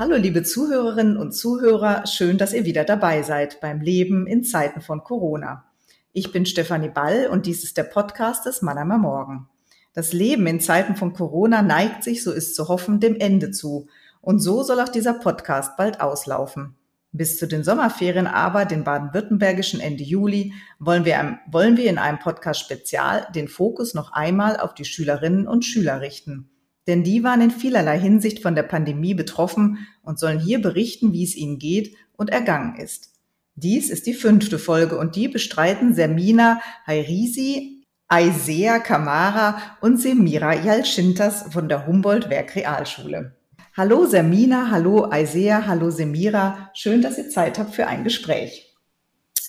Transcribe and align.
Hallo 0.00 0.16
liebe 0.16 0.42
Zuhörerinnen 0.42 1.18
und 1.18 1.32
Zuhörer, 1.32 2.06
schön, 2.06 2.38
dass 2.38 2.54
ihr 2.54 2.64
wieder 2.64 2.84
dabei 2.84 3.22
seid 3.22 3.60
beim 3.60 3.82
Leben 3.82 4.26
in 4.26 4.44
Zeiten 4.44 4.80
von 4.80 5.04
Corona. 5.04 5.66
Ich 6.14 6.32
bin 6.32 6.46
Stefanie 6.46 6.88
Ball 6.88 7.26
und 7.30 7.44
dies 7.44 7.64
ist 7.64 7.76
der 7.76 7.82
Podcast 7.82 8.46
des 8.46 8.62
Mannheimer 8.62 8.96
Morgen. 8.96 9.50
Das 9.92 10.14
Leben 10.14 10.46
in 10.46 10.58
Zeiten 10.58 10.96
von 10.96 11.12
Corona 11.12 11.60
neigt 11.60 12.02
sich, 12.02 12.24
so 12.24 12.32
ist 12.32 12.54
zu 12.54 12.68
hoffen, 12.68 12.98
dem 12.98 13.14
Ende 13.14 13.50
zu. 13.50 13.88
Und 14.22 14.38
so 14.38 14.62
soll 14.62 14.80
auch 14.80 14.88
dieser 14.88 15.12
Podcast 15.12 15.76
bald 15.76 16.00
auslaufen. 16.00 16.76
Bis 17.12 17.36
zu 17.36 17.46
den 17.46 17.62
Sommerferien 17.62 18.26
aber, 18.26 18.64
den 18.64 18.84
baden-württembergischen 18.84 19.80
Ende 19.80 20.02
Juli, 20.02 20.54
wollen 20.78 21.04
wir, 21.04 21.40
wollen 21.52 21.76
wir 21.76 21.90
in 21.90 21.98
einem 21.98 22.20
Podcast 22.20 22.60
Spezial 22.60 23.26
den 23.34 23.48
Fokus 23.48 23.92
noch 23.92 24.12
einmal 24.12 24.56
auf 24.56 24.72
die 24.72 24.86
Schülerinnen 24.86 25.46
und 25.46 25.66
Schüler 25.66 26.00
richten. 26.00 26.48
Denn 26.86 27.02
die 27.02 27.22
waren 27.22 27.40
in 27.40 27.50
vielerlei 27.50 27.98
Hinsicht 27.98 28.42
von 28.42 28.54
der 28.54 28.62
Pandemie 28.62 29.14
betroffen 29.14 29.86
und 30.02 30.18
sollen 30.18 30.40
hier 30.40 30.60
berichten, 30.60 31.12
wie 31.12 31.24
es 31.24 31.36
ihnen 31.36 31.58
geht 31.58 31.94
und 32.16 32.30
ergangen 32.30 32.76
ist. 32.76 33.10
Dies 33.54 33.90
ist 33.90 34.06
die 34.06 34.14
fünfte 34.14 34.58
Folge 34.58 34.96
und 34.96 35.16
die 35.16 35.28
bestreiten 35.28 35.94
Sermina 35.94 36.60
Hairisi, 36.86 37.84
Aisea 38.08 38.78
Kamara 38.78 39.60
und 39.80 39.98
Semira 39.98 40.54
Jalschintas 40.54 41.52
von 41.52 41.68
der 41.68 41.86
Humboldt-Werk 41.86 42.56
Realschule. 42.56 43.36
Hallo 43.76 44.06
Sermina, 44.06 44.70
hallo 44.70 45.08
Aisea, 45.10 45.66
hallo 45.66 45.90
Semira. 45.90 46.70
Schön, 46.74 47.02
dass 47.02 47.18
ihr 47.18 47.28
Zeit 47.28 47.58
habt 47.58 47.74
für 47.74 47.86
ein 47.86 48.02
Gespräch. 48.02 48.74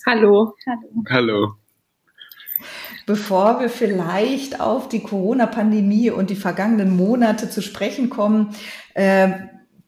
Hallo. 0.06 0.54
Hallo. 0.66 1.04
Hallo. 1.08 1.61
Bevor 3.06 3.60
wir 3.60 3.68
vielleicht 3.68 4.60
auf 4.60 4.88
die 4.88 5.00
Corona-Pandemie 5.00 6.10
und 6.10 6.30
die 6.30 6.36
vergangenen 6.36 6.96
Monate 6.96 7.50
zu 7.50 7.62
sprechen 7.62 8.10
kommen, 8.10 8.54
äh, 8.94 9.30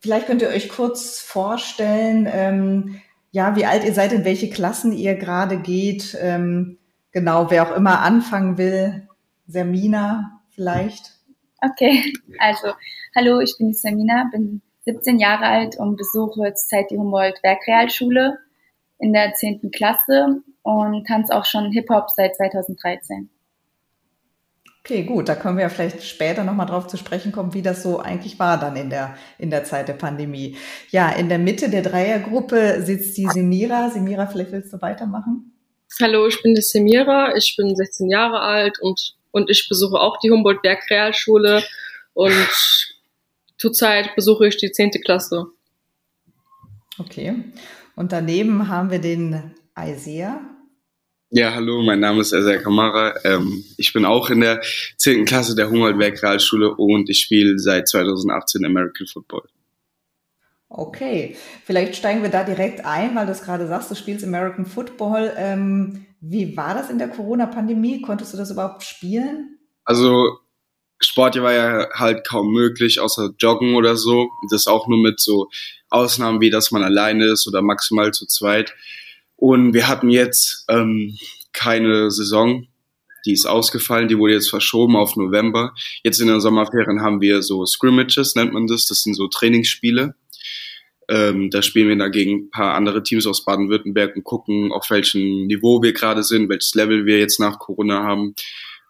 vielleicht 0.01 0.27
könnt 0.27 0.43
ihr 0.43 0.49
euch 0.49 0.69
kurz 0.69 1.21
vorstellen, 1.21 2.29
ähm, 2.31 3.01
ja, 3.31 3.57
wie 3.57 3.67
alt 3.67 3.85
ihr 3.85 3.95
seid, 3.95 4.13
in 4.13 4.25
welche 4.25 4.49
Klassen 4.49 4.93
ihr 4.93 5.15
gerade 5.17 5.59
geht. 5.59 6.17
Ähm, 6.21 6.79
genau, 7.11 7.51
wer 7.51 7.69
auch 7.69 7.77
immer 7.77 8.01
anfangen 8.01 8.59
will. 8.59 9.09
Sermina 9.47 10.41
vielleicht. 10.51 11.13
Okay, 11.61 12.13
also 12.39 12.69
hallo, 13.17 13.41
ich 13.41 13.57
bin 13.59 13.69
die 13.69 13.75
Sermina, 13.75 14.29
bin 14.31 14.63
17 14.85 15.19
Jahre 15.19 15.47
alt 15.47 15.79
und 15.79 15.97
besuche 15.97 16.53
zurzeit 16.55 16.91
die 16.91 16.99
Humboldt-Werkrealschule 16.99 18.39
in 18.99 19.13
der 19.13 19.35
10. 19.35 19.71
Klasse 19.71 20.43
und 20.65 21.07
tanze 21.07 21.37
auch 21.37 21.45
schon 21.45 21.71
Hip-Hop 21.71 22.11
seit 22.11 22.35
2013. 22.37 23.31
Okay, 24.81 25.05
gut, 25.05 25.29
da 25.29 25.35
können 25.35 25.57
wir 25.57 25.63
ja 25.63 25.69
vielleicht 25.71 26.03
später 26.03 26.45
nochmal 26.45 26.67
drauf 26.67 26.89
zu 26.89 26.99
sprechen 26.99 27.33
kommen, 27.33 27.55
wie 27.55 27.63
das 27.63 27.83
so 27.83 28.01
eigentlich 28.01 28.39
war 28.39 28.59
dann 28.59 28.77
in 28.77 28.91
der, 28.91 29.17
in 29.39 29.51
der 29.51 29.65
Zeit 29.65 29.89
der 29.89 29.95
Pandemie. 29.95 30.59
Ja, 30.91 31.11
in 31.11 31.29
der 31.29 31.39
Mitte 31.39 31.71
der 31.71 31.83
Dreiergruppe 31.83 32.83
sitzt 32.83 33.17
die 33.17 33.27
Semira. 33.27 33.89
Semira, 33.91 34.27
vielleicht 34.27 34.53
willst 34.53 34.73
du 34.73 34.83
weitermachen? 34.83 35.53
Hallo, 36.03 36.27
ich 36.27 36.43
bin 36.43 36.55
die 36.55 36.61
Semira, 36.61 37.35
ich 37.35 37.57
bin 37.57 37.75
16 37.75 38.11
Jahre 38.11 38.41
alt 38.41 38.79
und, 38.81 39.17
und 39.31 39.49
ich 39.49 39.69
besuche 39.69 39.99
auch 39.99 40.19
die 40.19 40.31
Humboldt-Berg-Realschule 40.31 41.63
und 42.13 42.93
zurzeit 43.57 44.15
besuche 44.17 44.49
ich 44.49 44.57
die 44.57 44.71
10. 44.71 44.91
Klasse. 45.03 45.47
Okay, 46.99 47.35
und 47.97 48.13
daneben 48.13 48.69
haben 48.69 48.91
wir 48.91 48.99
den 48.99 49.55
Isaiah. 49.79 50.54
Ja, 51.37 51.53
hallo, 51.53 51.83
mein 51.83 51.99
Name 51.99 52.21
ist 52.21 52.33
Ezer 52.33 52.59
Kamara. 52.59 53.13
Ähm, 53.25 53.65
ich 53.77 53.93
bin 53.93 54.05
auch 54.05 54.31
in 54.31 54.39
der 54.39 54.61
10. 54.99 55.25
Klasse 55.25 55.57
der 55.57 55.69
Humboldt-Werk 55.69 56.23
Realschule 56.23 56.73
und 56.77 57.11
ich 57.11 57.23
spiele 57.23 57.59
seit 57.59 57.89
2018 57.89 58.65
American 58.65 59.09
Football. 59.09 59.43
Okay, 60.69 61.37
vielleicht 61.65 61.97
steigen 61.97 62.23
wir 62.23 62.31
da 62.31 62.45
direkt 62.45 62.85
ein, 62.85 63.17
weil 63.17 63.27
du 63.27 63.33
es 63.33 63.43
gerade 63.43 63.67
sagst, 63.67 63.91
du 63.91 63.97
spielst 63.97 64.25
American 64.25 64.65
Football. 64.65 65.33
Ähm, 65.37 66.07
wie 66.21 66.57
war 66.57 66.73
das 66.73 66.89
in 66.89 66.99
der 66.99 67.09
Corona-Pandemie? 67.09 68.01
Konntest 68.01 68.33
du 68.33 68.37
das 68.37 68.53
überhaupt 68.53 68.85
spielen? 68.85 69.59
Also 69.85 70.39
Sport 71.01 71.43
war 71.43 71.53
ja 71.53 71.89
halt 71.95 72.25
kaum 72.25 72.53
möglich, 72.53 73.01
außer 73.01 73.31
Joggen 73.41 73.75
oder 73.75 73.97
so. 73.97 74.31
Das 74.53 74.69
auch 74.69 74.87
nur 74.87 74.99
mit 74.99 75.19
so 75.19 75.49
Ausnahmen 75.91 76.41
wie, 76.41 76.51
dass 76.51 76.71
man 76.71 76.85
alleine 76.85 77.25
ist 77.25 77.49
oder 77.49 77.61
maximal 77.61 78.13
zu 78.13 78.25
zweit. 78.27 78.73
Und 79.45 79.75
wir 79.75 79.89
hatten 79.89 80.09
jetzt 80.09 80.65
ähm, 80.71 81.19
keine 81.53 82.11
Saison, 82.11 82.67
die 83.27 83.35
ist 83.35 83.45
ausgefallen, 83.45 84.09
die 84.09 84.17
wurde 84.17 84.33
jetzt 84.33 84.49
verschoben 84.49 84.97
auf 84.97 85.17
November. 85.17 85.75
Jetzt 86.03 86.19
in 86.19 86.29
den 86.29 86.41
Sommerferien 86.41 87.03
haben 87.03 87.21
wir 87.21 87.43
so 87.43 87.67
Scrimmages, 87.67 88.37
nennt 88.37 88.55
man 88.55 88.67
das, 88.67 88.87
das 88.87 89.03
sind 89.03 89.13
so 89.13 89.29
Trainingsspiele. 89.29 90.15
Ähm, 91.11 91.51
da 91.51 91.61
spielen 91.61 91.89
wir 91.91 91.97
dagegen 91.99 92.47
ein 92.47 92.51
paar 92.51 92.73
andere 92.73 93.03
Teams 93.03 93.27
aus 93.27 93.45
Baden-Württemberg 93.45 94.17
und 94.17 94.25
gucken, 94.25 94.73
auf 94.73 94.89
welchem 94.89 95.47
Niveau 95.47 95.83
wir 95.83 95.93
gerade 95.93 96.23
sind, 96.23 96.49
welches 96.49 96.75
Level 96.75 97.05
wir 97.05 97.19
jetzt 97.19 97.39
nach 97.39 97.59
Corona 97.59 98.03
haben, 98.03 98.35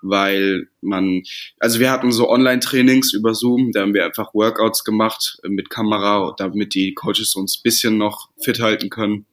weil 0.02 0.68
man, 0.80 1.24
also 1.58 1.80
wir 1.80 1.90
hatten 1.90 2.12
so 2.12 2.30
Online-Trainings 2.30 3.12
über 3.12 3.34
Zoom, 3.34 3.72
da 3.72 3.80
haben 3.80 3.92
wir 3.92 4.04
einfach 4.04 4.32
Workouts 4.34 4.84
gemacht 4.84 5.38
mit 5.48 5.68
Kamera, 5.68 6.32
damit 6.38 6.76
die 6.76 6.94
Coaches 6.94 7.34
uns 7.34 7.60
bisschen 7.60 7.98
noch 7.98 8.28
fit 8.38 8.60
halten 8.60 8.88
können 8.88 9.26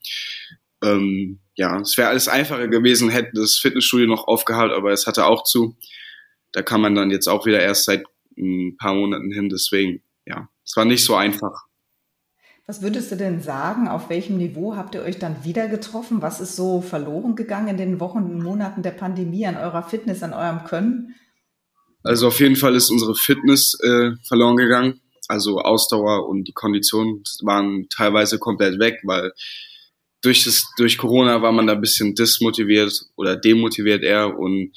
ähm, 0.84 1.40
ja, 1.56 1.80
es 1.80 1.98
wäre 1.98 2.10
alles 2.10 2.28
einfacher 2.28 2.68
gewesen, 2.68 3.10
hätte 3.10 3.32
das 3.34 3.58
Fitnessstudio 3.58 4.08
noch 4.08 4.28
aufgehalten, 4.28 4.76
aber 4.76 4.92
es 4.92 5.08
hatte 5.08 5.26
auch 5.26 5.44
zu. 5.44 5.78
Da 6.52 6.62
kann 6.62 6.82
man 6.82 6.96
dann 6.96 7.12
jetzt 7.12 7.28
auch 7.28 7.46
wieder 7.46 7.62
erst 7.62 7.86
seit 7.86 8.04
ein 8.38 8.78
paar 8.78 8.94
Monaten 8.94 9.32
hin, 9.32 9.50
deswegen, 9.50 10.02
ja, 10.26 10.50
es 10.66 10.76
war 10.76 10.86
nicht 10.86 11.04
so 11.04 11.16
einfach. 11.16 11.66
Was 12.68 12.82
würdest 12.82 13.12
du 13.12 13.18
denn 13.18 13.42
sagen, 13.42 13.88
auf 13.88 14.10
welchem 14.10 14.38
Niveau 14.38 14.76
habt 14.76 14.96
ihr 14.96 15.02
euch 15.02 15.20
dann 15.20 15.44
wieder 15.44 15.68
getroffen? 15.68 16.22
Was 16.22 16.40
ist 16.40 16.56
so 16.56 16.82
verloren 16.82 17.36
gegangen 17.36 17.68
in 17.68 17.78
den 17.78 18.00
Wochen 18.00 18.20
und 18.20 18.42
Monaten 18.42 18.82
der 18.82 18.92
Pandemie 18.92 19.46
an 19.46 19.58
eurer 19.58 19.84
Fitness, 19.84 20.24
an 20.24 20.34
eurem 20.34 20.64
Können? 20.64 21.16
Also 22.04 22.28
auf 22.28 22.40
jeden 22.40 22.56
Fall 22.56 22.76
ist 22.76 22.90
unsere 22.90 23.16
Fitness 23.16 23.78
äh, 23.84 24.12
verloren 24.26 24.56
gegangen. 24.56 25.02
Also 25.28 25.60
Ausdauer 25.60 26.28
und 26.28 26.48
die 26.48 26.54
Konditionen 26.54 27.24
waren 27.44 27.88
teilweise 27.90 28.40
komplett 28.40 28.80
weg, 28.80 29.00
weil 29.04 29.34
durch, 30.22 30.44
das, 30.44 30.72
durch 30.78 30.98
Corona 30.98 31.42
war 31.42 31.52
man 31.52 31.68
da 31.68 31.74
ein 31.74 31.82
bisschen 31.82 32.16
dismotiviert 32.16 32.94
oder 33.16 33.36
demotiviert 33.36 34.04
eher 34.04 34.38
und 34.38 34.72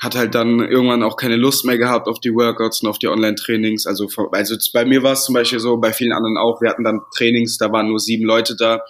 hat 0.00 0.16
halt 0.16 0.34
dann 0.34 0.60
irgendwann 0.60 1.02
auch 1.02 1.16
keine 1.16 1.36
Lust 1.36 1.66
mehr 1.66 1.76
gehabt 1.76 2.08
auf 2.08 2.20
die 2.20 2.32
Workouts 2.32 2.82
und 2.82 2.88
auf 2.88 2.98
die 2.98 3.08
Online-Trainings. 3.08 3.86
Also, 3.86 4.08
also 4.32 4.56
bei 4.72 4.86
mir 4.86 5.02
war 5.02 5.12
es 5.12 5.24
zum 5.24 5.34
Beispiel 5.34 5.60
so, 5.60 5.76
bei 5.76 5.92
vielen 5.92 6.12
anderen 6.12 6.38
auch. 6.38 6.62
Wir 6.62 6.70
hatten 6.70 6.84
dann 6.84 7.00
Trainings, 7.14 7.58
da 7.58 7.70
waren 7.70 7.88
nur 7.88 8.00
sieben 8.00 8.24
Leute 8.24 8.56
da. 8.56 8.80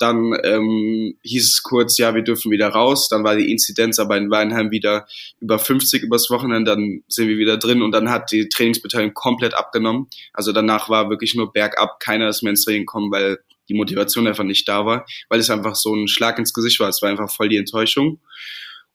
Dann 0.00 0.32
ähm, 0.42 1.14
hieß 1.22 1.44
es 1.44 1.62
kurz, 1.62 1.96
ja, 1.98 2.12
wir 2.16 2.22
dürfen 2.22 2.50
wieder 2.50 2.70
raus. 2.70 3.08
Dann 3.08 3.22
war 3.22 3.36
die 3.36 3.52
Inzidenz 3.52 4.00
aber 4.00 4.16
in 4.16 4.32
Weinheim 4.32 4.72
wieder 4.72 5.06
über 5.38 5.60
50 5.60 6.02
übers 6.02 6.28
Wochenende. 6.28 6.72
Dann 6.72 7.04
sind 7.06 7.28
wir 7.28 7.38
wieder 7.38 7.56
drin 7.56 7.80
und 7.80 7.92
dann 7.92 8.10
hat 8.10 8.32
die 8.32 8.48
Trainingsbeteiligung 8.48 9.14
komplett 9.14 9.54
abgenommen. 9.54 10.08
Also 10.32 10.52
danach 10.52 10.88
war 10.88 11.08
wirklich 11.08 11.36
nur 11.36 11.52
bergab. 11.52 12.00
Keiner 12.00 12.28
ist 12.28 12.42
mehr 12.42 12.50
ins 12.50 12.64
Training 12.64 12.82
gekommen, 12.82 13.12
weil 13.12 13.38
die 13.68 13.74
Motivation 13.74 14.26
einfach 14.26 14.44
nicht 14.44 14.68
da 14.68 14.86
war, 14.86 15.06
weil 15.28 15.40
es 15.40 15.50
einfach 15.50 15.74
so 15.74 15.94
ein 15.94 16.08
Schlag 16.08 16.38
ins 16.38 16.52
Gesicht 16.52 16.80
war. 16.80 16.88
Es 16.88 17.02
war 17.02 17.10
einfach 17.10 17.30
voll 17.30 17.48
die 17.48 17.56
Enttäuschung. 17.56 18.20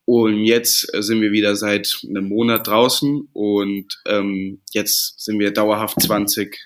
Und 0.06 0.44
jetzt 0.44 0.94
äh, 0.94 1.02
sind 1.02 1.22
wir 1.22 1.32
wieder 1.32 1.56
seit 1.56 2.02
einem 2.08 2.28
Monat 2.28 2.68
draußen 2.68 3.30
und 3.32 4.02
ähm, 4.06 4.62
jetzt 4.72 5.20
sind 5.24 5.40
wir 5.40 5.52
dauerhaft 5.52 6.02
20, 6.02 6.58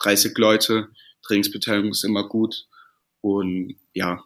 30 0.00 0.36
Leute. 0.36 0.88
Trainingsbeteiligung 1.22 1.92
ist 1.92 2.04
immer 2.04 2.28
gut. 2.28 2.66
Und 3.20 3.76
ja. 3.94 4.22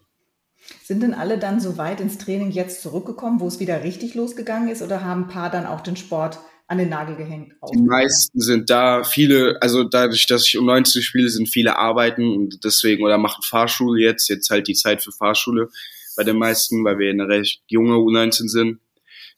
Sind 0.83 1.03
denn 1.03 1.15
alle 1.15 1.39
dann 1.39 1.61
so 1.61 1.77
weit 1.79 2.01
ins 2.01 2.19
Training 2.19 2.51
jetzt 2.51 2.83
zurückgekommen, 2.83 3.39
wo 3.39 3.47
es 3.47 3.61
wieder 3.61 3.85
richtig 3.85 4.15
losgegangen 4.15 4.69
ist, 4.69 4.83
oder 4.83 5.05
haben 5.05 5.25
ein 5.25 5.29
paar 5.29 5.51
dann 5.51 5.67
auch 5.67 5.81
den 5.81 5.97
Sport 5.97 6.39
an 6.69 6.79
den 6.79 6.89
Nagel 6.89 7.17
gehängt. 7.17 7.55
Die 7.73 7.79
meisten 7.79 8.41
sind 8.41 8.71
da, 8.71 9.05
viele, 9.05 9.61
also 9.61 9.85
dadurch, 9.85 10.27
dass 10.27 10.47
ich 10.47 10.59
um 10.59 10.67
19 10.67 11.03
spiele, 11.03 11.29
sind 11.29 11.49
viele 11.49 11.79
arbeiten 11.79 12.27
und 12.29 12.65
deswegen 12.65 13.05
oder 13.05 13.19
machen 13.19 13.43
Fahrschule 13.43 14.03
jetzt, 14.03 14.29
jetzt 14.29 14.51
halt 14.51 14.67
die 14.67 14.75
Zeit 14.75 15.03
für 15.03 15.13
Fahrschule 15.13 15.69
bei 16.17 16.25
den 16.25 16.39
meisten, 16.39 16.85
weil 16.85 16.99
wir 16.99 17.11
eine 17.11 17.29
recht 17.29 17.63
junge 17.69 17.95
U19 17.95 18.49
sind. 18.49 18.81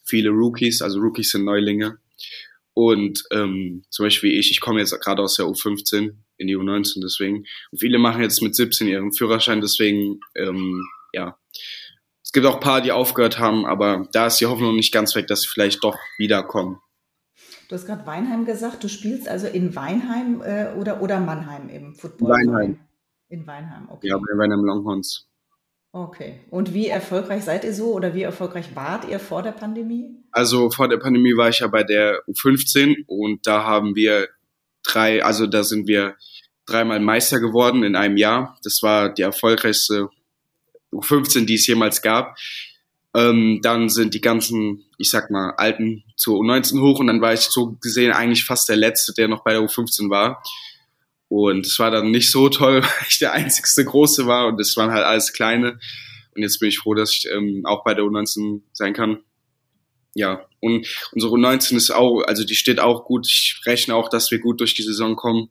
Viele 0.04 0.30
Rookies, 0.30 0.80
also 0.80 1.00
Rookies 1.00 1.32
sind 1.32 1.44
Neulinge. 1.44 1.98
Und 2.72 3.25
ähm, 3.32 3.82
zum 3.90 4.06
Beispiel 4.06 4.38
ich, 4.38 4.50
ich 4.50 4.60
komme 4.60 4.81
jetzt 4.81 4.98
gerade 5.00 5.20
aus 5.20 5.36
der 5.36 5.46
U15 5.46 6.14
in 6.38 6.46
die 6.46 6.56
U19, 6.56 7.00
deswegen. 7.02 7.44
Und 7.70 7.78
viele 7.78 7.98
machen 7.98 8.22
jetzt 8.22 8.40
mit 8.40 8.54
17 8.54 8.86
ihren 8.86 9.12
Führerschein, 9.12 9.60
deswegen, 9.60 10.20
ähm, 10.34 10.82
ja. 11.12 11.36
Es 12.22 12.32
gibt 12.32 12.46
auch 12.46 12.54
ein 12.54 12.60
paar, 12.60 12.81
die 12.81 12.92
aufgehört 12.92 13.38
haben, 13.38 13.66
aber 13.66 14.06
da 14.12 14.26
ist 14.26 14.38
die 14.38 14.46
Hoffnung 14.46 14.76
nicht 14.76 14.92
ganz 14.92 15.14
weg, 15.14 15.26
dass 15.26 15.42
sie 15.42 15.48
vielleicht 15.48 15.82
doch 15.82 15.96
wiederkommen. 16.19 16.78
Du 17.69 17.75
hast 17.75 17.87
gerade 17.87 18.06
Weinheim 18.06 18.47
gesagt. 18.47 18.82
Du 18.82 18.88
spielst 18.88 19.29
also 19.29 19.47
in 19.47 19.76
Weinheim 19.76 20.43
äh, 20.43 20.73
oder, 20.79 21.03
oder 21.03 21.20
Mannheim 21.20 21.69
im 21.69 21.94
Football? 21.94 22.31
Weinheim. 22.31 22.81
In 23.29 23.47
Weinheim, 23.47 23.88
okay. 23.91 24.09
Ja, 24.09 24.17
bei 24.17 24.38
Weinheim 24.38 24.65
Longhorns. 24.65 25.29
Okay. 25.93 26.41
Und 26.50 26.73
wie 26.73 26.88
erfolgreich 26.88 27.44
seid 27.44 27.65
ihr 27.65 27.75
so 27.75 27.93
oder 27.93 28.15
wie 28.15 28.23
erfolgreich 28.23 28.75
wart 28.75 29.09
ihr 29.09 29.20
vor 29.20 29.43
der 29.43 29.53
Pandemie? 29.53 30.17
Also 30.32 30.70
vor 30.70 30.88
der 30.88 30.99
Pandemie 30.99 31.37
war 31.37 31.50
ich 31.50 31.61
ja 31.61 31.67
bei 31.67 31.82
der 31.82 32.23
U15 32.26 33.05
und 33.06 33.47
da 33.47 33.65
haben 33.65 33.94
wir 33.94 34.29
drei, 34.82 35.23
also 35.23 35.47
da 35.47 35.62
sind 35.62 35.88
wir 35.88 36.17
dreimal 36.67 37.00
Meister 37.00 37.41
geworden 37.41 37.82
in 37.82 37.97
einem 37.97 38.17
Jahr. 38.17 38.59
Das 38.62 38.82
war 38.82 39.12
die 39.12 39.23
erfolgreichste 39.23 40.09
U15, 40.93 41.47
die 41.47 41.55
es 41.55 41.67
jemals 41.67 42.03
gab. 42.03 42.37
Ähm, 43.15 43.61
dann 43.62 43.88
sind 43.88 44.15
die 44.15 44.20
ganzen, 44.20 44.85
ich 44.98 45.10
sag 45.10 45.30
mal, 45.30 45.54
Alten 45.56 46.04
zur 46.16 46.40
U19 46.40 46.80
hoch 46.82 46.98
und 46.98 47.06
dann 47.06 47.20
war 47.20 47.32
ich 47.32 47.40
so 47.40 47.76
gesehen 47.80 48.12
eigentlich 48.12 48.44
fast 48.44 48.68
der 48.68 48.76
Letzte, 48.76 49.14
der 49.14 49.28
noch 49.28 49.44
bei 49.44 49.52
der 49.52 49.62
U15 49.62 50.10
war. 50.10 50.42
Und 51.28 51.66
es 51.66 51.78
war 51.78 51.90
dann 51.90 52.10
nicht 52.10 52.30
so 52.30 52.48
toll, 52.48 52.82
weil 52.82 53.06
ich 53.08 53.18
der 53.18 53.32
einzigste 53.32 53.84
Große 53.84 54.26
war 54.26 54.48
und 54.48 54.60
es 54.60 54.76
waren 54.76 54.90
halt 54.90 55.04
alles 55.04 55.32
Kleine. 55.32 55.78
Und 56.34 56.42
jetzt 56.42 56.58
bin 56.58 56.68
ich 56.68 56.78
froh, 56.78 56.94
dass 56.94 57.12
ich 57.12 57.28
ähm, 57.32 57.62
auch 57.64 57.84
bei 57.84 57.94
der 57.94 58.04
U19 58.04 58.62
sein 58.72 58.92
kann. 58.92 59.20
Ja, 60.14 60.46
und 60.60 60.86
unsere 61.12 61.32
U19 61.32 61.76
ist 61.76 61.90
auch, 61.90 62.22
also 62.22 62.44
die 62.44 62.56
steht 62.56 62.80
auch 62.80 63.04
gut. 63.04 63.26
Ich 63.26 63.60
rechne 63.66 63.94
auch, 63.94 64.08
dass 64.08 64.30
wir 64.32 64.40
gut 64.40 64.60
durch 64.60 64.74
die 64.74 64.82
Saison 64.82 65.14
kommen. 65.14 65.48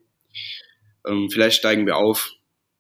Ähm, 1.08 1.30
vielleicht 1.32 1.60
steigen 1.60 1.86
wir 1.86 1.96
auf. 1.96 2.34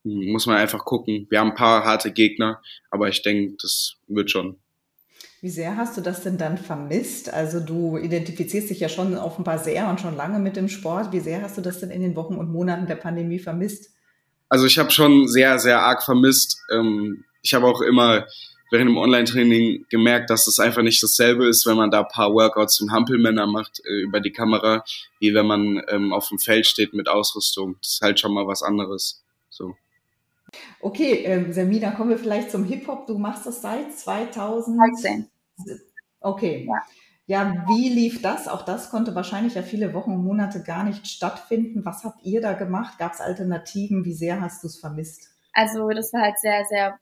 Hm, 0.04 0.32
muss 0.32 0.48
man 0.48 0.58
einfach 0.58 0.84
gucken. 0.84 1.28
Wir 1.30 1.40
haben 1.40 1.52
ein 1.52 1.56
paar 1.56 1.86
harte 1.86 2.12
Gegner, 2.12 2.62
aber 2.90 3.08
ich 3.08 3.22
denke, 3.22 3.56
das 3.62 3.96
wird 4.08 4.32
schon. 4.32 4.60
Wie 5.40 5.50
sehr 5.50 5.78
hast 5.78 5.96
du 5.96 6.02
das 6.02 6.24
denn 6.24 6.38
dann 6.38 6.58
vermisst? 6.58 7.32
Also 7.32 7.60
du 7.60 7.98
identifizierst 7.98 8.72
dich 8.72 8.80
ja 8.80 8.90
schon 8.90 9.16
offenbar 9.16 9.60
sehr 9.60 9.88
und 9.88 10.02
schon 10.02 10.16
lange 10.16 10.40
mit 10.40 10.56
dem 10.56 10.68
Sport. 10.68 11.12
Wie 11.12 11.20
sehr 11.20 11.44
hast 11.44 11.58
du 11.58 11.62
das 11.62 11.80
denn 11.80 11.92
in 11.92 12.02
den 12.02 12.16
Wochen 12.16 12.36
und 12.36 12.52
Monaten 12.52 12.88
der 12.88 12.96
Pandemie 12.96 13.38
vermisst? 13.38 13.92
Also 14.50 14.66
ich 14.66 14.80
habe 14.80 14.90
schon 14.90 15.28
sehr, 15.28 15.60
sehr 15.60 15.82
arg 15.82 16.04
vermisst. 16.04 16.58
Ähm, 16.72 17.24
ich 17.44 17.54
habe 17.54 17.68
auch 17.68 17.82
immer 17.82 18.26
während 18.72 18.90
dem 18.90 18.98
Online-Training 18.98 19.86
gemerkt, 19.90 20.30
dass 20.30 20.48
es 20.48 20.60
einfach 20.60 20.82
nicht 20.82 21.02
dasselbe 21.04 21.48
ist, 21.48 21.66
wenn 21.68 21.78
man 21.78 21.92
da 21.92 22.02
ein 22.02 22.08
paar 22.08 22.34
Workouts 22.34 22.82
und 22.82 22.92
Hampelmänner 22.92 23.46
macht 23.46 23.82
äh, 23.86 24.02
über 24.02 24.20
die 24.20 24.32
Kamera, 24.32 24.84
wie 25.20 25.34
wenn 25.34 25.46
man 25.46 25.82
ähm, 25.90 26.14
auf 26.14 26.30
dem 26.30 26.40
Feld 26.40 26.66
steht 26.66 26.94
mit 26.94 27.08
Ausrüstung. 27.08 27.76
Das 27.82 27.94
ist 27.94 28.02
halt 28.02 28.20
schon 28.20 28.34
mal 28.34 28.48
was 28.48 28.64
anderes. 28.64 29.24
Okay, 30.80 31.24
ähm, 31.26 31.54
Semina, 31.54 31.92
kommen 31.92 32.10
wir 32.10 32.20
vielleicht 32.20 32.52
zum 32.52 32.64
Hip-Hop. 32.64 33.08
Du 33.08 33.18
machst 33.18 33.46
das 33.46 33.62
seit 33.62 33.94
2013. 33.94 35.30
Okay. 36.20 36.68
Ja. 37.28 37.44
ja, 37.44 37.66
wie 37.68 37.90
lief 37.90 38.22
das? 38.22 38.48
Auch 38.48 38.64
das 38.64 38.90
konnte 38.90 39.16
wahrscheinlich 39.16 39.56
ja 39.56 39.64
viele 39.64 39.94
Wochen 39.94 40.12
und 40.12 40.24
Monate 40.24 40.64
gar 40.64 40.84
nicht 40.84 41.08
stattfinden. 41.08 41.86
Was 41.86 42.04
habt 42.04 42.24
ihr 42.24 42.42
da 42.42 42.54
gemacht? 42.54 43.00
Gab 43.00 43.14
es 43.14 43.22
Alternativen? 43.22 44.06
Wie 44.06 44.14
sehr 44.14 44.42
hast 44.42 44.64
du 44.64 44.68
es 44.68 44.80
vermisst? 44.80 45.30
Also 45.54 45.90
das 45.90 46.14
war 46.14 46.22
halt 46.22 46.40
sehr, 46.40 46.66
sehr 46.66 47.00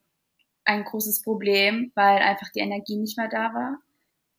ein 0.63 0.83
großes 0.83 1.21
Problem, 1.21 1.91
weil 1.95 2.19
einfach 2.19 2.49
die 2.55 2.59
Energie 2.59 2.97
nicht 2.97 3.17
mehr 3.17 3.29
da 3.29 3.53
war. 3.53 3.79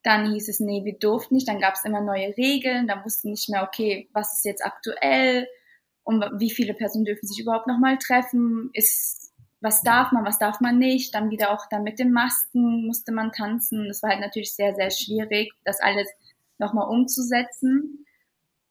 Dann 0.03 0.31
hieß 0.31 0.49
es, 0.49 0.59
nee, 0.59 0.83
wir 0.85 0.97
durften 0.97 1.35
nicht. 1.35 1.47
Dann 1.47 1.59
gab 1.59 1.73
es 1.75 1.85
immer 1.85 2.01
neue 2.01 2.35
Regeln. 2.37 2.87
Da 2.87 3.03
wussten 3.03 3.31
nicht 3.31 3.49
mehr, 3.49 3.63
okay, 3.63 4.09
was 4.13 4.33
ist 4.33 4.45
jetzt 4.45 4.65
aktuell? 4.65 5.47
Und 6.07 6.23
wie 6.39 6.49
viele 6.49 6.73
Personen 6.73 7.03
dürfen 7.03 7.27
sich 7.27 7.41
überhaupt 7.41 7.67
nochmal 7.67 7.97
treffen? 7.97 8.69
Ist, 8.71 9.33
was 9.59 9.81
darf 9.81 10.13
man, 10.13 10.23
was 10.23 10.39
darf 10.39 10.61
man 10.61 10.79
nicht? 10.79 11.13
Dann 11.13 11.31
wieder 11.31 11.51
auch 11.51 11.65
dann 11.69 11.83
mit 11.83 11.99
den 11.99 12.13
Masken 12.13 12.87
musste 12.87 13.11
man 13.11 13.33
tanzen. 13.33 13.89
Das 13.89 14.01
war 14.01 14.11
halt 14.11 14.21
natürlich 14.21 14.55
sehr, 14.55 14.73
sehr 14.73 14.89
schwierig, 14.89 15.51
das 15.65 15.81
alles 15.81 16.07
nochmal 16.59 16.87
umzusetzen. 16.87 18.05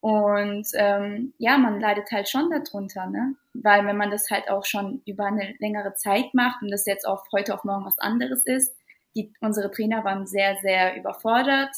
Und 0.00 0.66
ähm, 0.76 1.34
ja, 1.36 1.58
man 1.58 1.78
leidet 1.78 2.10
halt 2.10 2.30
schon 2.30 2.48
darunter, 2.48 3.06
ne? 3.06 3.34
Weil 3.52 3.84
wenn 3.84 3.98
man 3.98 4.10
das 4.10 4.30
halt 4.30 4.48
auch 4.48 4.64
schon 4.64 5.02
über 5.04 5.26
eine 5.26 5.56
längere 5.58 5.92
Zeit 5.92 6.32
macht 6.32 6.62
und 6.62 6.70
das 6.70 6.86
jetzt 6.86 7.06
auch 7.06 7.22
heute 7.32 7.52
auf 7.52 7.64
morgen 7.64 7.84
was 7.84 7.98
anderes 7.98 8.46
ist, 8.46 8.74
die, 9.14 9.30
unsere 9.40 9.70
Trainer 9.70 10.04
waren 10.04 10.26
sehr, 10.26 10.56
sehr 10.62 10.96
überfordert. 10.96 11.74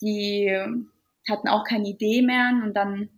Die 0.00 0.56
hatten 1.28 1.48
auch 1.48 1.64
keine 1.64 1.88
Idee 1.88 2.22
mehr. 2.22 2.52
Und 2.62 2.74
dann 2.74 3.08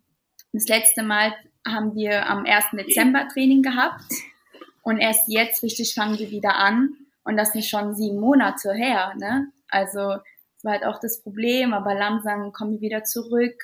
das 0.55 0.67
letzte 0.67 1.03
Mal 1.03 1.35
haben 1.73 1.94
wir 1.94 2.29
am 2.29 2.44
1. 2.44 2.67
Dezember 2.73 3.29
Training 3.29 3.62
gehabt 3.62 4.05
und 4.82 4.99
erst 4.99 5.29
jetzt 5.29 5.62
richtig 5.62 5.94
fangen 5.94 6.19
wir 6.19 6.31
wieder 6.31 6.56
an 6.56 6.97
und 7.25 7.37
das 7.37 7.55
nicht 7.55 7.69
schon 7.69 7.94
sieben 7.94 8.19
Monate 8.19 8.73
her. 8.73 9.15
Ne? 9.19 9.49
Also 9.69 10.00
das 10.00 10.65
war 10.65 10.73
halt 10.73 10.85
auch 10.85 10.99
das 11.00 11.23
Problem, 11.23 11.73
aber 11.75 11.94
langsam 11.94 12.53
kommen 12.53 12.73
wir 12.75 12.81
wieder 12.81 13.05
zurück. 13.05 13.55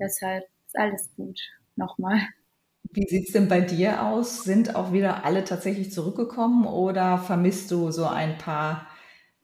Deshalb 0.00 0.44
ist 0.66 0.76
alles 0.78 1.10
gut. 1.16 1.38
Nochmal. 1.76 2.20
Wie 2.90 3.06
sieht's 3.06 3.32
denn 3.32 3.48
bei 3.48 3.60
dir 3.60 4.02
aus? 4.02 4.44
Sind 4.44 4.74
auch 4.74 4.92
wieder 4.92 5.24
alle 5.24 5.44
tatsächlich 5.44 5.92
zurückgekommen 5.92 6.66
oder 6.66 7.18
vermisst 7.18 7.70
du 7.70 7.90
so 7.90 8.06
ein 8.06 8.36
paar 8.38 8.86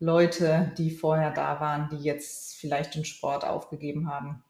Leute, 0.01 0.73
die 0.77 0.91
vorher 0.91 1.31
da 1.31 1.61
waren, 1.61 1.89
die 1.91 2.03
jetzt 2.03 2.57
vielleicht 2.57 2.95
den 2.95 3.05
Sport 3.05 3.45
aufgegeben 3.45 4.11
haben? 4.11 4.43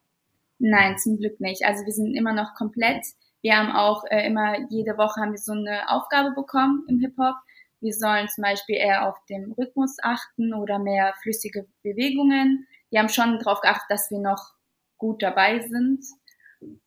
Nein, 0.59 0.97
zum 0.97 1.17
Glück 1.17 1.39
nicht. 1.39 1.65
Also 1.65 1.85
wir 1.85 1.93
sind 1.93 2.13
immer 2.15 2.33
noch 2.33 2.53
komplett. 2.55 3.05
Wir 3.41 3.57
haben 3.57 3.71
auch 3.71 4.03
äh, 4.09 4.25
immer 4.25 4.69
jede 4.69 4.97
Woche 4.97 5.21
haben 5.21 5.31
wir 5.31 5.39
so 5.39 5.53
eine 5.53 5.89
Aufgabe 5.89 6.31
bekommen 6.31 6.85
im 6.89 6.99
Hip-Hop. 6.99 7.35
Wir 7.81 7.93
sollen 7.93 8.27
zum 8.27 8.43
Beispiel 8.43 8.75
eher 8.75 9.07
auf 9.07 9.17
den 9.29 9.53
Rhythmus 9.53 9.97
achten 10.01 10.53
oder 10.53 10.79
mehr 10.79 11.13
flüssige 11.21 11.65
Bewegungen. 11.81 12.67
Wir 12.89 12.99
haben 12.99 13.09
schon 13.09 13.39
darauf 13.39 13.61
geachtet, 13.61 13.85
dass 13.89 14.11
wir 14.11 14.19
noch 14.19 14.53
gut 14.97 15.23
dabei 15.23 15.61
sind 15.61 16.03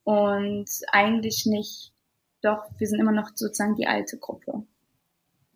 und 0.04 0.68
eigentlich 0.90 1.46
nicht, 1.46 1.92
doch, 2.42 2.64
wir 2.76 2.86
sind 2.86 3.00
immer 3.00 3.12
noch 3.12 3.30
sozusagen 3.34 3.76
die 3.76 3.86
alte 3.86 4.18
Gruppe. 4.18 4.64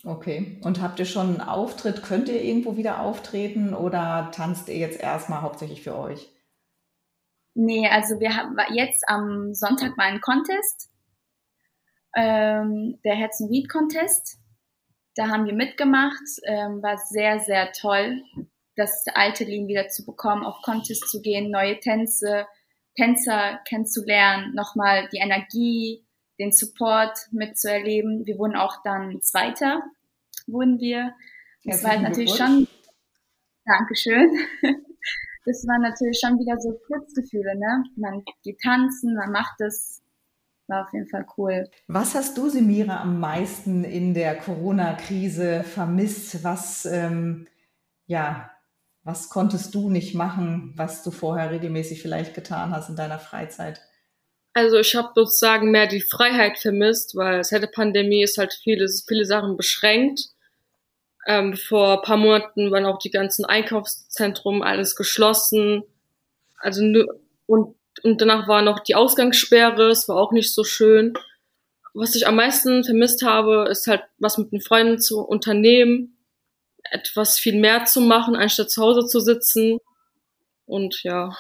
Okay. 0.05 0.59
Und 0.63 0.81
habt 0.81 0.99
ihr 1.01 1.05
schon 1.05 1.29
einen 1.29 1.41
Auftritt? 1.41 2.03
Könnt 2.03 2.29
ihr 2.29 2.43
irgendwo 2.43 2.77
wieder 2.77 3.01
auftreten 3.01 3.75
oder 3.75 4.31
tanzt 4.33 4.69
ihr 4.69 4.77
jetzt 4.77 5.01
erstmal 5.01 5.43
hauptsächlich 5.43 5.83
für 5.83 5.99
euch? 5.99 6.31
Nee, 7.59 7.89
also 7.89 8.21
wir 8.21 8.37
haben 8.37 8.55
jetzt 8.75 9.09
am 9.09 9.55
Sonntag 9.55 9.97
mal 9.97 10.05
einen 10.05 10.21
Contest, 10.21 10.91
ähm, 12.15 12.99
der 13.03 13.15
Herzen 13.15 13.49
Read 13.49 13.71
Contest. 13.71 14.39
Da 15.15 15.29
haben 15.29 15.47
wir 15.47 15.55
mitgemacht, 15.55 16.23
ähm, 16.45 16.83
war 16.83 16.99
sehr, 16.99 17.41
sehr 17.41 17.73
toll, 17.73 18.23
das 18.75 19.07
alte 19.15 19.45
Leben 19.45 19.69
wieder 19.69 19.89
zu 19.89 20.05
bekommen, 20.05 20.45
auf 20.45 20.61
Contest 20.61 21.09
zu 21.09 21.23
gehen, 21.23 21.51
neue 21.51 21.81
Tänze, 21.81 22.47
Tänzer 22.95 23.59
kennenzulernen, 23.67 24.55
nochmal 24.55 25.09
die 25.11 25.19
Energie, 25.19 26.05
den 26.39 26.53
Support 26.53 27.19
mitzuerleben. 27.31 28.27
Wir 28.27 28.37
wurden 28.37 28.57
auch 28.57 28.83
dann 28.85 29.23
Zweiter, 29.23 29.83
wurden 30.47 30.79
wir. 30.79 31.15
Das 31.65 31.83
war 31.83 31.97
natürlich 31.97 32.35
schon, 32.35 32.69
Dankeschön. 33.65 34.31
das 35.47 35.65
waren 35.67 35.83
natürlich 35.83 36.19
schon 36.21 36.39
wieder 36.39 36.59
so 36.59 36.73
Kurzgefühle, 36.87 37.57
ne? 37.57 37.85
Man 37.97 38.25
geht 38.43 38.61
tanzen, 38.61 39.15
man 39.15 39.31
macht 39.31 39.61
es. 39.61 40.03
War 40.67 40.83
auf 40.83 40.93
jeden 40.93 41.09
Fall 41.09 41.25
cool. 41.39 41.71
Was 41.87 42.17
hast 42.17 42.37
du, 42.37 42.49
Semira, 42.49 43.01
am 43.01 43.21
meisten 43.21 43.85
in 43.85 44.15
der 44.15 44.37
Corona-Krise 44.37 45.63
vermisst? 45.63 46.43
Was, 46.43 46.85
ähm, 46.87 47.47
ja, 48.07 48.51
was 49.05 49.31
konntest 49.31 49.73
du 49.77 49.89
nicht 49.89 50.17
machen, 50.17 50.73
was 50.75 51.05
du 51.05 51.13
vorher 51.13 51.53
regelmäßig 51.53 52.03
vielleicht 52.03 52.35
getan 52.35 52.73
hast 52.73 52.89
in 52.89 52.97
deiner 52.97 53.21
Freizeit? 53.21 53.81
Also 54.53 54.79
ich 54.79 54.97
habe 54.97 55.13
sozusagen 55.15 55.71
mehr 55.71 55.87
die 55.87 56.01
Freiheit 56.01 56.59
vermisst, 56.59 57.15
weil 57.15 57.45
seit 57.45 57.63
der 57.63 57.69
Pandemie 57.69 58.25
ist 58.25 58.39
halt 58.39 58.53
vieles, 58.53 59.05
viele 59.07 59.25
Sachen 59.25 59.57
beschränkt. 59.57 60.31
Ähm, 61.27 61.57
vor 61.57 62.03
paar 62.03 62.17
Monaten 62.17 62.71
waren 62.71 62.87
auch 62.87 62.99
die 62.99 63.11
ganzen 63.11 63.45
Einkaufszentren 63.45 64.63
alles 64.63 64.95
geschlossen. 64.95 65.83
Also 66.59 66.83
und, 67.47 67.77
und 68.03 68.21
danach 68.21 68.47
war 68.47 68.63
noch 68.63 68.81
die 68.81 68.95
Ausgangssperre, 68.95 69.91
es 69.91 70.09
war 70.09 70.17
auch 70.17 70.33
nicht 70.33 70.55
so 70.55 70.63
schön. 70.63 71.15
Was 71.95 72.15
ich 72.15 72.27
am 72.27 72.37
meisten 72.37 72.85
vermisst 72.85 73.23
habe, 73.23 73.67
ist 73.71 73.87
halt 73.87 74.03
was 74.19 74.39
mit 74.39 74.53
den 74.53 74.61
Freunden 74.61 75.01
zu 75.01 75.21
unternehmen, 75.21 76.19
etwas 76.91 77.39
viel 77.39 77.59
mehr 77.59 77.87
zu 77.87 78.01
machen, 78.01 78.37
anstatt 78.37 78.71
zu 78.71 78.83
Hause 78.83 79.07
zu 79.07 79.19
sitzen. 79.19 79.79
Und 80.67 81.03
ja. 81.03 81.35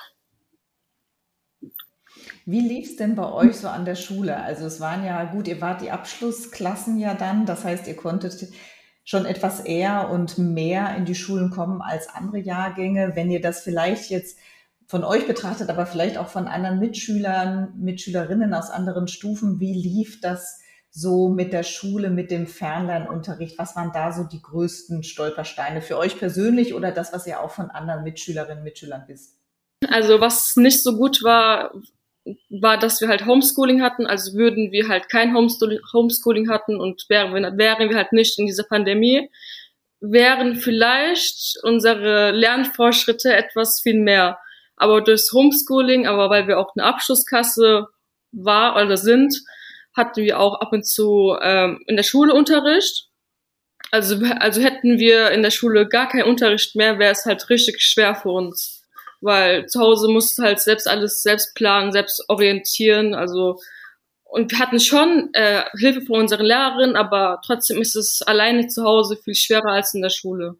Wie 2.44 2.60
lief 2.60 2.90
es 2.90 2.96
denn 2.96 3.14
bei 3.16 3.30
euch 3.30 3.56
so 3.56 3.68
an 3.68 3.84
der 3.84 3.96
Schule? 3.96 4.36
Also 4.36 4.66
es 4.66 4.80
waren 4.80 5.04
ja 5.04 5.24
gut, 5.24 5.46
ihr 5.46 5.60
wart 5.60 5.80
die 5.80 5.90
Abschlussklassen 5.90 6.98
ja 6.98 7.14
dann, 7.14 7.44
das 7.44 7.64
heißt, 7.64 7.86
ihr 7.86 7.96
konntet 7.96 8.48
schon 9.06 9.25
etwas 9.25 9.60
eher 9.60 10.10
und 10.10 10.36
mehr 10.36 10.96
in 10.96 11.04
die 11.04 11.14
Schulen 11.14 11.50
kommen 11.50 11.80
als 11.80 12.08
andere 12.08 12.38
Jahrgänge. 12.38 13.12
Wenn 13.14 13.30
ihr 13.30 13.40
das 13.40 13.60
vielleicht 13.60 14.10
jetzt 14.10 14.36
von 14.88 15.04
euch 15.04 15.28
betrachtet, 15.28 15.70
aber 15.70 15.86
vielleicht 15.86 16.18
auch 16.18 16.28
von 16.28 16.48
anderen 16.48 16.80
Mitschülern, 16.80 17.72
Mitschülerinnen 17.78 18.52
aus 18.52 18.68
anderen 18.68 19.06
Stufen, 19.06 19.60
wie 19.60 19.72
lief 19.72 20.20
das 20.20 20.60
so 20.90 21.28
mit 21.28 21.52
der 21.52 21.62
Schule, 21.62 22.10
mit 22.10 22.32
dem 22.32 22.48
Fernlernunterricht? 22.48 23.58
Was 23.58 23.76
waren 23.76 23.92
da 23.94 24.12
so 24.12 24.25
die 24.25 24.42
größten 24.42 25.04
Stolpersteine 25.04 25.82
für 25.82 25.98
euch 25.98 26.18
persönlich 26.18 26.75
oder 26.75 26.90
das, 26.90 27.12
was 27.12 27.28
ihr 27.28 27.40
auch 27.40 27.52
von 27.52 27.70
anderen 27.70 28.02
Mitschülerinnen 28.02 28.58
und 28.58 28.64
Mitschülern 28.64 29.04
wisst? 29.06 29.38
Also 29.88 30.20
was 30.20 30.56
nicht 30.56 30.82
so 30.82 30.96
gut 30.96 31.22
war, 31.22 31.70
war, 32.50 32.78
dass 32.78 33.00
wir 33.00 33.09
halt 33.09 33.26
Homeschooling 33.26 33.83
hatten, 33.83 34.06
also 34.06 34.35
würden 34.35 34.73
wir 34.73 34.88
halt 34.88 35.09
kein 35.09 35.35
Homeschooling 35.35 36.49
hatten 36.50 36.80
und 36.80 37.04
wären 37.09 37.35
wir, 37.35 37.56
wären 37.56 37.88
wir 37.88 37.97
halt 37.97 38.12
nicht 38.12 38.38
in 38.38 38.47
dieser 38.47 38.64
Pandemie, 38.64 39.30
wären 40.00 40.56
vielleicht 40.56 41.56
unsere 41.62 42.33
Lernfortschritte 42.33 43.35
etwas 43.35 43.80
viel 43.80 44.00
mehr. 44.00 44.38
Aber 44.76 45.00
durchs 45.00 45.33
Homeschooling, 45.33 46.06
aber 46.06 46.28
weil 46.28 46.49
wir 46.49 46.59
auch 46.59 46.73
eine 46.76 46.85
Abschlusskasse 46.85 47.87
war 48.33 48.76
oder 48.76 48.97
sind, 48.97 49.42
hatten 49.95 50.23
wir 50.23 50.38
auch 50.38 50.61
ab 50.61 50.73
und 50.73 50.87
zu 50.87 51.37
ähm, 51.40 51.83
in 51.87 51.97
der 51.97 52.02
Schule 52.02 52.35
Unterricht. 52.35 53.09
Also, 53.90 54.23
also 54.40 54.61
hätten 54.61 54.99
wir 54.99 55.30
in 55.30 55.42
der 55.42 55.50
Schule 55.50 55.88
gar 55.88 56.09
keinen 56.09 56.25
Unterricht 56.25 56.75
mehr, 56.75 56.99
wäre 56.99 57.12
es 57.12 57.25
halt 57.25 57.49
richtig 57.49 57.80
schwer 57.80 58.14
für 58.14 58.30
uns. 58.30 58.75
Weil 59.20 59.66
zu 59.66 59.80
Hause 59.80 60.08
musst 60.08 60.38
du 60.38 60.42
halt 60.42 60.61
selbst 60.61 60.88
alles 60.88 61.23
selbst 61.23 61.54
planen, 61.54 61.92
selbst 61.92 62.25
orientieren. 62.28 63.14
Also 63.14 63.58
und 64.25 64.50
wir 64.50 64.58
hatten 64.58 64.80
schon 64.80 65.30
äh, 65.32 65.62
Hilfe 65.78 66.02
von 66.02 66.20
unseren 66.20 66.44
Lehrerinnen, 66.44 66.96
aber 66.96 67.40
trotzdem 67.44 67.80
ist 67.80 67.96
es 67.96 68.23
alleine 68.23 68.66
zu 68.66 68.85
Hause 68.85 69.16
viel 69.16 69.35
schwerer 69.35 69.70
als 69.70 69.94
in 69.94 70.02
der 70.02 70.11
Schule. 70.11 70.56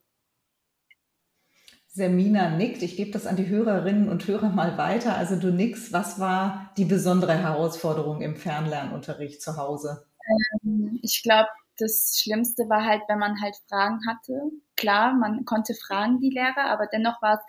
Sermina 1.89 2.51
nickt. 2.51 2.83
Ich 2.83 2.97
gebe 2.97 3.11
das 3.11 3.27
an 3.27 3.37
die 3.37 3.49
Hörerinnen 3.49 4.09
und 4.09 4.27
Hörer 4.27 4.51
mal 4.51 4.77
weiter. 4.77 5.17
Also 5.17 5.37
du 5.37 5.51
nickst. 5.51 5.93
Was 5.93 6.21
war 6.21 6.73
die 6.77 6.85
besondere 6.85 7.37
Herausforderung 7.37 8.21
im 8.21 8.37
Fernlernunterricht 8.37 9.41
zu 9.41 9.57
Hause? 9.57 10.07
Ähm, 10.63 10.99
ich 11.03 11.23
glaube, 11.23 11.49
das 11.79 12.19
Schlimmste 12.23 12.69
war 12.69 12.85
halt, 12.85 13.03
wenn 13.09 13.19
man 13.19 13.41
halt 13.41 13.57
Fragen 13.69 14.01
hatte. 14.07 14.51
Klar, 14.77 15.15
man 15.15 15.45
konnte 15.45 15.75
fragen 15.75 16.21
die 16.21 16.31
Lehrer, 16.31 16.71
aber 16.71 16.87
dennoch 16.87 17.21
war 17.23 17.35
es 17.35 17.41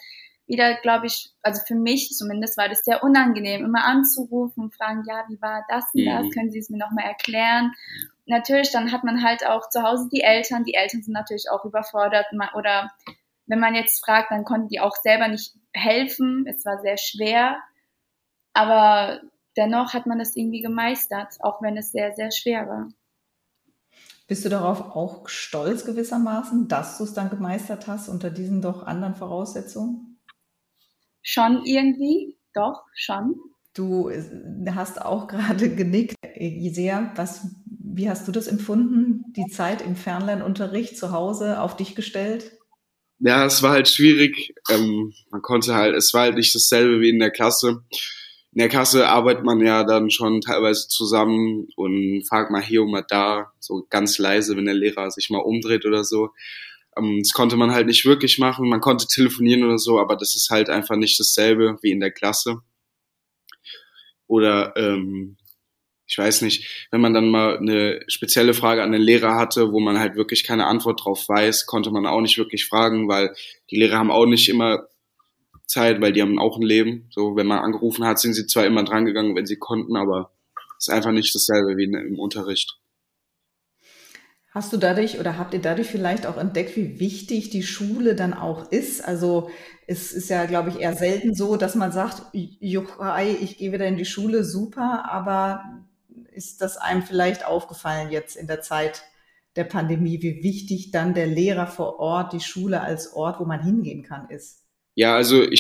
wieder, 0.48 0.76
glaube 0.76 1.08
ich, 1.08 1.30
also 1.42 1.62
für 1.66 1.76
mich 1.76 2.10
zumindest 2.12 2.58
war 2.58 2.70
das 2.70 2.82
sehr 2.84 3.04
unangenehm, 3.04 3.66
immer 3.66 3.84
anzurufen 3.84 4.64
und 4.64 4.76
fragen, 4.76 5.04
ja, 5.08 5.26
wie 5.28 5.42
war 5.42 5.66
das 5.70 5.86
und 5.94 6.06
das? 6.06 6.26
Mhm. 6.26 6.32
Können 6.32 6.52
Sie 6.52 6.60
es 6.60 6.70
mir 6.70 6.78
nochmal 6.78 7.06
erklären? 7.06 7.74
Natürlich, 8.26 8.72
dann 8.72 8.92
hat 8.92 9.04
man 9.04 9.24
halt 9.24 9.46
auch 9.46 9.70
zu 9.70 9.84
Hause 9.84 10.10
die 10.12 10.22
Eltern. 10.22 10.64
Die 10.64 10.74
Eltern 10.74 11.02
sind 11.02 11.14
natürlich 11.14 11.50
auch 11.52 11.66
überfordert 11.66 12.28
oder 12.54 12.92
wenn 13.46 13.60
man 13.60 13.76
jetzt 13.76 14.04
fragt, 14.04 14.32
dann 14.32 14.44
konnten 14.44 14.68
die 14.68 14.80
auch 14.80 14.96
selber 14.96 15.28
nicht 15.28 15.54
helfen. 15.74 16.46
Es 16.48 16.66
war 16.66 16.80
sehr 16.80 16.98
schwer, 16.98 17.58
aber 18.54 19.22
dennoch 19.56 19.94
hat 19.94 20.06
man 20.06 20.20
das 20.20 20.36
irgendwie 20.36 20.62
gemeistert, 20.62 21.36
auch 21.42 21.62
wenn 21.62 21.78
es 21.78 21.92
sehr, 21.92 22.14
sehr 22.14 22.32
schwer 22.32 22.68
war. 22.68 22.90
Bist 24.28 24.44
du 24.44 24.50
darauf 24.50 24.96
auch 24.96 25.30
stolz 25.30 25.86
gewissermaßen, 25.86 26.68
dass 26.68 26.98
du 26.98 27.06
es 27.06 27.14
dann 27.14 27.30
gemeistert 27.30 27.88
hast 27.88 28.10
unter 28.10 28.30
diesen 28.30 28.62
doch 28.62 28.86
anderen 28.86 29.16
Voraussetzungen? 29.16 30.07
Schon 31.30 31.66
irgendwie, 31.66 32.38
doch, 32.54 32.84
schon. 32.94 33.36
Du 33.74 34.10
hast 34.74 35.02
auch 35.02 35.28
gerade 35.28 35.76
genickt. 35.76 36.16
Sehr, 36.40 37.12
was, 37.16 37.48
wie 37.66 38.10
hast 38.10 38.28
du 38.28 38.32
das 38.32 38.48
empfunden, 38.48 39.26
die 39.34 39.48
Zeit 39.48 39.82
im 39.82 39.96
Fernlernunterricht 39.96 40.98
zu 40.98 41.12
Hause 41.12 41.60
auf 41.62 41.76
dich 41.76 41.96
gestellt? 41.96 42.58
ja, 43.20 43.46
es 43.46 43.64
war 43.64 43.72
halt 43.72 43.88
schwierig. 43.88 44.54
Ähm, 44.70 45.14
man 45.32 45.42
konnte 45.42 45.74
halt, 45.76 45.96
es 45.96 46.14
war 46.14 46.22
halt 46.24 46.36
nicht 46.36 46.54
dasselbe 46.54 47.02
wie 47.02 47.10
in 47.10 47.20
der 47.20 47.32
Klasse. 47.32 47.84
In 48.52 48.60
der 48.60 48.70
Klasse 48.70 49.08
arbeitet 49.08 49.44
man 49.44 49.60
ja 49.66 49.84
dann 49.84 50.10
schon 50.10 50.42
teilweise 50.42 50.88
zusammen 50.88 51.68
und 51.76 52.24
fragt 52.28 52.52
mal 52.52 52.62
hier 52.62 52.84
und 52.84 52.92
mal 52.92 53.06
da, 53.08 53.52
so 53.60 53.86
ganz 53.90 54.18
leise, 54.18 54.56
wenn 54.56 54.66
der 54.66 54.74
Lehrer 54.74 55.12
sich 55.12 55.30
mal 55.30 55.40
umdreht 55.40 55.86
oder 55.86 56.04
so. 56.04 56.30
Ähm, 56.98 57.20
das 57.22 57.34
konnte 57.34 57.56
man 57.58 57.72
halt 57.72 57.88
nicht 57.88 58.06
wirklich 58.06 58.40
machen. 58.40 58.70
Man 58.70 58.82
konnte 58.82 59.08
telefonieren 59.08 59.64
oder 59.64 59.78
so, 59.78 60.00
aber 60.00 60.16
das 60.16 60.36
ist 60.36 60.50
halt 60.50 60.70
einfach 60.70 60.96
nicht 60.96 61.20
dasselbe 61.20 61.78
wie 61.82 61.92
in 61.92 62.00
der 62.00 62.12
Klasse. 62.12 62.62
Oder 64.28 64.76
ähm, 64.76 65.38
ich 66.06 66.18
weiß 66.18 66.42
nicht, 66.42 66.88
wenn 66.92 67.02
man 67.02 67.14
dann 67.14 67.30
mal 67.30 67.58
eine 67.58 68.02
spezielle 68.08 68.54
Frage 68.54 68.82
an 68.82 68.94
den 68.94 69.02
Lehrer 69.02 69.36
hatte, 69.36 69.74
wo 69.74 69.80
man 69.80 70.00
halt 70.00 70.16
wirklich 70.16 70.44
keine 70.46 70.66
Antwort 70.66 71.04
drauf 71.04 71.28
weiß, 71.28 71.66
konnte 71.66 71.92
man 71.92 72.06
auch 72.06 72.22
nicht 72.22 72.38
wirklich 72.38 72.66
fragen, 72.66 73.10
weil 73.10 73.36
die 73.70 73.78
Lehrer 73.78 73.98
haben 73.98 74.12
auch 74.12 74.26
nicht 74.26 74.48
immer 74.48 74.88
Zeit, 75.66 76.00
weil 76.00 76.14
die 76.14 76.22
haben 76.22 76.40
auch 76.40 76.58
ein 76.58 76.64
Leben. 76.64 77.08
So, 77.12 77.36
wenn 77.36 77.48
man 77.48 77.60
angerufen 77.60 78.06
hat, 78.06 78.20
sind 78.20 78.34
sie 78.34 78.48
zwar 78.48 78.66
immer 78.66 78.84
drangegangen, 78.84 79.36
wenn 79.36 79.46
sie 79.46 79.58
konnten, 79.58 79.98
aber 79.98 80.32
es 80.78 80.88
ist 80.88 80.94
einfach 80.94 81.12
nicht 81.12 81.36
dasselbe 81.36 81.76
wie 81.76 81.84
im 81.84 82.20
Unterricht. 82.20 82.78
Hast 84.58 84.74
du 84.74 84.78
dadurch 84.78 85.20
oder 85.20 85.38
habt 85.38 85.54
ihr 85.54 85.62
dadurch 85.62 85.86
vielleicht 85.86 86.26
auch 86.26 86.36
entdeckt, 86.36 86.76
wie 86.78 87.00
wichtig 87.00 87.52
die 87.52 87.62
Schule 87.62 88.16
dann 88.16 88.34
auch 88.34 88.72
ist? 88.72 89.06
Also 89.06 89.52
es 89.86 90.12
ist 90.12 90.32
ja, 90.32 90.48
glaube 90.48 90.72
ich, 90.72 90.80
eher 90.80 90.96
selten 90.96 91.36
so, 91.36 91.58
dass 91.58 91.76
man 91.76 91.92
sagt, 91.92 92.24
Juchai, 92.34 93.38
ich 93.40 93.60
gehe 93.60 93.72
wieder 93.72 93.86
in 93.86 93.98
die 93.98 94.06
Schule, 94.06 94.44
super, 94.44 95.12
aber 95.12 95.86
ist 96.34 96.62
das 96.62 96.76
einem 96.76 97.04
vielleicht 97.04 97.46
aufgefallen 97.46 98.10
jetzt 98.10 98.36
in 98.36 98.48
der 98.48 98.62
Zeit 98.62 99.04
der 99.56 99.66
Pandemie, 99.66 100.24
wie 100.24 100.42
wichtig 100.42 100.90
dann 100.90 101.14
der 101.14 101.28
Lehrer 101.28 101.68
vor 101.68 102.00
Ort, 102.00 102.34
die 102.34 102.40
Schule 102.40 102.82
als 102.82 103.14
Ort, 103.14 103.40
wo 103.40 103.46
man 103.46 103.62
hingehen 103.62 104.02
kann, 104.02 104.28
ist? 104.32 104.64
Ja, 104.96 105.16
also 105.16 105.44
ich, 105.44 105.60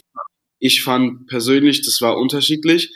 ich 0.57 0.83
fand 0.83 1.27
persönlich, 1.27 1.83
das 1.83 2.01
war 2.01 2.17
unterschiedlich. 2.17 2.91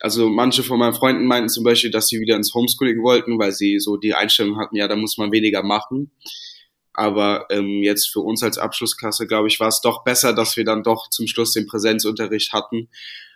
Also 0.00 0.30
manche 0.30 0.62
von 0.62 0.78
meinen 0.78 0.94
Freunden 0.94 1.26
meinten 1.26 1.50
zum 1.50 1.62
Beispiel, 1.62 1.90
dass 1.90 2.08
sie 2.08 2.20
wieder 2.20 2.36
ins 2.36 2.54
Homeschooling 2.54 3.02
wollten, 3.02 3.38
weil 3.38 3.52
sie 3.52 3.78
so 3.78 3.98
die 3.98 4.14
Einstellung 4.14 4.58
hatten, 4.58 4.76
ja, 4.76 4.88
da 4.88 4.96
muss 4.96 5.18
man 5.18 5.30
weniger 5.30 5.62
machen. 5.62 6.10
Aber 6.94 7.46
ähm, 7.50 7.82
jetzt 7.82 8.08
für 8.08 8.20
uns 8.20 8.42
als 8.42 8.58
Abschlussklasse, 8.58 9.26
glaube 9.26 9.48
ich, 9.48 9.60
war 9.60 9.68
es 9.68 9.80
doch 9.80 10.02
besser, 10.02 10.32
dass 10.32 10.56
wir 10.56 10.64
dann 10.64 10.82
doch 10.82 11.08
zum 11.10 11.26
Schluss 11.26 11.52
den 11.52 11.66
Präsenzunterricht 11.66 12.52
hatten, 12.52 12.88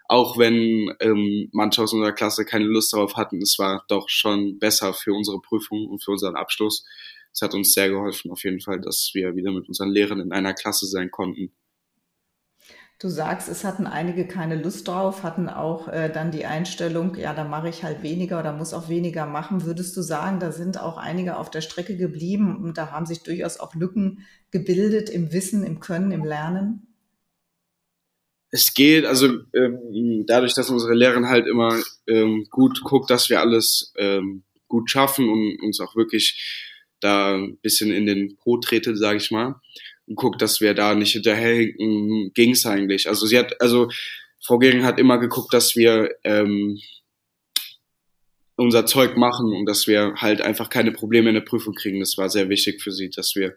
auch 0.06 0.38
wenn 0.38 0.94
ähm, 1.00 1.48
manche 1.52 1.82
aus 1.82 1.92
unserer 1.92 2.12
Klasse 2.12 2.44
keine 2.44 2.66
Lust 2.66 2.92
darauf 2.92 3.16
hatten, 3.16 3.40
es 3.40 3.58
war 3.58 3.84
doch 3.88 4.08
schon 4.08 4.58
besser 4.58 4.92
für 4.92 5.14
unsere 5.14 5.40
Prüfung 5.40 5.86
und 5.86 6.02
für 6.02 6.12
unseren 6.12 6.36
Abschluss. 6.36 6.84
Es 7.32 7.42
hat 7.42 7.54
uns 7.54 7.72
sehr 7.72 7.88
geholfen, 7.88 8.30
auf 8.30 8.44
jeden 8.44 8.60
Fall, 8.60 8.80
dass 8.80 9.10
wir 9.14 9.34
wieder 9.34 9.50
mit 9.50 9.66
unseren 9.68 9.90
Lehrern 9.90 10.20
in 10.20 10.32
einer 10.32 10.54
Klasse 10.54 10.86
sein 10.86 11.10
konnten. 11.10 11.52
Du 13.04 13.10
sagst, 13.10 13.50
es 13.50 13.64
hatten 13.64 13.86
einige 13.86 14.26
keine 14.26 14.56
Lust 14.56 14.88
drauf, 14.88 15.24
hatten 15.24 15.50
auch 15.50 15.88
äh, 15.88 16.10
dann 16.10 16.30
die 16.30 16.46
Einstellung, 16.46 17.16
ja, 17.16 17.34
da 17.34 17.44
mache 17.44 17.68
ich 17.68 17.84
halt 17.84 18.02
weniger 18.02 18.40
oder 18.40 18.54
muss 18.54 18.72
auch 18.72 18.88
weniger 18.88 19.26
machen. 19.26 19.66
Würdest 19.66 19.94
du 19.98 20.00
sagen, 20.00 20.40
da 20.40 20.52
sind 20.52 20.80
auch 20.80 20.96
einige 20.96 21.36
auf 21.36 21.50
der 21.50 21.60
Strecke 21.60 21.98
geblieben 21.98 22.64
und 22.64 22.78
da 22.78 22.92
haben 22.92 23.04
sich 23.04 23.22
durchaus 23.22 23.60
auch 23.60 23.74
Lücken 23.74 24.20
gebildet 24.52 25.10
im 25.10 25.34
Wissen, 25.34 25.64
im 25.64 25.80
Können, 25.80 26.12
im 26.12 26.24
Lernen? 26.24 26.86
es 28.50 28.72
geht, 28.72 29.04
also 29.04 29.26
ähm, 29.52 30.24
dadurch, 30.26 30.54
dass 30.54 30.70
unsere 30.70 30.94
Lehrerin 30.94 31.28
halt 31.28 31.46
immer 31.46 31.78
ähm, 32.06 32.46
gut 32.48 32.80
guckt, 32.84 33.10
dass 33.10 33.28
wir 33.28 33.40
alles 33.40 33.92
ähm, 33.98 34.44
gut 34.66 34.90
schaffen 34.90 35.28
und 35.28 35.60
uns 35.60 35.78
auch 35.78 35.94
wirklich 35.94 36.72
da 37.00 37.34
ein 37.34 37.58
bisschen 37.58 37.92
in 37.92 38.06
den 38.06 38.38
Po 38.38 38.56
trete, 38.56 38.96
sage 38.96 39.18
ich 39.18 39.30
mal, 39.30 39.56
und 40.06 40.16
guckt, 40.16 40.42
dass 40.42 40.60
wir 40.60 40.74
da 40.74 40.94
nicht 40.94 41.12
hinterherhinken, 41.12 42.32
ging's 42.34 42.66
eigentlich. 42.66 43.08
Also 43.08 43.26
sie 43.26 43.38
hat, 43.38 43.60
also 43.60 43.88
Frau 44.42 44.58
Gehring 44.58 44.84
hat 44.84 44.98
immer 44.98 45.18
geguckt, 45.18 45.54
dass 45.54 45.76
wir 45.76 46.10
ähm, 46.24 46.78
unser 48.56 48.86
Zeug 48.86 49.16
machen 49.16 49.52
und 49.52 49.66
dass 49.66 49.86
wir 49.86 50.14
halt 50.16 50.40
einfach 50.40 50.68
keine 50.68 50.92
Probleme 50.92 51.30
in 51.30 51.34
der 51.34 51.42
Prüfung 51.42 51.74
kriegen. 51.74 52.00
Das 52.00 52.18
war 52.18 52.28
sehr 52.28 52.48
wichtig 52.48 52.82
für 52.82 52.92
sie, 52.92 53.10
dass 53.10 53.34
wir 53.34 53.54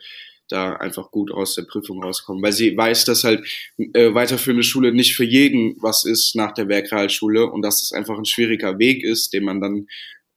da 0.48 0.74
einfach 0.74 1.12
gut 1.12 1.32
aus 1.32 1.56
der 1.56 1.64
Prüfung 1.64 2.02
rauskommen. 2.02 2.42
Weil 2.42 2.54
sie 2.54 2.76
weiß, 2.76 3.06
dass 3.06 3.24
halt 3.24 3.46
äh, 3.78 4.14
weiterführende 4.14 4.64
Schule 4.64 4.94
nicht 4.94 5.16
für 5.16 5.26
jeden 5.26 5.76
was 5.82 6.06
ist 6.06 6.36
nach 6.36 6.54
der 6.54 6.70
Werkrealschule 6.70 7.48
und 7.48 7.62
dass 7.62 7.82
es 7.82 7.92
einfach 7.92 8.18
ein 8.18 8.26
schwieriger 8.26 8.80
Weg 8.80 9.04
ist, 9.04 9.34
den 9.34 9.44
man 9.44 9.62
dann 9.62 9.88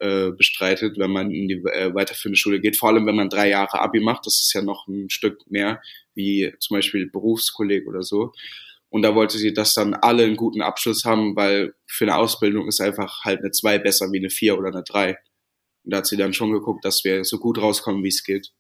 äh, 0.01 0.33
bestreitet, 0.33 0.99
wenn 0.99 1.11
man 1.11 1.31
in 1.31 1.49
die 1.49 1.63
äh, 1.73 1.95
weiterführende 1.95 2.39
Schule 2.39 2.61
geht. 2.61 2.77
Vor 2.77 2.89
allem, 2.89 3.07
wenn 3.07 3.17
man 3.17 3.29
drei 3.29 3.49
Jahre 3.49 3.81
Abi 3.81 4.01
macht, 4.01 4.27
das 4.27 4.41
ist 4.41 4.53
ja 4.55 4.63
noch 4.63 4.89
ein 4.89 5.11
Stück 5.11 5.39
mehr 5.51 5.81
wie 6.15 6.53
zum 6.59 6.77
Beispiel 6.77 7.11
Berufskolleg 7.11 7.87
oder 7.87 8.03
so. 8.03 8.33
Und 8.89 9.03
da 9.03 9.15
wollte 9.15 9.39
sie, 9.39 9.53
dass 9.55 9.75
dann 9.75 9.95
alle 9.95 10.25
einen 10.25 10.37
guten 10.37 10.63
Abschluss 10.63 11.05
haben, 11.05 11.37
weil 11.37 11.75
für 11.87 12.05
eine 12.05 12.17
Ausbildung 12.17 12.67
ist 12.67 12.81
einfach 12.81 13.25
halt 13.25 13.41
eine 13.41 13.53
zwei 13.53 13.79
besser 13.79 14.11
wie 14.11 14.19
eine 14.19 14.31
vier 14.31 14.59
oder 14.59 14.69
eine 14.69 14.83
drei. 14.83 15.19
Und 15.85 15.93
da 15.93 15.99
hat 15.99 16.07
sie 16.07 16.17
dann 16.17 16.33
schon 16.33 16.53
geguckt, 16.53 16.85
dass 16.85 17.05
wir 17.05 17.25
so 17.25 17.39
gut 17.39 17.59
rauskommen, 17.59 18.03
wie 18.03 18.09
es 18.09 18.25
geht. 18.25 18.53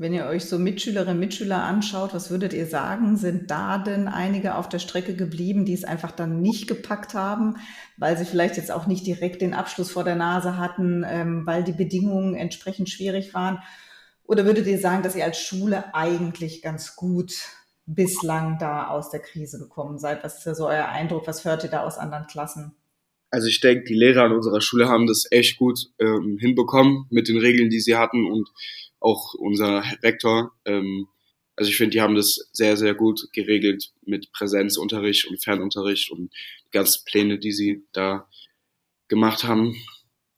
Wenn 0.00 0.14
ihr 0.14 0.24
euch 0.24 0.46
so 0.46 0.58
Mitschülerinnen 0.58 1.16
und 1.16 1.20
Mitschüler 1.20 1.62
anschaut, 1.62 2.14
was 2.14 2.30
würdet 2.30 2.54
ihr 2.54 2.64
sagen? 2.64 3.18
Sind 3.18 3.50
da 3.50 3.76
denn 3.76 4.08
einige 4.08 4.54
auf 4.54 4.66
der 4.66 4.78
Strecke 4.78 5.14
geblieben, 5.14 5.66
die 5.66 5.74
es 5.74 5.84
einfach 5.84 6.10
dann 6.10 6.40
nicht 6.40 6.66
gepackt 6.68 7.12
haben, 7.12 7.58
weil 7.98 8.16
sie 8.16 8.24
vielleicht 8.24 8.56
jetzt 8.56 8.72
auch 8.72 8.86
nicht 8.86 9.06
direkt 9.06 9.42
den 9.42 9.52
Abschluss 9.52 9.90
vor 9.90 10.02
der 10.02 10.14
Nase 10.14 10.56
hatten, 10.56 11.04
ähm, 11.06 11.44
weil 11.44 11.64
die 11.64 11.72
Bedingungen 11.72 12.34
entsprechend 12.34 12.88
schwierig 12.88 13.34
waren? 13.34 13.58
Oder 14.24 14.46
würdet 14.46 14.66
ihr 14.66 14.78
sagen, 14.78 15.02
dass 15.02 15.16
ihr 15.16 15.24
als 15.26 15.38
Schule 15.38 15.94
eigentlich 15.94 16.62
ganz 16.62 16.96
gut 16.96 17.34
bislang 17.84 18.56
da 18.58 18.88
aus 18.88 19.10
der 19.10 19.20
Krise 19.20 19.58
gekommen 19.58 19.98
seid? 19.98 20.24
Was 20.24 20.38
ist 20.38 20.46
ja 20.46 20.54
so 20.54 20.66
euer 20.66 20.88
Eindruck? 20.88 21.26
Was 21.26 21.44
hört 21.44 21.62
ihr 21.62 21.70
da 21.70 21.84
aus 21.84 21.98
anderen 21.98 22.26
Klassen? 22.26 22.74
Also 23.30 23.48
ich 23.48 23.60
denke, 23.60 23.84
die 23.84 23.94
Lehrer 23.94 24.22
an 24.22 24.32
unserer 24.32 24.62
Schule 24.62 24.88
haben 24.88 25.06
das 25.06 25.26
echt 25.30 25.58
gut 25.58 25.78
ähm, 25.98 26.38
hinbekommen 26.40 27.04
mit 27.10 27.28
den 27.28 27.36
Regeln, 27.36 27.68
die 27.68 27.80
sie 27.80 27.96
hatten 27.96 28.24
und 28.24 28.48
auch 29.00 29.34
unser 29.34 29.82
Rektor. 30.02 30.52
Ähm, 30.64 31.08
also 31.56 31.70
ich 31.70 31.76
finde, 31.76 31.90
die 31.90 32.00
haben 32.00 32.14
das 32.14 32.48
sehr, 32.52 32.76
sehr 32.76 32.94
gut 32.94 33.28
geregelt 33.32 33.92
mit 34.02 34.32
Präsenzunterricht 34.32 35.26
und 35.26 35.42
Fernunterricht 35.42 36.10
und 36.10 36.32
die 36.66 36.70
ganzen 36.70 37.04
Pläne, 37.04 37.38
die 37.38 37.52
sie 37.52 37.84
da 37.92 38.28
gemacht 39.08 39.44
haben. 39.44 39.76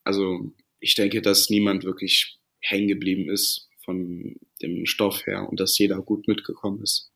Also 0.04 0.52
ich 0.80 0.94
denke, 0.94 1.22
dass 1.22 1.50
niemand 1.50 1.84
wirklich 1.84 2.38
hängen 2.58 2.88
geblieben 2.88 3.30
ist 3.30 3.68
von 3.84 4.36
dem 4.62 4.86
Stoff 4.86 5.26
her 5.26 5.48
und 5.48 5.60
dass 5.60 5.78
jeder 5.78 6.00
gut 6.00 6.26
mitgekommen 6.26 6.82
ist. 6.82 7.11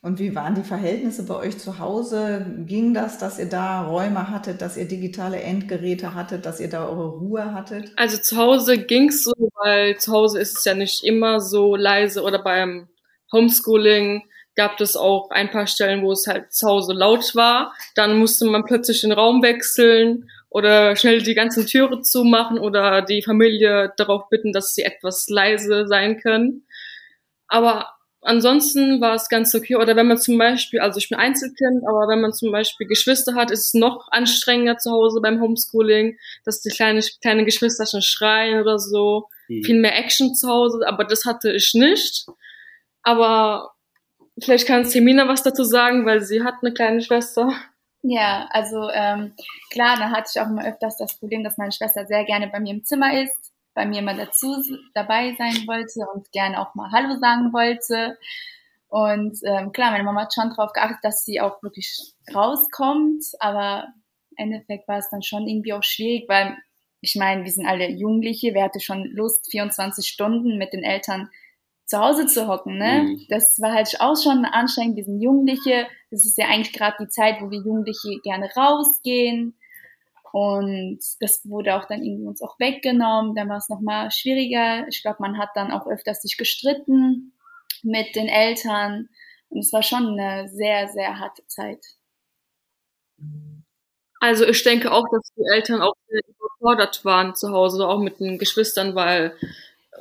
Und 0.00 0.20
wie 0.20 0.34
waren 0.34 0.54
die 0.54 0.62
Verhältnisse 0.62 1.26
bei 1.26 1.34
euch 1.34 1.58
zu 1.58 1.80
Hause? 1.80 2.46
Ging 2.66 2.94
das, 2.94 3.18
dass 3.18 3.38
ihr 3.40 3.48
da 3.48 3.82
Räume 3.82 4.30
hattet, 4.30 4.62
dass 4.62 4.76
ihr 4.76 4.86
digitale 4.86 5.40
Endgeräte 5.40 6.14
hattet, 6.14 6.46
dass 6.46 6.60
ihr 6.60 6.70
da 6.70 6.86
eure 6.86 7.08
Ruhe 7.08 7.52
hattet? 7.52 7.92
Also 7.96 8.16
zu 8.18 8.36
Hause 8.36 8.78
ging's 8.78 9.24
so, 9.24 9.32
weil 9.56 9.96
zu 9.98 10.12
Hause 10.12 10.38
ist 10.40 10.56
es 10.56 10.64
ja 10.64 10.74
nicht 10.74 11.02
immer 11.02 11.40
so 11.40 11.74
leise 11.74 12.22
oder 12.22 12.40
beim 12.40 12.88
Homeschooling 13.32 14.22
gab 14.54 14.80
es 14.80 14.96
auch 14.96 15.30
ein 15.30 15.50
paar 15.50 15.66
Stellen, 15.66 16.02
wo 16.02 16.12
es 16.12 16.26
halt 16.26 16.52
zu 16.52 16.68
Hause 16.68 16.92
laut 16.92 17.34
war. 17.34 17.74
Dann 17.96 18.18
musste 18.18 18.44
man 18.46 18.64
plötzlich 18.64 19.00
den 19.00 19.12
Raum 19.12 19.42
wechseln 19.42 20.28
oder 20.48 20.94
schnell 20.96 21.22
die 21.22 21.34
ganzen 21.34 21.66
Türe 21.66 22.02
zumachen 22.02 22.58
oder 22.58 23.02
die 23.02 23.22
Familie 23.22 23.92
darauf 23.96 24.28
bitten, 24.28 24.52
dass 24.52 24.74
sie 24.74 24.82
etwas 24.82 25.28
leise 25.28 25.86
sein 25.86 26.18
können. 26.20 26.66
Aber 27.48 27.97
ansonsten 28.28 29.00
war 29.00 29.14
es 29.14 29.28
ganz 29.28 29.54
okay. 29.54 29.76
Oder 29.76 29.96
wenn 29.96 30.06
man 30.06 30.18
zum 30.18 30.38
Beispiel, 30.38 30.80
also 30.80 30.98
ich 30.98 31.08
bin 31.08 31.18
Einzelkind, 31.18 31.82
aber 31.86 32.08
wenn 32.08 32.20
man 32.20 32.32
zum 32.32 32.52
Beispiel 32.52 32.86
Geschwister 32.86 33.34
hat, 33.34 33.50
ist 33.50 33.66
es 33.66 33.74
noch 33.74 34.08
anstrengender 34.10 34.76
zu 34.78 34.90
Hause 34.90 35.20
beim 35.20 35.40
Homeschooling, 35.40 36.18
dass 36.44 36.60
die 36.60 36.70
kleine, 36.70 37.00
kleine 37.22 37.44
Geschwister 37.44 37.86
schon 37.86 38.02
schreien 38.02 38.60
oder 38.60 38.78
so. 38.78 39.28
Mhm. 39.48 39.62
Viel 39.64 39.80
mehr 39.80 39.96
Action 39.96 40.34
zu 40.34 40.48
Hause, 40.48 40.80
aber 40.86 41.04
das 41.04 41.24
hatte 41.24 41.52
ich 41.52 41.72
nicht. 41.74 42.26
Aber 43.02 43.72
vielleicht 44.40 44.66
kann 44.66 44.84
Semina 44.84 45.26
was 45.26 45.42
dazu 45.42 45.64
sagen, 45.64 46.06
weil 46.06 46.20
sie 46.20 46.44
hat 46.44 46.56
eine 46.62 46.72
kleine 46.72 47.00
Schwester. 47.00 47.52
Ja, 48.02 48.46
also 48.50 48.88
ähm, 48.90 49.32
klar, 49.70 49.96
da 49.96 50.10
hatte 50.10 50.30
ich 50.32 50.40
auch 50.40 50.46
immer 50.46 50.64
öfters 50.66 50.96
das 50.96 51.18
Problem, 51.18 51.42
dass 51.42 51.56
meine 51.56 51.72
Schwester 51.72 52.06
sehr 52.06 52.24
gerne 52.24 52.48
bei 52.48 52.60
mir 52.60 52.74
im 52.74 52.84
Zimmer 52.84 53.20
ist 53.22 53.52
bei 53.78 53.86
mir 53.86 54.02
mal 54.02 54.16
dazu 54.16 54.56
dabei 54.92 55.36
sein 55.38 55.54
wollte 55.68 56.00
und 56.12 56.32
gerne 56.32 56.60
auch 56.60 56.74
mal 56.74 56.90
Hallo 56.90 57.16
sagen 57.20 57.52
wollte. 57.52 58.18
Und 58.88 59.38
ähm, 59.44 59.70
klar, 59.70 59.92
meine 59.92 60.02
Mama 60.02 60.22
hat 60.22 60.34
schon 60.34 60.50
darauf 60.50 60.72
geachtet, 60.72 60.98
dass 61.02 61.24
sie 61.24 61.40
auch 61.40 61.62
wirklich 61.62 62.12
rauskommt, 62.34 63.22
aber 63.38 63.86
im 64.36 64.52
Endeffekt 64.52 64.88
war 64.88 64.98
es 64.98 65.08
dann 65.10 65.22
schon 65.22 65.46
irgendwie 65.46 65.74
auch 65.74 65.84
schwierig, 65.84 66.28
weil 66.28 66.56
ich 67.00 67.14
meine, 67.14 67.44
wir 67.44 67.52
sind 67.52 67.66
alle 67.66 67.88
Jugendliche, 67.88 68.52
wer 68.52 68.64
hatte 68.64 68.80
schon 68.80 69.04
Lust, 69.12 69.48
24 69.48 70.08
Stunden 70.08 70.58
mit 70.58 70.72
den 70.72 70.82
Eltern 70.82 71.30
zu 71.84 72.00
Hause 72.00 72.26
zu 72.26 72.48
hocken, 72.48 72.78
ne? 72.78 73.04
Mhm. 73.04 73.26
Das 73.28 73.60
war 73.60 73.74
halt 73.74 73.94
auch 74.00 74.20
schon 74.20 74.44
anstrengend, 74.44 74.96
wir 74.96 75.04
sind 75.04 75.22
Jugendliche, 75.22 75.86
das 76.10 76.24
ist 76.24 76.36
ja 76.36 76.46
eigentlich 76.46 76.72
gerade 76.72 76.96
die 77.00 77.08
Zeit, 77.08 77.36
wo 77.40 77.48
wir 77.48 77.58
Jugendliche 77.58 78.18
gerne 78.24 78.50
rausgehen, 78.56 79.54
und 80.32 80.98
das 81.20 81.48
wurde 81.48 81.74
auch 81.74 81.86
dann 81.86 82.02
irgendwie 82.02 82.26
uns 82.26 82.42
auch 82.42 82.58
weggenommen. 82.58 83.34
Dann 83.34 83.48
war 83.48 83.56
es 83.56 83.68
nochmal 83.68 84.10
schwieriger. 84.10 84.86
Ich 84.88 85.02
glaube, 85.02 85.18
man 85.20 85.38
hat 85.38 85.50
dann 85.54 85.70
auch 85.70 85.86
öfters 85.86 86.22
sich 86.22 86.36
gestritten 86.36 87.32
mit 87.82 88.14
den 88.14 88.28
Eltern. 88.28 89.08
Und 89.48 89.60
es 89.60 89.72
war 89.72 89.82
schon 89.82 90.18
eine 90.18 90.48
sehr, 90.48 90.88
sehr 90.88 91.18
harte 91.18 91.46
Zeit. 91.46 91.84
Also 94.20 94.44
ich 94.44 94.62
denke 94.62 94.92
auch, 94.92 95.04
dass 95.10 95.32
die 95.36 95.44
Eltern 95.52 95.80
auch 95.80 95.94
sehr 96.08 96.20
überfordert 96.28 97.04
waren 97.04 97.34
zu 97.34 97.50
Hause, 97.50 97.86
auch 97.86 98.00
mit 98.00 98.20
den 98.20 98.38
Geschwistern, 98.38 98.94
weil 98.94 99.34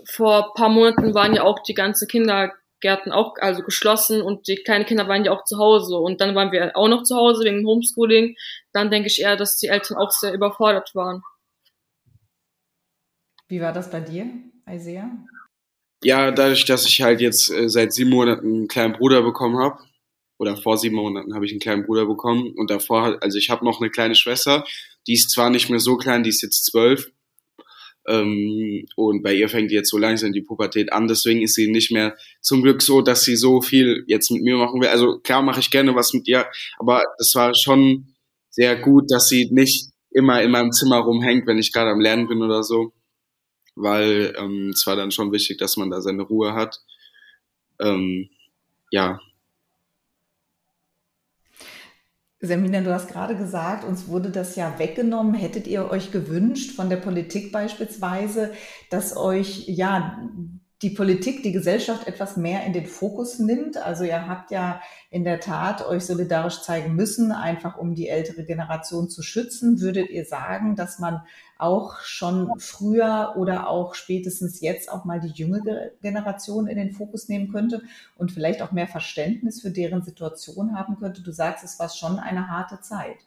vor 0.06 0.54
paar 0.54 0.70
Monaten 0.70 1.14
waren 1.14 1.34
ja 1.34 1.44
auch 1.44 1.60
die 1.64 1.74
ganze 1.74 2.08
Kinder 2.08 2.54
Gärten 2.80 3.12
auch 3.12 3.36
also 3.40 3.64
geschlossen 3.64 4.22
und 4.22 4.48
die 4.48 4.56
kleinen 4.56 4.86
Kinder 4.86 5.08
waren 5.08 5.26
ja 5.26 5.32
auch 5.32 5.44
zu 5.46 5.58
Hause 5.58 5.98
und 5.98 6.22
dann 6.22 6.36
waren 6.36 6.52
wir 6.52 6.76
auch 6.76 6.88
noch 6.88 7.04
zu 7.04 7.16
Hause 7.16 7.44
wegen 7.44 7.66
Homeschooling. 7.66 8.36
Dann 8.78 8.92
denke 8.92 9.08
ich 9.08 9.20
eher, 9.22 9.36
dass 9.36 9.58
die 9.58 9.70
Eltern 9.70 9.98
auch 9.98 10.12
sehr 10.12 10.32
überfordert 10.36 10.94
waren. 10.94 11.24
Wie 13.48 13.60
war 13.60 13.74
das 13.74 13.90
bei 13.90 14.02
dir, 14.02 14.28
Isaiah? 14.70 15.10
Ja, 16.04 16.30
dadurch, 16.30 16.66
dass 16.66 16.86
ich 16.86 17.02
halt 17.02 17.20
jetzt 17.20 17.50
äh, 17.50 17.70
seit 17.70 17.92
sieben 17.92 18.12
Monaten 18.12 18.46
einen 18.46 18.68
kleinen 18.68 18.94
Bruder 18.94 19.24
bekommen 19.24 19.58
habe, 19.58 19.80
oder 20.38 20.56
vor 20.58 20.78
sieben 20.78 20.96
Monaten 20.96 21.34
habe 21.34 21.48
ich 21.48 21.52
einen 21.54 21.60
kleinen 21.60 21.88
Bruder 21.88 22.06
bekommen 22.06 22.54
und 22.56 22.70
davor, 22.70 23.18
also 23.20 23.40
ich 23.40 23.50
habe 23.50 23.66
noch 23.66 23.82
eine 23.82 23.90
kleine 23.90 24.14
Schwester, 24.14 24.64
die 25.08 25.14
ist 25.14 25.32
zwar 25.32 25.50
nicht 25.50 25.72
mehr 25.72 25.80
so 25.80 25.98
klein, 25.98 26.22
die 26.22 26.30
ist 26.30 26.44
jetzt 26.44 26.64
zwölf, 26.66 27.12
ähm, 28.08 28.86
und 28.96 29.24
bei 29.24 29.34
ihr 29.34 29.50
fängt 29.50 29.72
jetzt 29.72 29.90
so 29.90 29.98
langsam 29.98 30.34
die 30.34 30.44
Pubertät 30.44 30.94
an, 30.94 31.08
deswegen 31.08 31.42
ist 31.42 31.56
sie 31.56 31.72
nicht 31.72 31.90
mehr 31.90 32.16
zum 32.42 32.62
Glück 32.62 32.84
so, 32.84 33.02
dass 33.02 33.24
sie 33.24 33.36
so 33.36 33.60
viel 33.60 34.04
jetzt 34.06 34.30
mit 34.30 34.44
mir 34.44 34.56
machen 34.56 34.80
will. 34.80 34.90
Also 34.90 35.18
klar 35.18 35.42
mache 35.42 35.62
ich 35.62 35.72
gerne 35.72 35.96
was 35.96 36.14
mit 36.14 36.28
ihr, 36.28 36.46
aber 36.78 37.02
es 37.18 37.34
war 37.34 37.56
schon 37.56 38.14
sehr 38.58 38.76
gut, 38.76 39.12
dass 39.12 39.30
sie 39.30 39.50
nicht 39.52 39.92
immer 40.10 40.42
in 40.42 40.50
meinem 40.50 40.72
Zimmer 40.72 40.98
rumhängt, 40.98 41.46
wenn 41.46 41.60
ich 41.60 41.72
gerade 41.72 41.92
am 41.92 42.00
Lernen 42.00 42.28
bin 42.28 42.42
oder 42.42 42.64
so, 42.64 42.92
weil 43.76 44.34
ähm, 44.36 44.72
es 44.74 44.88
war 44.88 44.96
dann 44.96 45.12
schon 45.12 45.32
wichtig, 45.32 45.60
dass 45.60 45.78
man 45.78 45.92
da 45.92 46.02
seine 46.02 46.24
Ruhe 46.24 46.56
hat. 46.56 46.82
Ähm, 47.80 48.30
ja, 48.90 49.20
Semina, 52.40 52.82
du 52.82 52.94
hast 52.94 53.10
gerade 53.10 53.36
gesagt, 53.36 53.84
uns 53.84 54.08
wurde 54.08 54.30
das 54.30 54.56
ja 54.56 54.78
weggenommen. 54.78 55.34
Hättet 55.34 55.68
ihr 55.68 55.90
euch 55.90 56.12
gewünscht 56.12 56.76
von 56.76 56.90
der 56.90 56.98
Politik 56.98 57.52
beispielsweise, 57.52 58.54
dass 58.92 59.18
euch 59.18 59.68
ja 59.68 60.20
die 60.84 60.92
Politik, 60.92 61.42
die 61.42 61.52
Gesellschaft 61.52 62.08
etwas 62.08 62.38
mehr 62.38 62.64
in 62.66 62.74
den 62.74 62.86
Fokus 62.86 63.40
nimmt. 63.40 63.78
Also 63.78 64.04
ihr 64.04 64.28
habt 64.28 64.52
ja 64.52 64.80
in 65.10 65.24
der 65.24 65.40
Tat 65.40 65.84
euch 65.84 66.06
solidarisch 66.06 66.62
zeigen 66.62 66.94
müssen, 66.94 67.32
einfach 67.32 67.78
um 67.78 67.96
die 67.96 68.10
ältere 68.10 68.44
Generation 68.44 69.10
zu 69.10 69.24
schützen. 69.24 69.82
Würdet 69.82 70.12
ihr 70.12 70.26
sagen, 70.26 70.76
dass 70.76 71.00
man 71.00 71.24
auch 71.58 72.00
schon 72.02 72.60
früher 72.60 73.34
oder 73.38 73.68
auch 73.68 73.96
spätestens 73.96 74.62
jetzt 74.62 74.92
auch 74.92 75.04
mal 75.04 75.20
die 75.20 75.34
jüngere 75.34 75.90
Generation 76.04 76.68
in 76.68 76.78
den 76.78 76.92
Fokus 76.92 77.28
nehmen 77.28 77.52
könnte 77.52 77.82
und 78.16 78.32
vielleicht 78.32 78.62
auch 78.62 78.72
mehr 78.72 78.88
Verständnis 78.88 79.62
für 79.62 79.72
deren 79.72 80.04
Situation 80.04 80.78
haben 80.78 80.98
könnte? 81.00 81.24
Du 81.24 81.32
sagst, 81.32 81.64
es 81.64 81.80
war 81.80 81.90
schon 81.90 82.20
eine 82.20 82.50
harte 82.50 82.82
Zeit. 82.82 83.18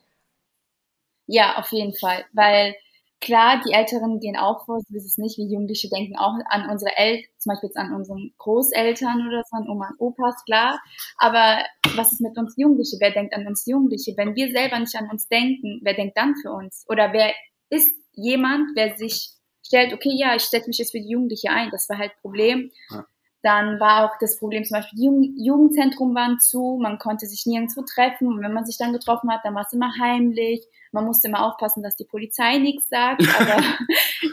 Ja, 1.26 1.56
auf 1.56 1.72
jeden 1.72 1.94
Fall, 1.94 2.24
weil 2.32 2.76
Klar, 3.20 3.60
die 3.66 3.72
Älteren 3.72 4.18
gehen 4.18 4.36
auch 4.36 4.64
vor, 4.64 4.80
so 4.80 4.96
ist 4.96 5.04
es 5.04 5.18
nicht. 5.18 5.36
wie 5.36 5.52
Jugendliche 5.52 5.90
denken 5.90 6.16
auch 6.16 6.34
an 6.48 6.70
unsere 6.70 6.96
Eltern, 6.96 7.28
zum 7.38 7.50
Beispiel 7.50 7.68
jetzt 7.68 7.76
an 7.76 7.92
unseren 7.92 8.32
Großeltern 8.38 9.28
oder 9.28 9.42
so, 9.44 9.56
an 9.56 9.68
Oma 9.68 9.90
und 9.90 10.00
Opas, 10.00 10.42
klar. 10.46 10.80
Aber 11.18 11.62
was 11.96 12.12
ist 12.12 12.22
mit 12.22 12.38
uns 12.38 12.54
Jugendliche? 12.56 12.96
Wer 12.98 13.10
denkt 13.10 13.34
an 13.34 13.46
uns 13.46 13.66
Jugendliche? 13.66 14.14
Wenn 14.16 14.34
wir 14.34 14.50
selber 14.50 14.78
nicht 14.78 14.96
an 14.96 15.10
uns 15.10 15.28
denken, 15.28 15.80
wer 15.82 15.94
denkt 15.94 16.16
dann 16.16 16.34
für 16.40 16.50
uns? 16.50 16.86
Oder 16.88 17.12
wer 17.12 17.34
ist 17.68 17.94
jemand, 18.12 18.70
wer 18.74 18.96
sich 18.96 19.32
stellt, 19.66 19.92
okay, 19.92 20.12
ja, 20.14 20.34
ich 20.34 20.42
setze 20.42 20.68
mich 20.68 20.78
jetzt 20.78 20.92
für 20.92 21.00
die 21.00 21.10
Jugendliche 21.10 21.50
ein. 21.50 21.70
Das 21.70 21.88
war 21.88 21.98
halt 21.98 22.12
Problem. 22.22 22.70
Ja. 22.90 23.04
Dann 23.42 23.80
war 23.80 24.04
auch 24.04 24.18
das 24.20 24.38
Problem 24.38 24.64
zum 24.64 24.76
Beispiel, 24.76 24.98
die 24.98 25.44
Jugendzentrum 25.44 26.14
waren 26.14 26.38
zu, 26.40 26.78
man 26.80 26.98
konnte 26.98 27.26
sich 27.26 27.46
nirgendwo 27.46 27.82
treffen 27.82 28.28
und 28.28 28.42
wenn 28.42 28.52
man 28.52 28.66
sich 28.66 28.76
dann 28.76 28.92
getroffen 28.92 29.30
hat, 29.32 29.40
dann 29.44 29.54
war 29.54 29.62
es 29.62 29.72
immer 29.72 29.92
heimlich. 29.98 30.66
Man 30.92 31.06
musste 31.06 31.28
immer 31.28 31.46
aufpassen, 31.46 31.82
dass 31.82 31.96
die 31.96 32.04
Polizei 32.04 32.58
nichts 32.58 32.88
sagt. 32.88 33.22
Aber 33.38 33.62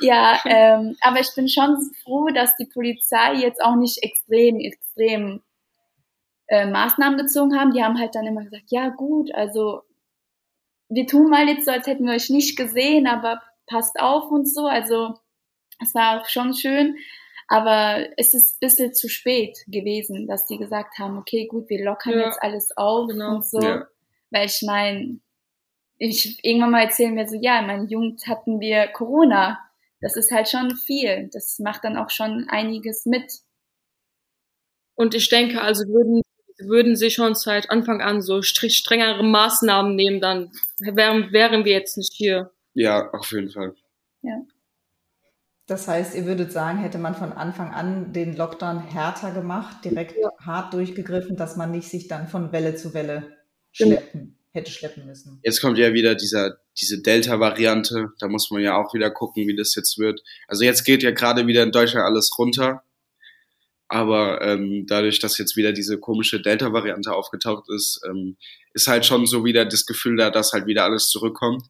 ja, 0.02 0.40
ähm, 0.46 0.96
aber 1.02 1.20
ich 1.20 1.30
bin 1.36 1.48
schon 1.48 1.78
froh, 2.04 2.28
dass 2.30 2.56
die 2.58 2.66
Polizei 2.66 3.36
jetzt 3.36 3.64
auch 3.64 3.76
nicht 3.76 4.04
extrem, 4.04 4.60
extrem 4.60 5.42
äh, 6.48 6.66
Maßnahmen 6.66 7.18
gezogen 7.18 7.58
haben. 7.58 7.74
Die 7.74 7.84
haben 7.84 8.00
halt 8.00 8.16
dann 8.16 8.26
immer 8.26 8.44
gesagt, 8.44 8.66
ja 8.70 8.90
gut, 8.90 9.34
also 9.34 9.84
wir 10.90 11.06
tun 11.06 11.30
mal 11.30 11.48
jetzt 11.48 11.66
so, 11.66 11.72
als 11.72 11.88
hätten 11.88 12.06
wir 12.06 12.14
euch 12.14 12.30
nicht 12.30 12.58
gesehen, 12.58 13.08
aber 13.08 13.42
passt 13.68 14.00
auf 14.00 14.32
und 14.32 14.48
so. 14.48 14.66
Also 14.66 15.14
es 15.82 15.94
war 15.94 16.22
auch 16.22 16.26
schon 16.28 16.54
schön. 16.54 16.96
Aber 17.48 18.06
es 18.18 18.34
ist 18.34 18.56
ein 18.56 18.68
bisschen 18.68 18.94
zu 18.94 19.08
spät 19.08 19.64
gewesen, 19.68 20.28
dass 20.28 20.46
die 20.46 20.58
gesagt 20.58 21.00
haben, 21.00 21.18
okay, 21.18 21.48
gut, 21.48 21.70
wir 21.70 21.84
lockern 21.84 22.14
ja, 22.14 22.26
jetzt 22.26 22.42
alles 22.42 22.76
auf 22.76 23.08
genau. 23.08 23.36
und 23.36 23.46
so. 23.46 23.62
Ja. 23.62 23.88
Weil 24.32 24.48
ich 24.48 24.62
meine, 24.66 25.20
ich 25.98 26.44
irgendwann 26.44 26.72
mal 26.72 26.84
erzählen 26.84 27.16
wir 27.16 27.28
so, 27.28 27.38
ja, 27.40 27.60
in 27.60 27.68
meiner 27.68 27.90
Jugend 27.90 28.28
hatten 28.28 28.60
wir 28.60 28.88
Corona. 28.88 29.60
Das 30.02 30.18
ist 30.18 30.32
halt 30.32 30.50
schon 30.50 30.76
viel. 30.76 31.30
Das 31.32 31.58
macht 31.60 31.86
dann 31.86 31.98
auch 31.98 32.10
schon 32.10 32.48
einiges 32.50 33.06
mit. 33.06 33.32
Und 34.96 35.16
ich 35.16 35.30
denke, 35.30 35.62
also 35.62 35.86
würden, 35.88 36.22
würden 36.60 36.96
sie 36.96 37.12
schon 37.12 37.34
seit 37.34 37.70
Anfang 37.70 38.02
an 38.02 38.22
so 38.22 38.42
strengere 38.42 39.24
Maßnahmen 39.24 39.96
nehmen, 39.96 40.20
dann 40.20 40.52
wären, 40.80 41.32
wären 41.32 41.66
wir 41.66 41.74
jetzt 41.74 41.98
nicht 41.98 42.14
hier. 42.14 42.52
Ja, 42.74 43.10
auf 43.12 43.32
jeden 43.32 43.50
Fall. 43.50 43.76
Ja. 44.22 44.42
Das 45.68 45.86
heißt, 45.90 46.16
ihr 46.16 46.26
würdet 46.26 46.54
sagen, 46.54 46.80
hätte 46.80 46.98
man 46.98 47.14
von 47.14 47.34
Anfang 47.34 47.74
an 47.74 48.14
den 48.14 48.38
Lockdown 48.38 48.80
härter 48.80 49.32
gemacht, 49.32 49.84
direkt 49.84 50.16
ja. 50.18 50.30
hart 50.40 50.74
durchgegriffen, 50.74 51.36
dass 51.36 51.58
man 51.58 51.72
nicht 51.72 51.90
sich 51.90 52.08
dann 52.08 52.30
von 52.30 52.54
Welle 52.54 52.76
zu 52.76 52.94
Welle 52.94 53.38
schleppen, 53.74 54.38
ja. 54.54 54.62
hätte 54.62 54.72
schleppen 54.72 55.06
müssen. 55.06 55.42
Jetzt 55.44 55.60
kommt 55.60 55.78
ja 55.78 55.92
wieder 55.92 56.16
dieser, 56.16 56.58
diese 56.80 57.02
Delta-Variante. 57.02 58.14
Da 58.18 58.30
muss 58.30 58.50
man 58.50 58.62
ja 58.62 58.78
auch 58.78 58.94
wieder 58.94 59.12
gucken, 59.12 59.46
wie 59.46 59.58
das 59.58 59.76
jetzt 59.76 59.98
wird. 59.98 60.22
Also 60.48 60.64
jetzt 60.64 60.86
geht 60.86 61.04
ja 61.04 61.12
gerade 61.12 61.48
wieder 61.48 61.64
in 61.64 61.74
Deutschland 61.74 62.06
alles 62.06 62.32
runter. 62.40 62.84
Aber 63.90 64.42
ähm, 64.42 64.86
dadurch, 64.88 65.20
dass 65.20 65.38
jetzt 65.38 65.58
wieder 65.58 65.74
diese 65.74 65.98
komische 65.98 66.42
Delta-Variante 66.42 67.14
aufgetaucht 67.14 67.66
ist, 67.70 68.02
ähm, 68.08 68.38
ist 68.74 68.88
halt 68.88 69.06
schon 69.06 69.26
so 69.26 69.44
wieder 69.44 69.66
das 69.66 69.86
Gefühl 69.86 70.16
da, 70.16 70.30
dass 70.30 70.54
halt 70.54 70.66
wieder 70.66 70.86
alles 70.86 71.10
zurückkommt 71.10 71.64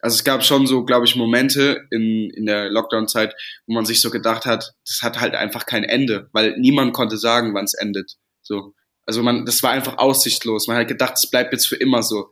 also 0.00 0.14
es 0.14 0.24
gab 0.24 0.44
schon 0.44 0.66
so, 0.66 0.84
glaube 0.84 1.06
ich, 1.06 1.16
Momente 1.16 1.86
in, 1.90 2.30
in 2.30 2.46
der 2.46 2.70
Lockdown-Zeit, 2.70 3.34
wo 3.66 3.74
man 3.74 3.84
sich 3.84 4.00
so 4.00 4.10
gedacht 4.10 4.46
hat, 4.46 4.74
das 4.86 5.02
hat 5.02 5.20
halt 5.20 5.34
einfach 5.34 5.66
kein 5.66 5.84
Ende, 5.84 6.28
weil 6.32 6.56
niemand 6.58 6.92
konnte 6.92 7.18
sagen, 7.18 7.54
wann 7.54 7.64
es 7.64 7.74
endet. 7.74 8.12
So. 8.42 8.74
also 9.06 9.22
man, 9.22 9.44
das 9.44 9.62
war 9.62 9.72
einfach 9.72 9.98
aussichtslos. 9.98 10.68
Man 10.68 10.76
hat 10.76 10.88
gedacht, 10.88 11.14
es 11.16 11.28
bleibt 11.28 11.52
jetzt 11.52 11.66
für 11.66 11.76
immer 11.76 12.02
so. 12.02 12.30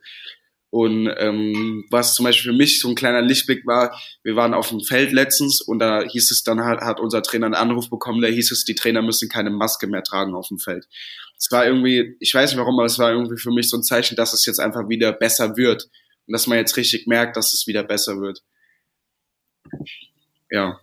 Und 0.71 1.09
ähm, 1.19 1.85
was 1.91 2.15
zum 2.15 2.25
Beispiel 2.25 2.53
für 2.53 2.57
mich 2.57 2.81
so 2.81 2.89
ein 2.89 2.95
kleiner 2.95 3.23
Lichtblick 3.23 3.67
war, 3.67 3.99
wir 4.23 4.37
waren 4.37 4.53
auf 4.53 4.69
dem 4.69 4.81
Feld 4.81 5.13
letztens 5.13 5.61
und 5.61 5.79
da 5.79 6.03
hieß 6.03 6.31
es 6.31 6.43
dann 6.43 6.65
hat, 6.65 6.81
hat 6.81 7.01
unser 7.01 7.23
Trainer 7.23 7.47
einen 7.47 7.55
Anruf 7.55 7.89
bekommen, 7.89 8.21
da 8.21 8.29
hieß 8.29 8.51
es, 8.51 8.65
die 8.65 8.75
Trainer 8.75 9.01
müssen 9.01 9.29
keine 9.29 9.51
Maske 9.51 9.87
mehr 9.87 10.03
tragen 10.03 10.35
auf 10.35 10.49
dem 10.49 10.59
Feld. 10.59 10.87
Es 11.39 11.51
war 11.51 11.67
irgendwie, 11.67 12.17
ich 12.21 12.35
weiß 12.35 12.51
nicht 12.51 12.59
warum, 12.59 12.79
aber 12.79 12.87
es 12.87 12.99
war 12.99 13.13
irgendwie 13.13 13.39
für 13.39 13.53
mich 13.53 13.71
so 13.71 13.77
ein 13.77 13.83
Zeichen, 13.83 14.17
dass 14.17 14.33
es 14.33 14.45
jetzt 14.45 14.59
einfach 14.59 14.89
wieder 14.89 15.13
besser 15.13 15.57
wird 15.57 15.89
und 16.27 16.33
dass 16.33 16.47
man 16.47 16.59
jetzt 16.59 16.77
richtig 16.77 17.07
merkt, 17.07 17.37
dass 17.37 17.53
es 17.53 17.67
wieder 17.67 17.83
besser 17.83 18.21
wird. 18.21 18.43
Ja. 20.51 20.81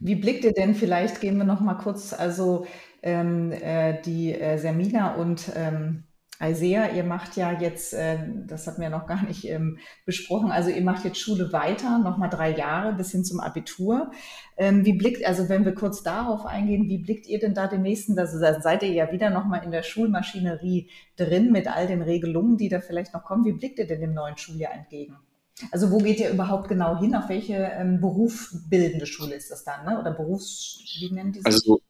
Wie 0.00 0.14
blickt 0.14 0.44
ihr 0.44 0.52
denn, 0.52 0.74
vielleicht 0.74 1.20
gehen 1.20 1.36
wir 1.36 1.44
noch 1.44 1.60
mal 1.60 1.74
kurz, 1.74 2.12
also 2.12 2.66
ähm, 3.02 3.52
äh, 3.52 4.00
die 4.02 4.32
äh, 4.32 4.58
Sermina 4.58 5.14
und 5.14 5.50
ähm, 5.54 6.04
Isaiah, 6.42 6.92
ihr 6.92 7.04
macht 7.04 7.36
ja 7.36 7.52
jetzt, 7.60 7.94
äh, 7.94 8.18
das 8.46 8.66
hatten 8.66 8.82
wir 8.82 8.90
noch 8.90 9.06
gar 9.06 9.24
nicht 9.24 9.44
ähm, 9.44 9.78
besprochen, 10.04 10.50
also 10.50 10.68
ihr 10.68 10.82
macht 10.82 11.04
jetzt 11.04 11.18
Schule 11.18 11.52
weiter, 11.52 11.98
nochmal 11.98 12.28
drei 12.28 12.50
Jahre 12.50 12.92
bis 12.92 13.12
hin 13.12 13.24
zum 13.24 13.38
Abitur. 13.38 14.10
Ähm, 14.56 14.84
wie 14.84 14.94
blickt, 14.94 15.24
also 15.24 15.48
wenn 15.48 15.64
wir 15.64 15.74
kurz 15.74 16.02
darauf 16.02 16.44
eingehen, 16.44 16.88
wie 16.88 16.98
blickt 16.98 17.26
ihr 17.28 17.38
denn 17.38 17.54
da 17.54 17.68
den 17.68 17.82
nächsten, 17.82 18.18
also 18.18 18.38
seid 18.38 18.82
ihr 18.82 18.92
ja 18.92 19.12
wieder 19.12 19.30
nochmal 19.30 19.62
in 19.64 19.70
der 19.70 19.84
Schulmaschinerie 19.84 20.90
drin 21.16 21.52
mit 21.52 21.68
all 21.68 21.86
den 21.86 22.02
Regelungen, 22.02 22.56
die 22.56 22.68
da 22.68 22.80
vielleicht 22.80 23.14
noch 23.14 23.22
kommen. 23.22 23.44
Wie 23.44 23.52
blickt 23.52 23.78
ihr 23.78 23.86
denn 23.86 24.00
dem 24.00 24.14
neuen 24.14 24.36
Schuljahr 24.36 24.74
entgegen? 24.74 25.16
Also 25.70 25.92
wo 25.92 25.98
geht 25.98 26.18
ihr 26.18 26.30
überhaupt 26.30 26.68
genau 26.68 26.98
hin? 26.98 27.14
Auf 27.14 27.28
welche 27.28 27.54
ähm, 27.54 28.00
berufbildende 28.00 29.06
Schule 29.06 29.34
ist 29.34 29.52
das 29.52 29.62
dann? 29.62 29.84
Ne? 29.84 30.00
Oder 30.00 30.10
Berufs... 30.10 30.80
Wie 30.98 31.12
nennen 31.12 31.30
die 31.30 31.38
sich? 31.38 31.46
Also 31.46 31.80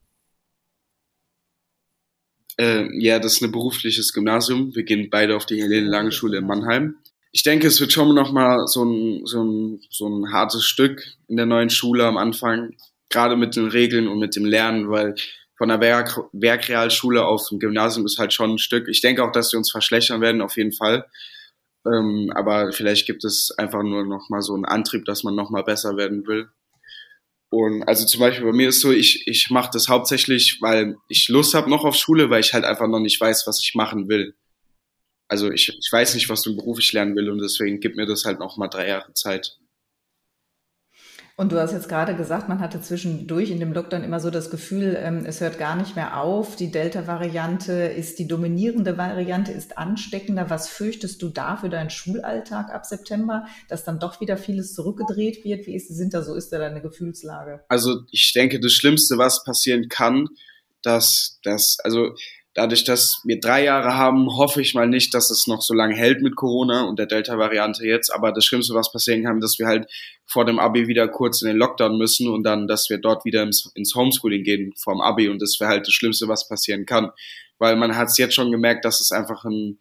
äh, 2.58 2.86
ja, 2.98 3.18
das 3.18 3.34
ist 3.34 3.42
ein 3.42 3.52
berufliches 3.52 4.12
Gymnasium. 4.12 4.74
Wir 4.74 4.84
gehen 4.84 5.08
beide 5.10 5.36
auf 5.36 5.46
die 5.46 5.60
Helene 5.60 5.88
Lange 5.88 6.12
Schule 6.12 6.38
in 6.38 6.46
Mannheim. 6.46 6.96
Ich 7.32 7.42
denke, 7.42 7.66
es 7.66 7.80
wird 7.80 7.92
schon 7.92 8.14
noch 8.14 8.32
mal 8.32 8.66
so 8.66 8.84
ein, 8.84 9.26
so 9.26 9.42
ein, 9.42 9.80
so 9.90 10.08
ein 10.08 10.32
hartes 10.32 10.64
Stück 10.64 11.02
in 11.26 11.36
der 11.36 11.46
neuen 11.46 11.70
Schule 11.70 12.04
am 12.06 12.16
Anfang, 12.16 12.76
gerade 13.10 13.36
mit 13.36 13.56
den 13.56 13.66
Regeln 13.66 14.06
und 14.06 14.20
mit 14.20 14.36
dem 14.36 14.44
Lernen, 14.44 14.88
weil 14.88 15.16
von 15.56 15.68
der 15.68 15.80
Werk 15.80 16.20
Werkrealschule 16.32 17.24
auf 17.24 17.48
dem 17.48 17.58
Gymnasium 17.58 18.06
ist 18.06 18.18
halt 18.18 18.32
schon 18.32 18.52
ein 18.52 18.58
Stück. 18.58 18.88
Ich 18.88 19.00
denke 19.00 19.24
auch, 19.24 19.32
dass 19.32 19.52
wir 19.52 19.58
uns 19.58 19.70
verschlechtern 19.70 20.20
werden, 20.20 20.42
auf 20.42 20.56
jeden 20.56 20.72
Fall. 20.72 21.06
Ähm, 21.86 22.30
aber 22.34 22.72
vielleicht 22.72 23.06
gibt 23.06 23.24
es 23.24 23.52
einfach 23.58 23.82
nur 23.82 24.04
noch 24.04 24.28
mal 24.30 24.40
so 24.40 24.54
einen 24.54 24.64
Antrieb, 24.64 25.04
dass 25.04 25.22
man 25.22 25.34
noch 25.34 25.50
mal 25.50 25.62
besser 25.62 25.96
werden 25.96 26.26
will. 26.26 26.48
Und 27.54 27.84
also 27.84 28.04
zum 28.04 28.18
Beispiel 28.18 28.44
bei 28.44 28.52
mir 28.52 28.70
ist 28.70 28.80
so, 28.80 28.90
ich, 28.90 29.28
ich 29.28 29.48
mache 29.50 29.70
das 29.72 29.88
hauptsächlich, 29.88 30.58
weil 30.60 30.96
ich 31.08 31.28
Lust 31.28 31.54
habe 31.54 31.70
noch 31.70 31.84
auf 31.84 31.94
Schule, 31.94 32.28
weil 32.28 32.40
ich 32.40 32.52
halt 32.52 32.64
einfach 32.64 32.88
noch 32.88 32.98
nicht 32.98 33.20
weiß, 33.20 33.46
was 33.46 33.60
ich 33.62 33.76
machen 33.76 34.08
will. 34.08 34.34
Also 35.28 35.52
ich, 35.52 35.68
ich 35.68 35.88
weiß 35.92 36.14
nicht, 36.14 36.28
was 36.28 36.42
für 36.42 36.50
einen 36.50 36.58
Beruf 36.58 36.80
ich 36.80 36.92
lernen 36.92 37.14
will 37.14 37.30
und 37.30 37.38
deswegen 37.38 37.78
gibt 37.78 37.96
mir 37.96 38.06
das 38.06 38.24
halt 38.24 38.40
noch 38.40 38.56
mal 38.56 38.66
drei 38.66 38.88
Jahre 38.88 39.14
Zeit. 39.14 39.56
Und 41.36 41.50
du 41.50 41.58
hast 41.58 41.72
jetzt 41.72 41.88
gerade 41.88 42.14
gesagt, 42.14 42.48
man 42.48 42.60
hatte 42.60 42.80
zwischendurch 42.80 43.50
in 43.50 43.58
dem 43.58 43.72
Lockdown 43.72 44.04
immer 44.04 44.20
so 44.20 44.30
das 44.30 44.50
Gefühl, 44.50 44.96
ähm, 44.96 45.24
es 45.26 45.40
hört 45.40 45.58
gar 45.58 45.74
nicht 45.74 45.96
mehr 45.96 46.20
auf. 46.20 46.54
Die 46.54 46.70
Delta-Variante 46.70 47.72
ist 47.72 48.20
die 48.20 48.28
dominierende 48.28 48.96
Variante, 48.96 49.50
ist 49.50 49.76
ansteckender. 49.76 50.48
Was 50.48 50.68
fürchtest 50.68 51.20
du 51.22 51.30
da 51.30 51.56
für 51.56 51.68
deinen 51.68 51.90
Schulalltag 51.90 52.72
ab 52.72 52.86
September, 52.86 53.46
dass 53.68 53.82
dann 53.82 53.98
doch 53.98 54.20
wieder 54.20 54.36
vieles 54.36 54.74
zurückgedreht 54.74 55.44
wird? 55.44 55.66
Wie 55.66 55.74
ist, 55.74 55.88
sind 55.88 56.14
da 56.14 56.22
so, 56.22 56.36
ist 56.36 56.52
da 56.52 56.58
deine 56.58 56.80
Gefühlslage? 56.80 57.64
Also 57.68 58.02
ich 58.12 58.32
denke, 58.32 58.60
das 58.60 58.72
Schlimmste, 58.72 59.18
was 59.18 59.42
passieren 59.42 59.88
kann, 59.88 60.28
dass, 60.82 61.40
dass 61.42 61.78
also 61.82 62.14
dadurch, 62.54 62.84
dass 62.84 63.20
wir 63.24 63.40
drei 63.40 63.64
Jahre 63.64 63.96
haben, 63.96 64.28
hoffe 64.36 64.62
ich 64.62 64.74
mal 64.74 64.88
nicht, 64.88 65.12
dass 65.12 65.30
es 65.30 65.46
noch 65.46 65.60
so 65.60 65.74
lange 65.74 65.96
hält 65.96 66.22
mit 66.22 66.36
Corona 66.36 66.84
und 66.84 66.98
der 66.98 67.06
Delta-Variante 67.06 67.84
jetzt. 67.84 68.10
Aber 68.10 68.32
das 68.32 68.44
Schlimmste, 68.44 68.74
was 68.74 68.92
passieren 68.92 69.24
kann, 69.24 69.40
dass 69.40 69.58
wir 69.58 69.66
halt 69.66 69.90
vor 70.24 70.44
dem 70.44 70.58
Abi 70.58 70.86
wieder 70.86 71.08
kurz 71.08 71.42
in 71.42 71.48
den 71.48 71.56
Lockdown 71.56 71.98
müssen 71.98 72.28
und 72.28 72.44
dann, 72.44 72.68
dass 72.68 72.88
wir 72.88 72.98
dort 72.98 73.24
wieder 73.24 73.42
ins, 73.42 73.70
ins 73.74 73.94
Homeschooling 73.94 74.44
gehen 74.44 74.72
vorm 74.76 75.00
Abi. 75.00 75.28
Und 75.28 75.42
das 75.42 75.58
wäre 75.58 75.70
halt 75.70 75.86
das 75.86 75.94
Schlimmste, 75.94 76.28
was 76.28 76.48
passieren 76.48 76.86
kann. 76.86 77.10
Weil 77.58 77.76
man 77.76 77.96
hat 77.96 78.08
es 78.08 78.18
jetzt 78.18 78.34
schon 78.34 78.52
gemerkt, 78.52 78.84
dass 78.84 79.00
es 79.00 79.10
einfach 79.10 79.44
ein 79.44 79.78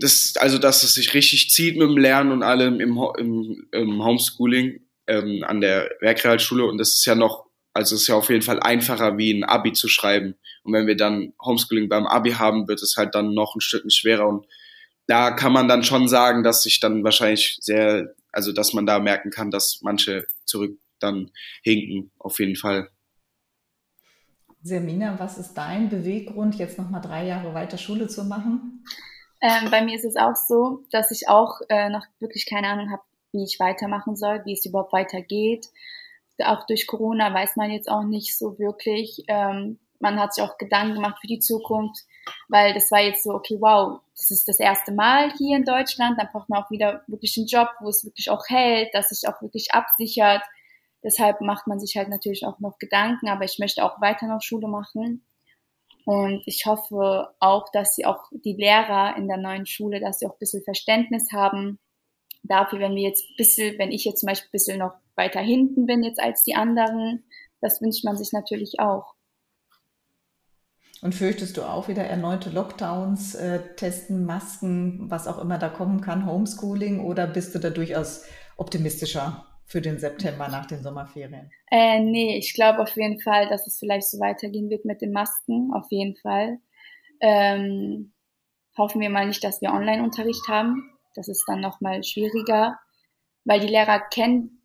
das, 0.00 0.34
also 0.38 0.56
dass 0.56 0.82
es 0.84 0.94
sich 0.94 1.12
richtig 1.12 1.50
zieht 1.50 1.76
mit 1.76 1.86
dem 1.86 1.98
Lernen 1.98 2.32
und 2.32 2.42
allem 2.42 2.80
im, 2.80 2.98
im, 3.18 3.68
im 3.72 4.02
Homeschooling 4.02 4.80
ähm, 5.06 5.44
an 5.46 5.60
der 5.60 5.90
Werkrealschule 6.00 6.64
und 6.64 6.78
das 6.78 6.94
ist 6.94 7.04
ja 7.04 7.14
noch 7.14 7.50
also 7.72 7.94
es 7.94 8.02
ist 8.02 8.08
ja 8.08 8.14
auf 8.16 8.28
jeden 8.30 8.42
Fall 8.42 8.60
einfacher, 8.60 9.16
wie 9.16 9.32
ein 9.32 9.44
Abi 9.44 9.72
zu 9.72 9.88
schreiben. 9.88 10.34
Und 10.62 10.72
wenn 10.72 10.86
wir 10.86 10.96
dann 10.96 11.32
Homeschooling 11.42 11.88
beim 11.88 12.06
Abi 12.06 12.32
haben, 12.32 12.68
wird 12.68 12.82
es 12.82 12.96
halt 12.96 13.14
dann 13.14 13.34
noch 13.34 13.54
ein 13.54 13.60
Stück 13.60 13.90
schwerer. 13.92 14.28
Und 14.28 14.46
da 15.06 15.30
kann 15.30 15.52
man 15.52 15.68
dann 15.68 15.82
schon 15.82 16.08
sagen, 16.08 16.42
dass 16.42 16.62
sich 16.62 16.80
dann 16.80 17.02
wahrscheinlich 17.04 17.58
sehr, 17.60 18.14
also 18.32 18.52
dass 18.52 18.72
man 18.72 18.86
da 18.86 18.98
merken 18.98 19.30
kann, 19.30 19.50
dass 19.50 19.80
manche 19.82 20.26
zurück 20.44 20.78
dann 20.98 21.30
hinken, 21.62 22.10
auf 22.18 22.38
jeden 22.38 22.56
Fall. 22.56 22.90
Sermina, 24.62 25.18
was 25.18 25.38
ist 25.38 25.54
dein 25.54 25.88
Beweggrund, 25.88 26.56
jetzt 26.56 26.78
nochmal 26.78 27.00
drei 27.00 27.26
Jahre 27.26 27.54
weiter 27.54 27.78
Schule 27.78 28.08
zu 28.08 28.24
machen? 28.24 28.84
Ähm, 29.40 29.70
bei 29.70 29.82
mir 29.82 29.96
ist 29.96 30.04
es 30.04 30.16
auch 30.16 30.36
so, 30.36 30.84
dass 30.90 31.10
ich 31.10 31.28
auch 31.28 31.60
äh, 31.70 31.88
noch 31.88 32.04
wirklich 32.18 32.44
keine 32.44 32.68
Ahnung 32.68 32.90
habe, 32.90 33.02
wie 33.32 33.44
ich 33.44 33.58
weitermachen 33.58 34.16
soll, 34.16 34.42
wie 34.44 34.52
es 34.52 34.66
überhaupt 34.66 34.92
weitergeht 34.92 35.68
auch 36.44 36.66
durch 36.66 36.86
Corona 36.86 37.32
weiß 37.32 37.56
man 37.56 37.70
jetzt 37.70 37.90
auch 37.90 38.04
nicht 38.04 38.36
so 38.36 38.58
wirklich. 38.58 39.24
Ähm, 39.28 39.78
man 40.00 40.18
hat 40.18 40.34
sich 40.34 40.42
auch 40.42 40.58
Gedanken 40.58 40.94
gemacht 40.94 41.18
für 41.20 41.26
die 41.26 41.38
Zukunft, 41.38 42.04
weil 42.48 42.74
das 42.74 42.90
war 42.90 43.00
jetzt 43.00 43.22
so, 43.22 43.30
okay, 43.30 43.56
wow, 43.60 44.00
das 44.16 44.30
ist 44.30 44.48
das 44.48 44.58
erste 44.58 44.92
Mal 44.92 45.32
hier 45.36 45.56
in 45.56 45.64
Deutschland, 45.64 46.18
dann 46.18 46.28
braucht 46.32 46.48
man 46.48 46.62
auch 46.62 46.70
wieder 46.70 47.02
wirklich 47.06 47.36
einen 47.36 47.46
Job, 47.46 47.68
wo 47.80 47.88
es 47.88 48.04
wirklich 48.04 48.30
auch 48.30 48.44
hält, 48.48 48.94
dass 48.94 49.10
sich 49.10 49.28
auch 49.28 49.40
wirklich 49.42 49.72
absichert. 49.72 50.42
Deshalb 51.02 51.40
macht 51.40 51.66
man 51.66 51.80
sich 51.80 51.96
halt 51.96 52.08
natürlich 52.08 52.44
auch 52.44 52.58
noch 52.60 52.78
Gedanken, 52.78 53.28
aber 53.28 53.44
ich 53.44 53.58
möchte 53.58 53.84
auch 53.84 54.00
weiter 54.00 54.26
noch 54.26 54.42
Schule 54.42 54.68
machen. 54.68 55.24
Und 56.04 56.42
ich 56.46 56.64
hoffe 56.66 57.28
auch, 57.38 57.70
dass 57.72 57.94
sie 57.94 58.04
auch 58.06 58.24
die 58.32 58.54
Lehrer 58.54 59.16
in 59.16 59.28
der 59.28 59.36
neuen 59.36 59.66
Schule, 59.66 60.00
dass 60.00 60.18
sie 60.18 60.26
auch 60.26 60.32
ein 60.32 60.38
bisschen 60.38 60.62
Verständnis 60.62 61.30
haben 61.32 61.78
dafür, 62.42 62.80
wenn 62.80 62.96
wir 62.96 63.02
jetzt 63.02 63.24
ein 63.30 63.36
bisschen, 63.36 63.78
wenn 63.78 63.92
ich 63.92 64.04
jetzt 64.04 64.20
zum 64.20 64.26
Beispiel 64.26 64.48
ein 64.48 64.52
bisschen 64.52 64.78
noch 64.78 64.94
weiter 65.14 65.40
hinten 65.40 65.86
bin 65.86 66.02
jetzt 66.02 66.20
als 66.20 66.42
die 66.44 66.54
anderen. 66.54 67.24
Das 67.60 67.80
wünscht 67.82 68.04
man 68.04 68.16
sich 68.16 68.32
natürlich 68.32 68.80
auch. 68.80 69.14
Und 71.02 71.14
fürchtest 71.14 71.56
du 71.56 71.62
auch 71.62 71.88
wieder 71.88 72.04
erneute 72.04 72.50
Lockdowns, 72.50 73.34
äh, 73.34 73.74
Testen, 73.76 74.26
Masken, 74.26 75.10
was 75.10 75.26
auch 75.26 75.38
immer 75.38 75.58
da 75.58 75.68
kommen 75.68 76.00
kann, 76.00 76.26
Homeschooling, 76.26 77.00
oder 77.00 77.26
bist 77.26 77.54
du 77.54 77.58
da 77.58 77.70
durchaus 77.70 78.24
optimistischer 78.56 79.46
für 79.64 79.80
den 79.80 79.98
September 79.98 80.48
nach 80.48 80.66
den 80.66 80.82
Sommerferien? 80.82 81.50
Äh, 81.70 82.00
nee, 82.00 82.36
ich 82.36 82.52
glaube 82.54 82.80
auf 82.80 82.94
jeden 82.96 83.20
Fall, 83.20 83.48
dass 83.48 83.66
es 83.66 83.78
vielleicht 83.78 84.10
so 84.10 84.18
weitergehen 84.20 84.68
wird 84.68 84.84
mit 84.84 85.00
den 85.00 85.12
Masken, 85.12 85.72
auf 85.72 85.86
jeden 85.90 86.16
Fall. 86.16 86.58
Ähm, 87.20 88.12
hoffen 88.76 89.00
wir 89.00 89.10
mal 89.10 89.26
nicht, 89.26 89.42
dass 89.42 89.62
wir 89.62 89.72
Online-Unterricht 89.72 90.48
haben. 90.48 90.90
Das 91.14 91.28
ist 91.28 91.44
dann 91.46 91.60
nochmal 91.60 92.04
schwieriger, 92.04 92.78
weil 93.44 93.60
die 93.60 93.68
Lehrer 93.68 94.00
kennen 94.00 94.60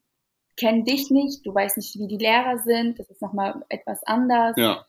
kennen 0.57 0.85
dich 0.85 1.11
nicht, 1.11 1.45
du 1.45 1.53
weißt 1.53 1.77
nicht, 1.77 1.95
wie 1.95 2.07
die 2.07 2.17
Lehrer 2.17 2.59
sind, 2.59 2.99
das 2.99 3.09
ist 3.09 3.21
nochmal 3.21 3.63
etwas 3.69 4.03
anders. 4.03 4.55
Ja. 4.57 4.85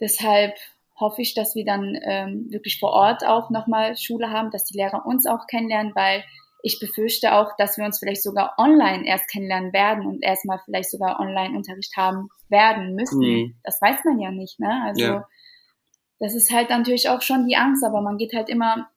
Deshalb 0.00 0.54
hoffe 1.00 1.22
ich, 1.22 1.34
dass 1.34 1.54
wir 1.54 1.64
dann 1.64 1.98
ähm, 2.02 2.46
wirklich 2.50 2.78
vor 2.78 2.90
Ort 2.90 3.26
auch 3.26 3.50
nochmal 3.50 3.96
Schule 3.96 4.30
haben, 4.30 4.50
dass 4.50 4.64
die 4.64 4.76
Lehrer 4.76 5.06
uns 5.06 5.26
auch 5.26 5.46
kennenlernen, 5.46 5.92
weil 5.94 6.22
ich 6.62 6.78
befürchte 6.78 7.34
auch, 7.34 7.56
dass 7.56 7.78
wir 7.78 7.84
uns 7.84 7.98
vielleicht 7.98 8.22
sogar 8.22 8.54
online 8.58 9.06
erst 9.06 9.28
kennenlernen 9.28 9.72
werden 9.72 10.06
und 10.06 10.22
erstmal 10.22 10.60
vielleicht 10.64 10.90
sogar 10.90 11.18
Online-Unterricht 11.18 11.96
haben 11.96 12.28
werden 12.48 12.94
müssen. 12.94 13.20
Mhm. 13.20 13.54
Das 13.64 13.80
weiß 13.80 14.04
man 14.04 14.20
ja 14.20 14.30
nicht, 14.30 14.60
ne? 14.60 14.82
Also 14.84 15.02
ja. 15.02 15.28
das 16.18 16.34
ist 16.34 16.52
halt 16.52 16.70
natürlich 16.70 17.08
auch 17.08 17.22
schon 17.22 17.46
die 17.46 17.56
Angst, 17.56 17.84
aber 17.84 18.02
man 18.02 18.18
geht 18.18 18.34
halt 18.34 18.48
immer 18.48 18.90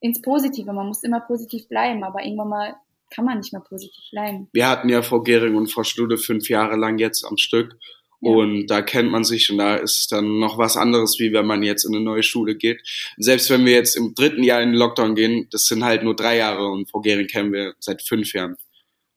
ins 0.00 0.22
Positive, 0.22 0.72
man 0.72 0.86
muss 0.86 1.02
immer 1.02 1.20
positiv 1.20 1.68
bleiben, 1.68 2.04
aber 2.04 2.24
irgendwann 2.24 2.48
mal 2.48 2.76
kann 3.14 3.24
man 3.24 3.38
nicht 3.38 3.52
mehr 3.52 3.62
positiv 3.62 4.04
bleiben. 4.10 4.48
Wir 4.52 4.68
hatten 4.68 4.88
ja 4.88 5.02
Frau 5.02 5.20
Gehring 5.20 5.54
und 5.54 5.70
Frau 5.70 5.84
Schlude 5.84 6.18
fünf 6.18 6.48
Jahre 6.48 6.76
lang 6.76 6.98
jetzt 6.98 7.24
am 7.24 7.36
Stück. 7.36 7.78
Und 8.26 8.66
da 8.66 8.82
kennt 8.82 9.12
man 9.12 9.22
sich 9.22 9.52
und 9.52 9.58
da 9.58 9.76
ist 9.76 10.10
dann 10.10 10.40
noch 10.40 10.58
was 10.58 10.76
anderes, 10.76 11.20
wie 11.20 11.32
wenn 11.32 11.46
man 11.46 11.62
jetzt 11.62 11.84
in 11.84 11.94
eine 11.94 12.02
neue 12.02 12.24
Schule 12.24 12.56
geht. 12.56 12.80
Selbst 13.16 13.50
wenn 13.50 13.64
wir 13.64 13.74
jetzt 13.74 13.94
im 13.94 14.14
dritten 14.16 14.42
Jahr 14.42 14.60
in 14.60 14.70
den 14.70 14.78
Lockdown 14.80 15.14
gehen, 15.14 15.46
das 15.52 15.66
sind 15.66 15.84
halt 15.84 16.02
nur 16.02 16.16
drei 16.16 16.38
Jahre 16.38 16.66
und 16.66 16.90
Frau 16.90 17.00
Gehring 17.00 17.28
kennen 17.28 17.52
wir 17.52 17.74
seit 17.78 18.02
fünf 18.02 18.32
Jahren. 18.32 18.56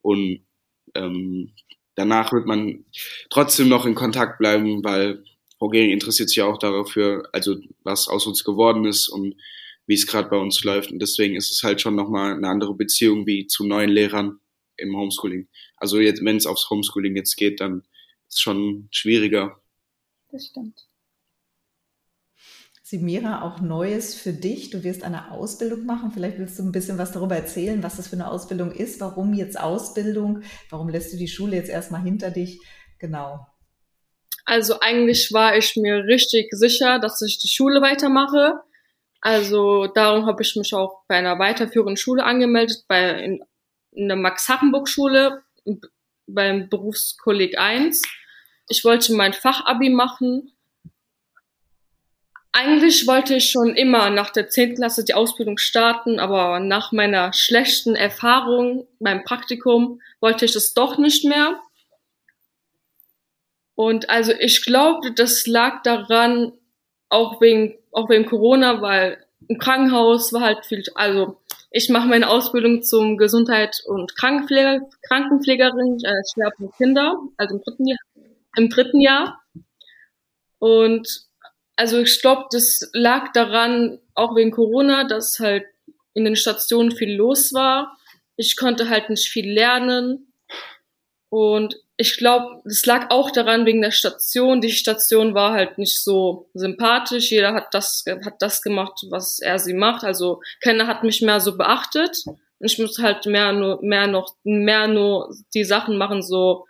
Und 0.00 0.46
ähm, 0.94 1.50
danach 1.96 2.32
wird 2.32 2.46
man 2.46 2.84
trotzdem 3.30 3.68
noch 3.68 3.84
in 3.84 3.96
Kontakt 3.96 4.38
bleiben, 4.38 4.84
weil 4.84 5.24
Frau 5.58 5.70
Gehring 5.70 5.90
interessiert 5.90 6.28
sich 6.28 6.42
auch 6.42 6.58
dafür, 6.58 7.28
also 7.32 7.56
was 7.82 8.06
aus 8.06 8.28
uns 8.28 8.44
geworden 8.44 8.84
ist 8.84 9.08
und 9.08 9.34
wie 9.88 9.94
es 9.94 10.06
gerade 10.06 10.30
bei 10.30 10.36
uns 10.36 10.62
läuft. 10.62 10.92
Und 10.92 11.02
deswegen 11.02 11.34
ist 11.34 11.50
es 11.50 11.64
halt 11.64 11.80
schon 11.80 11.96
nochmal 11.96 12.34
eine 12.34 12.46
andere 12.46 12.76
Beziehung 12.76 13.26
wie 13.26 13.48
zu 13.48 13.66
neuen 13.66 13.90
Lehrern 13.90 14.38
im 14.76 14.96
Homeschooling. 14.96 15.48
Also 15.78 15.98
jetzt, 15.98 16.24
wenn 16.24 16.36
es 16.36 16.46
aufs 16.46 16.70
Homeschooling 16.70 17.16
jetzt 17.16 17.34
geht, 17.34 17.60
dann 17.60 17.82
ist 18.30 18.40
schon 18.40 18.88
schwieriger. 18.90 19.60
Das 20.30 20.46
stimmt. 20.46 20.86
Simira, 22.82 23.42
auch 23.42 23.60
Neues 23.60 24.16
für 24.16 24.32
dich. 24.32 24.70
Du 24.70 24.82
wirst 24.82 25.04
eine 25.04 25.30
Ausbildung 25.30 25.86
machen. 25.86 26.10
Vielleicht 26.10 26.38
willst 26.38 26.58
du 26.58 26.64
ein 26.64 26.72
bisschen 26.72 26.98
was 26.98 27.12
darüber 27.12 27.36
erzählen, 27.36 27.82
was 27.84 27.96
das 27.96 28.08
für 28.08 28.16
eine 28.16 28.28
Ausbildung 28.28 28.72
ist. 28.72 29.00
Warum 29.00 29.32
jetzt 29.32 29.60
Ausbildung? 29.60 30.42
Warum 30.70 30.88
lässt 30.88 31.12
du 31.12 31.16
die 31.16 31.28
Schule 31.28 31.54
jetzt 31.54 31.70
erstmal 31.70 32.02
hinter 32.02 32.30
dich? 32.30 32.60
Genau. 32.98 33.46
Also 34.44 34.80
eigentlich 34.80 35.32
war 35.32 35.56
ich 35.56 35.76
mir 35.76 36.04
richtig 36.04 36.48
sicher, 36.52 36.98
dass 36.98 37.22
ich 37.22 37.38
die 37.38 37.48
Schule 37.48 37.80
weitermache. 37.80 38.60
Also 39.20 39.86
darum 39.86 40.26
habe 40.26 40.42
ich 40.42 40.56
mich 40.56 40.74
auch 40.74 41.04
bei 41.06 41.16
einer 41.16 41.38
weiterführenden 41.38 41.96
Schule 41.96 42.24
angemeldet, 42.24 42.84
bei 42.88 43.22
in, 43.22 43.44
in 43.92 44.08
der 44.08 44.16
Max-Hackenburg-Schule 44.16 45.44
beim 46.26 46.68
Berufskolleg 46.68 47.58
1. 47.58 48.02
Ich 48.70 48.84
wollte 48.84 49.12
mein 49.14 49.32
Fachabi 49.32 49.90
machen. 49.90 50.52
Eigentlich 52.52 53.04
wollte 53.08 53.34
ich 53.34 53.50
schon 53.50 53.74
immer 53.74 54.10
nach 54.10 54.30
der 54.30 54.48
10. 54.48 54.76
Klasse 54.76 55.04
die 55.04 55.14
Ausbildung 55.14 55.58
starten, 55.58 56.20
aber 56.20 56.60
nach 56.60 56.92
meiner 56.92 57.32
schlechten 57.32 57.96
Erfahrung 57.96 58.86
beim 59.00 59.24
Praktikum 59.24 60.00
wollte 60.20 60.44
ich 60.44 60.52
das 60.52 60.72
doch 60.72 60.98
nicht 60.98 61.24
mehr. 61.24 61.60
Und 63.74 64.08
also 64.08 64.32
ich 64.38 64.64
glaube, 64.64 65.10
das 65.10 65.48
lag 65.48 65.82
daran, 65.82 66.52
auch 67.08 67.40
wegen, 67.40 67.76
auch 67.90 68.08
wegen 68.08 68.26
Corona, 68.26 68.80
weil 68.80 69.26
im 69.48 69.58
Krankenhaus 69.58 70.32
war 70.32 70.42
halt 70.42 70.64
viel, 70.64 70.84
also 70.94 71.40
ich 71.72 71.88
mache 71.88 72.06
meine 72.06 72.28
Ausbildung 72.28 72.82
zum 72.82 73.16
Gesundheit- 73.16 73.82
und 73.86 74.14
Krankenpfleger, 74.14 74.88
Krankenpflegerin, 75.02 75.98
äh, 76.04 76.22
Schwerpunkt 76.32 76.76
Kinder, 76.76 77.18
also 77.36 77.56
im 77.56 77.62
dritten 77.62 77.88
Jahr. 77.88 77.98
Im 78.56 78.68
dritten 78.68 79.00
Jahr. 79.00 79.40
Und 80.58 81.08
also 81.76 81.98
ich 81.98 82.20
glaube, 82.20 82.46
das 82.50 82.90
lag 82.92 83.32
daran, 83.32 83.98
auch 84.14 84.36
wegen 84.36 84.50
Corona, 84.50 85.04
dass 85.04 85.38
halt 85.38 85.64
in 86.12 86.24
den 86.24 86.36
Stationen 86.36 86.92
viel 86.92 87.14
los 87.14 87.52
war. 87.54 87.96
Ich 88.36 88.56
konnte 88.56 88.88
halt 88.88 89.08
nicht 89.10 89.28
viel 89.28 89.50
lernen. 89.50 90.32
Und 91.30 91.76
ich 91.96 92.16
glaube, 92.16 92.60
es 92.64 92.84
lag 92.86 93.10
auch 93.10 93.30
daran 93.30 93.66
wegen 93.66 93.82
der 93.82 93.92
Station. 93.92 94.60
Die 94.60 94.72
Station 94.72 95.34
war 95.34 95.52
halt 95.52 95.78
nicht 95.78 96.02
so 96.02 96.50
sympathisch. 96.54 97.30
Jeder 97.30 97.54
hat 97.54 97.72
das, 97.72 98.04
hat 98.24 98.40
das 98.40 98.62
gemacht, 98.62 99.06
was 99.10 99.38
er 99.38 99.58
sie 99.58 99.74
macht. 99.74 100.02
Also 100.02 100.42
keiner 100.62 100.86
hat 100.86 101.04
mich 101.04 101.22
mehr 101.22 101.40
so 101.40 101.56
beachtet. 101.56 102.24
Ich 102.58 102.78
musste 102.78 103.02
halt 103.02 103.26
mehr 103.26 103.52
nur, 103.52 103.78
mehr 103.82 104.06
noch, 104.06 104.34
mehr 104.44 104.86
nur 104.86 105.34
die 105.54 105.64
Sachen 105.64 105.96
machen, 105.96 106.22
so 106.22 106.66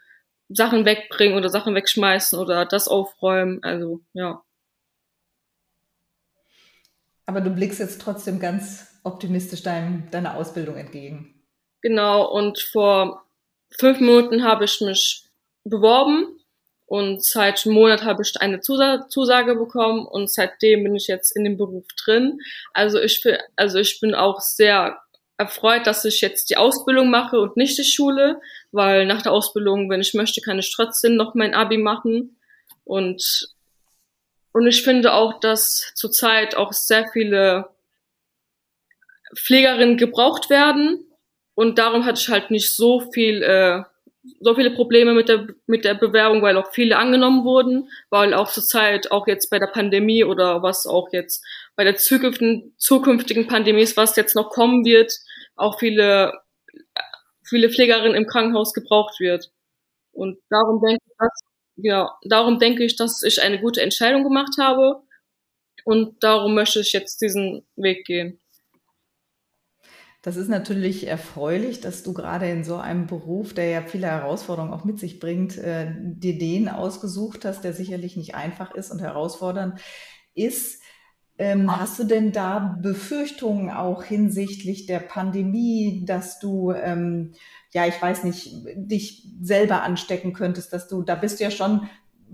Sachen 0.51 0.85
wegbringen 0.85 1.39
oder 1.39 1.49
Sachen 1.49 1.75
wegschmeißen 1.75 2.39
oder 2.39 2.67
das 2.67 2.89
aufräumen. 2.89 3.63
Also, 3.63 4.01
ja. 4.13 4.43
Aber 7.27 7.41
du 7.41 7.51
blickst 7.51 7.79
jetzt 7.79 8.01
trotzdem 8.01 8.41
ganz 8.41 8.99
optimistisch 9.05 9.63
dein, 9.63 10.11
deiner 10.11 10.35
Ausbildung 10.35 10.77
entgegen. 10.77 11.43
Genau, 11.81 12.31
und 12.31 12.59
vor 12.59 13.25
fünf 13.71 14.01
Minuten 14.01 14.43
habe 14.43 14.65
ich 14.65 14.81
mich 14.81 15.25
beworben 15.65 16.41
und 16.87 17.25
seit 17.25 17.65
einem 17.65 17.77
Monat 17.77 18.05
habe 18.05 18.23
ich 18.23 18.35
eine 18.41 18.61
Zusage 18.61 19.55
bekommen 19.55 20.05
und 20.07 20.31
seitdem 20.31 20.83
bin 20.83 20.97
ich 20.97 21.07
jetzt 21.07 21.37
in 21.37 21.45
dem 21.45 21.57
Beruf 21.57 21.87
drin. 22.05 22.41
Also 22.73 23.01
ich, 23.01 23.25
also 23.55 23.79
ich 23.79 24.01
bin 24.01 24.15
auch 24.15 24.41
sehr 24.41 25.01
erfreut, 25.39 25.87
dass 25.87 26.05
ich 26.05 26.21
jetzt 26.21 26.51
die 26.51 26.57
Ausbildung 26.57 27.09
mache 27.09 27.41
und 27.41 27.57
nicht 27.57 27.79
die 27.79 27.85
Schule, 27.85 28.41
weil 28.73 29.07
nach 29.07 29.23
der 29.23 29.33
Ausbildung, 29.33 29.91
wenn 29.91 30.01
ich 30.01 30.15
möchte, 30.15 30.41
kann 30.41 30.59
ich 30.59 30.73
trotzdem 30.75 31.17
noch 31.17 31.35
mein 31.35 31.55
Abi 31.55 31.79
machen. 31.79 32.37
Und, 32.85 33.49
und 34.53 34.67
ich 34.67 34.83
finde 34.83 35.13
auch, 35.13 35.41
dass 35.41 35.93
zurzeit 35.95 36.55
auch 36.57 36.73
sehr 36.73 37.09
viele 37.13 37.69
Pflegerinnen 39.35 39.97
gebraucht 39.97 40.51
werden 40.51 41.07
und 41.61 41.79
darum 41.79 42.07
hatte 42.07 42.19
ich 42.19 42.29
halt 42.31 42.51
nicht 42.51 42.75
so 42.75 43.01
viel, 43.13 43.43
äh, 43.43 43.83
so 44.41 44.55
viele 44.55 44.71
Probleme 44.71 45.13
mit 45.13 45.29
der, 45.29 45.47
mit 45.67 45.85
der 45.85 45.93
Bewerbung, 45.93 46.41
weil 46.41 46.57
auch 46.57 46.73
viele 46.73 46.97
angenommen 46.97 47.45
wurden, 47.45 47.91
weil 48.09 48.33
auch 48.33 48.51
zur 48.51 48.63
Zeit, 48.63 49.11
auch 49.13 49.27
jetzt 49.27 49.51
bei 49.51 49.59
der 49.59 49.67
Pandemie 49.67 50.25
oder 50.25 50.63
was 50.63 50.87
auch 50.87 51.13
jetzt 51.13 51.45
bei 51.77 51.85
der 51.85 51.97
zukünftigen, 51.97 52.73
zukünftigen 52.79 53.47
Pandemie 53.47 53.83
ist, 53.83 53.99
was 53.99 54.17
jetzt 54.17 54.35
noch 54.35 54.49
kommen 54.49 54.87
wird, 54.87 55.13
auch 55.55 55.79
viele, 55.79 56.33
viele 57.51 57.71
Pflegerinnen 57.71 58.15
im 58.15 58.27
Krankenhaus 58.27 58.73
gebraucht 58.73 59.21
wird. 59.21 59.53
Und 60.13 60.39
darum 60.49 60.81
denke 60.81 61.03
ich, 61.05 61.13
dass, 61.19 61.41
ja, 61.77 62.19
darum 62.23 62.59
denke 62.59 62.85
ich, 62.85 62.97
dass 62.97 63.23
ich 63.23 63.43
eine 63.43 63.61
gute 63.61 63.83
Entscheidung 63.83 64.25
gemacht 64.25 64.55
habe. 64.59 65.03
Und 65.85 66.23
darum 66.23 66.55
möchte 66.55 66.81
ich 66.81 66.93
jetzt 66.93 67.21
diesen 67.21 67.67
Weg 67.77 68.07
gehen. 68.07 68.41
Das 70.23 70.37
ist 70.37 70.49
natürlich 70.49 71.07
erfreulich, 71.07 71.81
dass 71.81 72.03
du 72.03 72.13
gerade 72.13 72.49
in 72.51 72.63
so 72.63 72.77
einem 72.77 73.07
Beruf, 73.07 73.55
der 73.55 73.71
ja 73.71 73.83
viele 73.83 74.07
Herausforderungen 74.07 74.75
auch 74.75 74.85
mit 74.85 74.99
sich 74.99 75.19
bringt, 75.19 75.57
äh, 75.57 75.95
dir 75.97 76.39
den 76.39 76.69
ausgesucht 76.69 77.47
hast, 77.47 77.65
der 77.65 77.73
sicherlich 77.73 78.17
nicht 78.17 78.35
einfach 78.35 78.75
ist 78.75 78.91
und 78.91 79.01
herausfordernd 79.01 79.81
ist. 80.35 80.80
Ähm, 81.41 81.75
hast 81.75 81.99
du 81.99 82.05
denn 82.05 82.33
da 82.33 82.77
Befürchtungen 82.83 83.71
auch 83.71 84.03
hinsichtlich 84.03 84.85
der 84.85 84.99
Pandemie, 84.99 86.05
dass 86.05 86.39
du, 86.39 86.71
ähm, 86.73 87.33
ja, 87.71 87.87
ich 87.87 88.01
weiß 88.01 88.25
nicht, 88.25 88.55
dich 88.77 89.27
selber 89.41 89.83
anstecken 89.83 90.35
könntest, 90.35 90.71
dass 90.75 90.87
du, 90.87 91.03
da 91.03 91.15
bist 91.15 91.41
du 91.41 91.45
ja 91.45 91.51
schon 91.51 91.89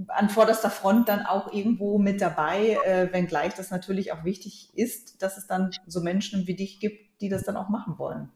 an 0.09 0.29
vorderster 0.29 0.71
Front 0.71 1.09
dann 1.09 1.25
auch 1.25 1.53
irgendwo 1.53 1.99
mit 1.99 2.21
dabei, 2.21 2.79
äh, 2.85 3.12
wenngleich 3.12 3.55
das 3.55 3.71
natürlich 3.71 4.12
auch 4.12 4.25
wichtig 4.25 4.71
ist, 4.75 5.23
dass 5.23 5.38
es 5.38 5.47
dann 5.47 5.71
so 5.87 6.01
Menschen 6.01 6.49
wie 6.49 6.57
dich 6.57 6.81
gibt, 6.81 7.21
die 7.21 7.29
das 7.29 7.45
dann 7.45 7.57
auch 7.57 7.69
machen 7.69 8.01
wollen. 8.01 8.31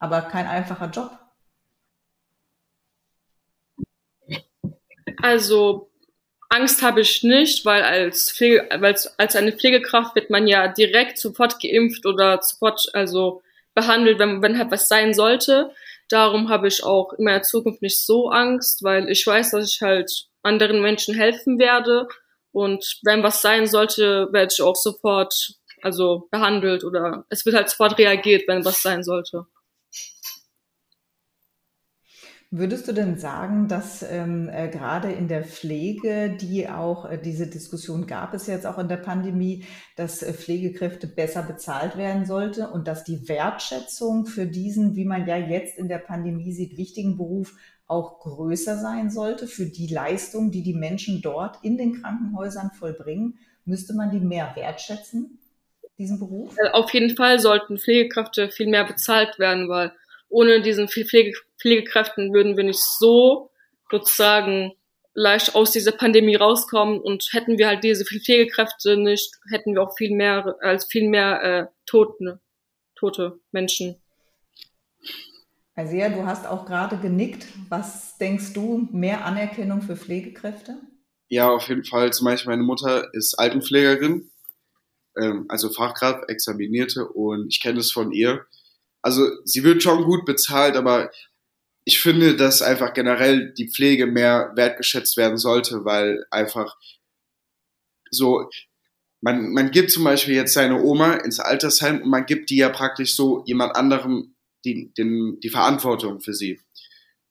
Aber 0.00 0.22
kein 0.22 0.48
einfacher 0.48 0.90
Job. 0.90 1.20
Also 5.22 5.89
Angst 6.50 6.82
habe 6.82 7.00
ich 7.00 7.22
nicht, 7.22 7.64
weil 7.64 7.82
als, 7.82 8.32
Pflege, 8.32 8.70
als, 8.70 9.18
als 9.18 9.36
eine 9.36 9.52
Pflegekraft 9.52 10.16
wird 10.16 10.30
man 10.30 10.48
ja 10.48 10.66
direkt 10.66 11.16
sofort 11.16 11.60
geimpft 11.60 12.04
oder 12.06 12.42
sofort 12.42 12.88
also 12.92 13.42
behandelt, 13.72 14.18
wenn, 14.18 14.42
wenn 14.42 14.58
halt 14.58 14.72
was 14.72 14.88
sein 14.88 15.14
sollte. 15.14 15.70
Darum 16.08 16.48
habe 16.48 16.66
ich 16.66 16.82
auch 16.82 17.12
in 17.12 17.24
meiner 17.24 17.42
Zukunft 17.42 17.82
nicht 17.82 18.04
so 18.04 18.30
Angst, 18.30 18.82
weil 18.82 19.08
ich 19.08 19.24
weiß, 19.24 19.52
dass 19.52 19.72
ich 19.72 19.80
halt 19.80 20.10
anderen 20.42 20.82
Menschen 20.82 21.14
helfen 21.14 21.60
werde. 21.60 22.08
Und 22.50 22.98
wenn 23.04 23.22
was 23.22 23.42
sein 23.42 23.68
sollte, 23.68 24.28
werde 24.32 24.52
ich 24.52 24.60
auch 24.60 24.74
sofort 24.74 25.54
also 25.82 26.26
behandelt 26.32 26.82
oder 26.82 27.24
es 27.30 27.46
wird 27.46 27.54
halt 27.54 27.70
sofort 27.70 27.96
reagiert, 27.96 28.48
wenn 28.48 28.64
was 28.64 28.82
sein 28.82 29.04
sollte. 29.04 29.46
Würdest 32.52 32.88
du 32.88 32.92
denn 32.92 33.16
sagen, 33.16 33.68
dass 33.68 34.02
ähm, 34.02 34.48
äh, 34.52 34.68
gerade 34.68 35.12
in 35.12 35.28
der 35.28 35.44
Pflege, 35.44 36.36
die 36.36 36.68
auch 36.68 37.08
äh, 37.08 37.16
diese 37.16 37.46
Diskussion 37.46 38.08
gab 38.08 38.34
es 38.34 38.48
jetzt 38.48 38.66
auch 38.66 38.78
in 38.78 38.88
der 38.88 38.96
Pandemie, 38.96 39.64
dass 39.94 40.24
äh, 40.24 40.32
Pflegekräfte 40.32 41.06
besser 41.06 41.44
bezahlt 41.44 41.96
werden 41.96 42.26
sollte 42.26 42.68
und 42.70 42.88
dass 42.88 43.04
die 43.04 43.28
Wertschätzung 43.28 44.26
für 44.26 44.46
diesen, 44.46 44.96
wie 44.96 45.04
man 45.04 45.28
ja 45.28 45.36
jetzt 45.36 45.78
in 45.78 45.86
der 45.86 45.98
Pandemie 45.98 46.52
sieht, 46.52 46.76
wichtigen 46.76 47.16
Beruf 47.16 47.54
auch 47.86 48.18
größer 48.18 48.78
sein 48.78 49.10
sollte 49.10 49.46
für 49.46 49.66
die 49.66 49.86
Leistung, 49.86 50.50
die 50.50 50.64
die 50.64 50.74
Menschen 50.74 51.22
dort 51.22 51.62
in 51.62 51.78
den 51.78 52.02
Krankenhäusern 52.02 52.72
vollbringen? 52.72 53.38
Müsste 53.64 53.94
man 53.94 54.10
die 54.10 54.18
mehr 54.18 54.56
wertschätzen, 54.56 55.38
diesen 55.98 56.18
Beruf? 56.18 56.56
Äh, 56.58 56.70
auf 56.70 56.92
jeden 56.92 57.14
Fall 57.14 57.38
sollten 57.38 57.78
Pflegekräfte 57.78 58.48
viel 58.48 58.66
mehr 58.66 58.84
bezahlt 58.84 59.38
werden, 59.38 59.68
weil 59.68 59.92
ohne 60.30 60.62
diesen 60.62 60.88
Pflege 60.88 61.32
Pflegekräften 61.60 62.32
würden 62.32 62.56
wir 62.56 62.64
nicht 62.64 62.80
so 62.80 63.50
sozusagen 63.90 64.72
leicht 65.14 65.54
aus 65.54 65.72
dieser 65.72 65.92
Pandemie 65.92 66.36
rauskommen 66.36 67.00
und 67.00 67.28
hätten 67.32 67.58
wir 67.58 67.66
halt 67.66 67.84
diese 67.84 68.04
Pflegekräfte 68.04 68.96
nicht, 68.96 69.32
hätten 69.50 69.74
wir 69.74 69.82
auch 69.82 69.96
viel 69.96 70.14
mehr 70.14 70.56
als 70.60 70.86
viel 70.86 71.08
mehr 71.08 71.42
äh, 71.42 71.66
Tote, 71.84 72.40
tote 72.94 73.40
Menschen. 73.52 73.96
Also 75.74 75.96
ja, 75.96 76.08
du 76.08 76.26
hast 76.26 76.46
auch 76.46 76.66
gerade 76.66 76.98
genickt. 76.98 77.46
Was 77.68 78.18
denkst 78.18 78.52
du, 78.52 78.88
mehr 78.92 79.24
Anerkennung 79.24 79.82
für 79.82 79.96
Pflegekräfte? 79.96 80.76
Ja, 81.28 81.48
auf 81.50 81.68
jeden 81.68 81.84
Fall. 81.84 82.12
Zum 82.12 82.26
Beispiel 82.26 82.50
meine 82.50 82.62
Mutter 82.64 83.14
ist 83.14 83.38
Altenpflegerin, 83.38 84.30
ähm, 85.16 85.46
also 85.48 85.70
Fachkraft, 85.70 86.28
Examinierte 86.28 87.06
und 87.08 87.48
ich 87.48 87.60
kenne 87.60 87.80
es 87.80 87.92
von 87.92 88.12
ihr. 88.12 88.46
Also 89.02 89.28
sie 89.44 89.64
wird 89.64 89.82
schon 89.82 90.04
gut 90.04 90.24
bezahlt, 90.24 90.76
aber 90.76 91.10
ich 91.84 92.00
finde, 92.00 92.36
dass 92.36 92.62
einfach 92.62 92.92
generell 92.92 93.52
die 93.54 93.68
Pflege 93.68 94.06
mehr 94.06 94.52
wertgeschätzt 94.54 95.16
werden 95.16 95.38
sollte, 95.38 95.84
weil 95.84 96.24
einfach 96.30 96.76
so, 98.10 98.50
man, 99.20 99.52
man 99.52 99.70
gibt 99.70 99.90
zum 99.90 100.04
Beispiel 100.04 100.34
jetzt 100.34 100.52
seine 100.52 100.82
Oma 100.82 101.14
ins 101.14 101.40
Altersheim 101.40 102.02
und 102.02 102.10
man 102.10 102.26
gibt 102.26 102.50
die 102.50 102.56
ja 102.56 102.68
praktisch 102.68 103.14
so 103.14 103.42
jemand 103.46 103.76
anderem 103.76 104.34
die, 104.64 104.92
den, 104.94 105.40
die 105.40 105.48
Verantwortung 105.48 106.20
für 106.20 106.34
sie. 106.34 106.60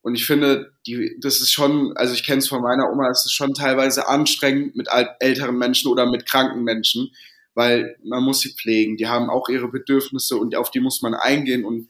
Und 0.01 0.15
ich 0.15 0.25
finde, 0.25 0.71
die, 0.87 1.17
das 1.19 1.41
ist 1.41 1.51
schon, 1.51 1.95
also 1.97 2.13
ich 2.13 2.23
kenne 2.23 2.39
es 2.39 2.47
von 2.47 2.61
meiner 2.61 2.89
Oma, 2.91 3.09
es 3.09 3.25
ist 3.25 3.33
schon 3.33 3.53
teilweise 3.53 4.07
anstrengend 4.07 4.75
mit 4.75 4.87
älteren 5.19 5.57
Menschen 5.57 5.91
oder 5.91 6.09
mit 6.09 6.25
kranken 6.25 6.63
Menschen, 6.63 7.11
weil 7.53 7.97
man 8.03 8.23
muss 8.23 8.41
sie 8.41 8.53
pflegen. 8.53 8.97
Die 8.97 9.07
haben 9.07 9.29
auch 9.29 9.49
ihre 9.49 9.69
Bedürfnisse 9.69 10.37
und 10.37 10.55
auf 10.55 10.71
die 10.71 10.79
muss 10.79 11.01
man 11.01 11.13
eingehen 11.13 11.65
und 11.65 11.89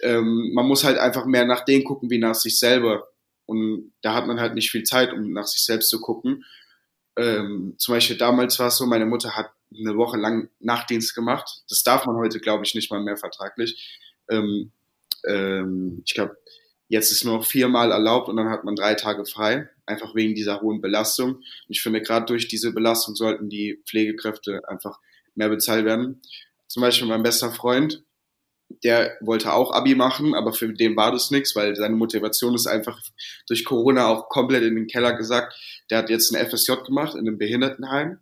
ähm, 0.00 0.52
man 0.54 0.66
muss 0.66 0.84
halt 0.84 0.98
einfach 0.98 1.26
mehr 1.26 1.44
nach 1.44 1.64
denen 1.64 1.84
gucken 1.84 2.10
wie 2.10 2.18
nach 2.18 2.34
sich 2.34 2.58
selber. 2.58 3.08
Und 3.46 3.92
da 4.02 4.14
hat 4.14 4.26
man 4.26 4.40
halt 4.40 4.54
nicht 4.54 4.70
viel 4.70 4.84
Zeit, 4.84 5.12
um 5.12 5.32
nach 5.32 5.46
sich 5.46 5.64
selbst 5.64 5.88
zu 5.88 6.00
gucken. 6.00 6.44
Ähm, 7.16 7.74
zum 7.78 7.94
Beispiel 7.94 8.16
damals 8.16 8.58
war 8.58 8.68
es 8.68 8.76
so, 8.76 8.86
meine 8.86 9.06
Mutter 9.06 9.36
hat 9.36 9.50
eine 9.76 9.96
Woche 9.96 10.16
lang 10.16 10.50
Nachtdienst 10.60 11.14
gemacht. 11.14 11.62
Das 11.68 11.82
darf 11.82 12.06
man 12.06 12.16
heute, 12.16 12.40
glaube 12.40 12.64
ich, 12.64 12.74
nicht 12.74 12.90
mal 12.90 13.02
mehr 13.02 13.16
vertraglich. 13.16 13.98
Ähm, 14.28 14.70
ähm, 15.26 16.02
ich 16.04 16.14
glaube, 16.14 16.36
jetzt 16.88 17.12
ist 17.12 17.24
nur 17.24 17.38
noch 17.38 17.46
viermal 17.46 17.92
erlaubt 17.92 18.28
und 18.28 18.36
dann 18.36 18.50
hat 18.50 18.64
man 18.64 18.74
drei 18.74 18.94
Tage 18.94 19.24
frei, 19.24 19.68
einfach 19.86 20.14
wegen 20.14 20.34
dieser 20.34 20.60
hohen 20.60 20.80
Belastung. 20.80 21.36
Und 21.36 21.44
ich 21.68 21.82
finde, 21.82 22.02
gerade 22.02 22.26
durch 22.26 22.48
diese 22.48 22.72
Belastung 22.72 23.14
sollten 23.14 23.48
die 23.48 23.82
Pflegekräfte 23.86 24.62
einfach 24.68 24.98
mehr 25.34 25.48
bezahlt 25.48 25.84
werden. 25.84 26.20
Zum 26.66 26.82
Beispiel 26.82 27.08
mein 27.08 27.22
bester 27.22 27.52
Freund, 27.52 28.02
der 28.84 29.16
wollte 29.20 29.52
auch 29.52 29.72
Abi 29.72 29.94
machen, 29.94 30.34
aber 30.34 30.52
für 30.52 30.72
den 30.72 30.96
war 30.96 31.12
das 31.12 31.30
nichts, 31.30 31.56
weil 31.56 31.74
seine 31.76 31.96
Motivation 31.96 32.54
ist 32.54 32.66
einfach 32.66 33.00
durch 33.46 33.64
Corona 33.64 34.08
auch 34.08 34.28
komplett 34.28 34.62
in 34.62 34.74
den 34.74 34.86
Keller 34.86 35.14
gesagt. 35.14 35.54
Der 35.90 35.98
hat 35.98 36.10
jetzt 36.10 36.34
ein 36.34 36.46
FSJ 36.46 36.84
gemacht 36.84 37.14
in 37.14 37.20
einem 37.20 37.38
Behindertenheim 37.38 38.18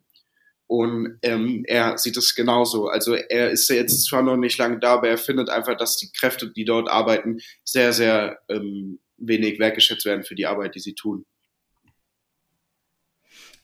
und 0.66 1.18
ähm, 1.22 1.64
er 1.66 1.96
sieht 1.96 2.16
es 2.16 2.34
genauso. 2.34 2.88
Also 2.88 3.14
er 3.14 3.50
ist 3.50 3.68
jetzt 3.68 4.04
zwar 4.06 4.22
noch 4.22 4.36
nicht 4.36 4.58
lange 4.58 4.78
da, 4.78 4.94
aber 4.94 5.08
er 5.08 5.18
findet 5.18 5.48
einfach, 5.48 5.76
dass 5.76 5.96
die 5.96 6.10
Kräfte, 6.10 6.50
die 6.50 6.64
dort 6.64 6.88
arbeiten, 6.88 7.38
sehr, 7.64 7.92
sehr 7.92 8.38
ähm, 8.48 8.98
wenig 9.16 9.58
wertgeschätzt 9.58 10.04
werden 10.04 10.24
für 10.24 10.34
die 10.34 10.46
Arbeit, 10.46 10.74
die 10.74 10.80
sie 10.80 10.94
tun. 10.94 11.24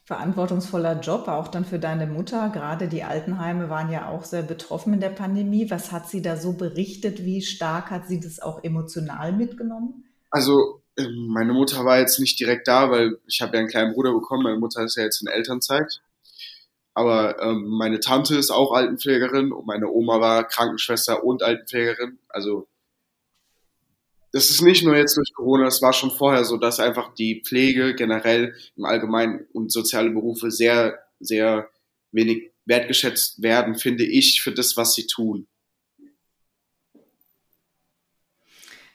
Verantwortungsvoller 0.04 1.00
Job, 1.00 1.28
auch 1.28 1.48
dann 1.48 1.64
für 1.64 1.78
deine 1.78 2.06
Mutter. 2.06 2.50
Gerade 2.50 2.88
die 2.88 3.02
Altenheime 3.02 3.70
waren 3.70 3.90
ja 3.90 4.08
auch 4.08 4.24
sehr 4.24 4.42
betroffen 4.42 4.94
in 4.94 5.00
der 5.00 5.10
Pandemie. 5.10 5.70
Was 5.70 5.92
hat 5.92 6.08
sie 6.08 6.22
da 6.22 6.36
so 6.36 6.52
berichtet? 6.52 7.24
Wie 7.24 7.40
stark 7.40 7.90
hat 7.90 8.08
sie 8.08 8.20
das 8.20 8.40
auch 8.40 8.62
emotional 8.64 9.32
mitgenommen? 9.32 10.04
Also 10.30 10.82
ähm, 10.98 11.28
meine 11.28 11.52
Mutter 11.52 11.84
war 11.84 11.98
jetzt 11.98 12.18
nicht 12.18 12.38
direkt 12.38 12.68
da, 12.68 12.90
weil 12.90 13.18
ich 13.26 13.40
habe 13.40 13.54
ja 13.54 13.60
einen 13.60 13.68
kleinen 13.68 13.94
Bruder 13.94 14.12
bekommen. 14.12 14.42
Meine 14.42 14.58
Mutter 14.58 14.82
ist 14.84 14.96
ja 14.96 15.04
jetzt 15.04 15.22
in 15.22 15.28
Elternzeit. 15.28 16.00
Aber 16.94 17.40
ähm, 17.42 17.66
meine 17.68 18.00
Tante 18.00 18.36
ist 18.36 18.50
auch 18.50 18.72
Altenpflegerin 18.72 19.52
und 19.52 19.66
meine 19.66 19.90
Oma 19.90 20.20
war 20.20 20.46
Krankenschwester 20.46 21.24
und 21.24 21.42
Altenpflegerin. 21.42 22.18
Also 22.28 22.68
das 24.32 24.48
ist 24.48 24.62
nicht 24.62 24.82
nur 24.84 24.96
jetzt 24.96 25.16
durch 25.16 25.32
Corona, 25.34 25.66
es 25.66 25.82
war 25.82 25.92
schon 25.92 26.10
vorher 26.10 26.44
so, 26.44 26.56
dass 26.56 26.80
einfach 26.80 27.14
die 27.14 27.42
Pflege 27.44 27.94
generell 27.94 28.54
im 28.76 28.86
Allgemeinen 28.86 29.46
und 29.52 29.70
soziale 29.70 30.10
Berufe 30.10 30.50
sehr, 30.50 30.98
sehr 31.20 31.68
wenig 32.12 32.50
wertgeschätzt 32.64 33.42
werden, 33.42 33.74
finde 33.74 34.04
ich, 34.04 34.42
für 34.42 34.52
das, 34.52 34.76
was 34.76 34.94
sie 34.94 35.06
tun. 35.06 35.46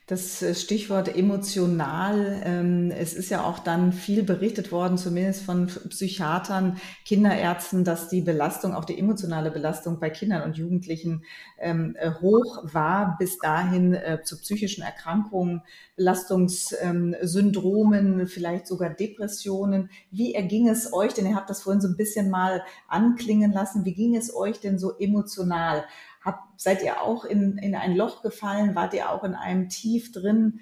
Das 0.09 0.41
äh, 0.41 0.55
Stichwort 0.55 1.17
emotional. 1.17 2.41
Ähm, 2.45 2.91
es 2.91 3.13
ist 3.13 3.29
ja 3.29 3.43
auch 3.43 3.59
dann 3.59 3.91
viel 3.91 4.23
berichtet 4.23 4.71
worden, 4.71 4.97
zumindest 4.97 5.43
von 5.43 5.67
Psychiatern, 5.67 6.77
Kinderärzten, 7.03 7.83
dass 7.83 8.07
die 8.07 8.21
Belastung, 8.21 8.73
auch 8.73 8.85
die 8.85 8.97
emotionale 8.97 9.51
Belastung 9.51 9.99
bei 9.99 10.09
Kindern 10.09 10.43
und 10.43 10.55
Jugendlichen 10.55 11.25
ähm, 11.59 11.97
äh, 11.99 12.11
hoch 12.21 12.63
war, 12.63 13.17
bis 13.19 13.37
dahin 13.39 13.95
äh, 13.95 14.19
zu 14.23 14.39
psychischen 14.39 14.81
Erkrankungen, 14.81 15.61
Belastungssyndromen, 15.97 18.27
vielleicht 18.27 18.65
sogar 18.65 18.91
Depressionen. 18.91 19.89
Wie 20.09 20.33
erging 20.33 20.69
es 20.69 20.93
euch, 20.93 21.15
denn 21.15 21.25
ihr 21.25 21.35
habt 21.35 21.49
das 21.49 21.63
vorhin 21.63 21.81
so 21.81 21.89
ein 21.89 21.97
bisschen 21.97 22.29
mal 22.29 22.63
anklingen 22.87 23.51
lassen, 23.51 23.83
wie 23.83 23.93
ging 23.93 24.15
es 24.15 24.33
euch 24.33 24.61
denn 24.61 24.79
so 24.79 24.97
emotional? 24.97 25.83
Hab, 26.27 26.43
seid 26.57 26.83
ihr 26.83 27.01
auch 27.01 27.23
in, 27.23 27.57
in 27.57 27.73
ein 27.73 27.95
Loch 27.95 28.21
gefallen? 28.21 28.75
Wart 28.75 28.93
ihr 28.93 29.09
auch 29.09 29.23
in 29.23 29.33
einem 29.33 29.69
Tief 29.69 30.11
drin? 30.11 30.59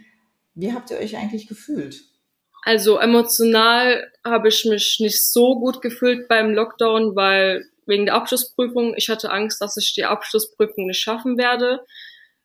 Wie 0.53 0.71
habt 0.71 0.91
ihr 0.91 0.97
euch 0.97 1.17
eigentlich 1.17 1.47
gefühlt? 1.47 2.03
Also 2.61 2.99
emotional 2.99 4.11
habe 4.23 4.49
ich 4.49 4.63
mich 4.65 4.97
nicht 4.99 5.25
so 5.31 5.59
gut 5.59 5.81
gefühlt 5.81 6.27
beim 6.27 6.53
Lockdown, 6.53 7.15
weil 7.15 7.65
wegen 7.87 8.05
der 8.05 8.13
Abschlussprüfung, 8.13 8.93
ich 8.95 9.09
hatte 9.09 9.31
Angst, 9.31 9.59
dass 9.59 9.75
ich 9.77 9.95
die 9.95 10.05
Abschlussprüfung 10.05 10.85
nicht 10.85 10.99
schaffen 10.99 11.37
werde, 11.37 11.83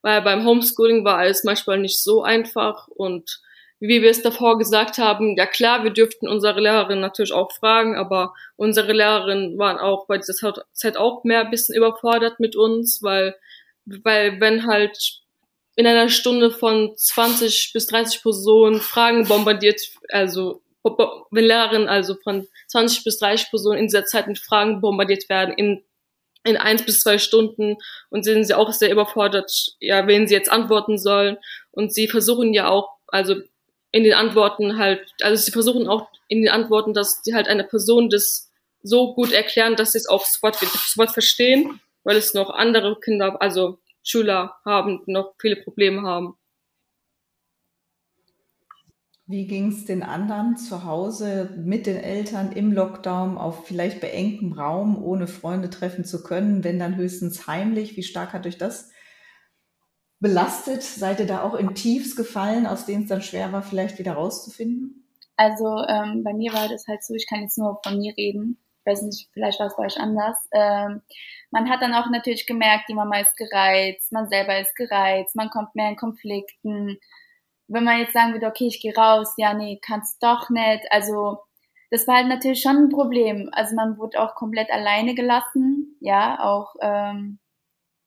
weil 0.00 0.22
beim 0.22 0.46
Homeschooling 0.46 1.04
war 1.04 1.18
alles 1.18 1.44
manchmal 1.44 1.78
nicht 1.78 2.02
so 2.02 2.22
einfach 2.22 2.88
und 2.88 3.42
wie 3.80 4.02
wir 4.02 4.10
es 4.10 4.22
davor 4.22 4.58
gesagt 4.58 4.98
haben, 4.98 5.36
ja 5.36 5.46
klar, 5.46 5.84
wir 5.84 5.90
dürften 5.90 6.28
unsere 6.28 6.60
Lehrerin 6.60 7.00
natürlich 7.00 7.32
auch 7.32 7.50
fragen, 7.50 7.96
aber 7.96 8.34
unsere 8.56 8.92
Lehrerinnen 8.92 9.58
waren 9.58 9.78
auch 9.78 10.06
bei 10.06 10.18
dieser 10.18 10.54
Zeit 10.72 10.96
auch 10.98 11.24
mehr 11.24 11.40
ein 11.40 11.50
bisschen 11.50 11.74
überfordert 11.74 12.40
mit 12.40 12.56
uns, 12.56 13.02
weil, 13.02 13.34
weil 13.86 14.38
wenn 14.40 14.66
halt 14.66 15.22
in 15.76 15.86
einer 15.86 16.10
Stunde 16.10 16.50
von 16.50 16.92
20 16.94 17.72
bis 17.72 17.86
30 17.86 18.22
Personen 18.22 18.80
Fragen 18.80 19.26
bombardiert, 19.26 19.80
also 20.10 20.60
wenn 21.30 21.44
Lehrerinnen 21.44 21.88
also 21.88 22.16
von 22.22 22.46
20 22.68 23.04
bis 23.04 23.18
30 23.18 23.48
Personen 23.48 23.78
in 23.78 23.86
dieser 23.86 24.04
Zeit 24.04 24.26
mit 24.26 24.38
Fragen 24.38 24.82
bombardiert 24.82 25.28
werden, 25.30 25.54
in 25.56 25.82
in 26.44 26.56
eins 26.56 26.84
bis 26.84 27.00
zwei 27.00 27.18
Stunden 27.18 27.76
und 28.08 28.24
sind 28.24 28.44
sie 28.44 28.54
auch 28.54 28.72
sehr 28.72 28.90
überfordert, 28.90 29.74
ja, 29.78 30.06
wen 30.06 30.26
sie 30.26 30.34
jetzt 30.34 30.50
antworten 30.50 30.96
sollen. 30.96 31.36
Und 31.70 31.92
sie 31.92 32.08
versuchen 32.08 32.54
ja 32.54 32.68
auch, 32.68 32.88
also 33.08 33.36
in 33.92 34.04
den 34.04 34.14
Antworten 34.14 34.78
halt, 34.78 35.12
also 35.20 35.42
sie 35.42 35.50
versuchen 35.50 35.88
auch 35.88 36.08
in 36.28 36.42
den 36.42 36.50
Antworten, 36.50 36.94
dass 36.94 37.22
sie 37.22 37.34
halt 37.34 37.48
einer 37.48 37.64
Person 37.64 38.08
das 38.08 38.50
so 38.82 39.14
gut 39.14 39.32
erklären, 39.32 39.76
dass 39.76 39.92
sie 39.92 39.98
es 39.98 40.08
auch 40.08 40.24
sofort, 40.24 40.56
sofort 40.56 41.10
verstehen, 41.10 41.80
weil 42.04 42.16
es 42.16 42.34
noch 42.34 42.50
andere 42.50 42.98
Kinder, 43.00 43.40
also 43.42 43.78
Schüler 44.02 44.56
haben, 44.64 45.02
noch 45.06 45.34
viele 45.38 45.56
Probleme 45.56 46.02
haben. 46.02 46.36
Wie 49.26 49.46
ging 49.46 49.68
es 49.68 49.84
den 49.84 50.02
anderen 50.02 50.56
zu 50.56 50.84
Hause 50.84 51.50
mit 51.56 51.86
den 51.86 51.98
Eltern 51.98 52.50
im 52.50 52.72
Lockdown 52.72 53.38
auf 53.38 53.64
vielleicht 53.64 54.00
beengtem 54.00 54.54
Raum, 54.54 55.00
ohne 55.00 55.28
Freunde 55.28 55.70
treffen 55.70 56.04
zu 56.04 56.24
können, 56.24 56.64
wenn 56.64 56.80
dann 56.80 56.96
höchstens 56.96 57.46
heimlich? 57.46 57.96
Wie 57.96 58.02
stark 58.02 58.32
hat 58.32 58.44
euch 58.44 58.58
das 58.58 58.90
belastet? 60.20 60.82
Seid 60.82 61.20
ihr 61.20 61.26
da 61.26 61.42
auch 61.42 61.54
in 61.54 61.74
Tiefs 61.74 62.14
gefallen, 62.14 62.66
aus 62.66 62.86
denen 62.86 63.02
es 63.02 63.08
dann 63.08 63.22
schwer 63.22 63.52
war, 63.52 63.62
vielleicht 63.62 63.98
wieder 63.98 64.12
rauszufinden? 64.12 65.06
Also 65.36 65.82
ähm, 65.88 66.22
bei 66.22 66.34
mir 66.34 66.52
war 66.52 66.68
das 66.68 66.86
halt 66.86 67.02
so, 67.02 67.14
ich 67.14 67.26
kann 67.26 67.40
jetzt 67.40 67.58
nur 67.58 67.80
von 67.82 67.96
mir 67.96 68.14
reden. 68.16 68.58
Ich 68.84 68.92
weiß 68.92 69.02
nicht, 69.02 69.28
vielleicht 69.32 69.58
war 69.58 69.66
es 69.66 69.76
bei 69.76 69.86
euch 69.86 69.98
anders. 69.98 70.36
Ähm, 70.52 71.02
man 71.50 71.68
hat 71.68 71.82
dann 71.82 71.94
auch 71.94 72.10
natürlich 72.10 72.46
gemerkt, 72.46 72.84
die 72.88 72.94
Mama 72.94 73.20
ist 73.20 73.36
gereizt, 73.36 74.12
man 74.12 74.28
selber 74.28 74.60
ist 74.60 74.76
gereizt, 74.76 75.36
man 75.36 75.50
kommt 75.50 75.74
mehr 75.74 75.88
in 75.88 75.96
Konflikten. 75.96 76.98
Wenn 77.68 77.84
man 77.84 78.00
jetzt 78.00 78.12
sagen 78.12 78.32
würde, 78.32 78.46
okay, 78.46 78.66
ich 78.66 78.80
gehe 78.80 78.94
raus, 78.94 79.34
ja, 79.36 79.54
nee, 79.54 79.80
kannst 79.82 80.22
doch 80.22 80.50
nicht. 80.50 80.84
Also 80.90 81.38
das 81.90 82.06
war 82.06 82.16
halt 82.16 82.28
natürlich 82.28 82.62
schon 82.62 82.76
ein 82.76 82.88
Problem. 82.88 83.48
Also 83.52 83.74
man 83.74 83.98
wurde 83.98 84.20
auch 84.20 84.34
komplett 84.34 84.70
alleine 84.70 85.14
gelassen, 85.14 85.96
ja, 86.00 86.38
auch 86.40 86.74
ähm, 86.80 87.39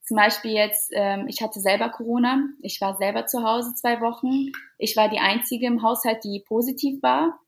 zum 0.04 0.18
Beispiel 0.18 0.52
jetzt, 0.52 0.92
ähm, 0.94 1.28
ich 1.28 1.42
hatte 1.42 1.62
selber 1.62 1.90
Corona. 1.90 2.44
Ich 2.62 2.82
war 2.82 2.98
selber 2.98 3.26
zu 3.26 3.44
Hause 3.44 3.74
zwei 3.74 4.02
Wochen. 4.02 4.52
Ich 4.78 4.98
war 4.98 5.10
die 5.10 5.20
Einzige 5.20 5.68
im 5.68 5.82
Haushalt, 5.82 6.24
die 6.24 6.44
positiv 6.46 7.02
war. 7.02 7.40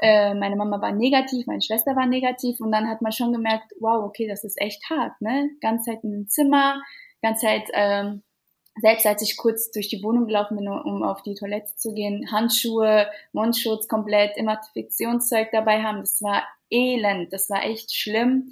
Äh, 0.00 0.34
meine 0.34 0.56
Mama 0.56 0.80
war 0.80 0.92
negativ, 0.92 1.46
meine 1.46 1.62
Schwester 1.62 1.96
war 1.96 2.06
negativ. 2.06 2.60
Und 2.60 2.70
dann 2.70 2.88
hat 2.88 3.02
man 3.02 3.12
schon 3.12 3.32
gemerkt, 3.32 3.72
wow, 3.80 4.04
okay, 4.04 4.28
das 4.28 4.44
ist 4.44 4.60
echt 4.60 4.88
hart. 4.88 5.20
Ne? 5.20 5.50
Ganz 5.60 5.84
Zeit 5.84 6.04
im 6.04 6.28
Zimmer, 6.28 6.80
ganz 7.22 7.40
Zeit, 7.40 7.68
ähm, 7.72 8.22
selbst 8.80 9.06
als 9.06 9.22
ich 9.22 9.36
kurz 9.36 9.70
durch 9.70 9.88
die 9.88 10.02
Wohnung 10.02 10.26
gelaufen 10.26 10.56
bin, 10.56 10.68
um 10.68 11.02
auf 11.04 11.22
die 11.22 11.34
Toilette 11.34 11.74
zu 11.76 11.94
gehen, 11.94 12.30
Handschuhe, 12.30 13.08
Mundschutz 13.32 13.86
komplett, 13.86 14.36
immer 14.36 14.60
Infektionszeug 14.74 15.50
dabei 15.52 15.82
haben, 15.82 16.00
das 16.00 16.20
war 16.22 16.42
elend, 16.70 17.32
das 17.32 17.48
war 17.50 17.64
echt 17.64 17.94
schlimm. 17.94 18.50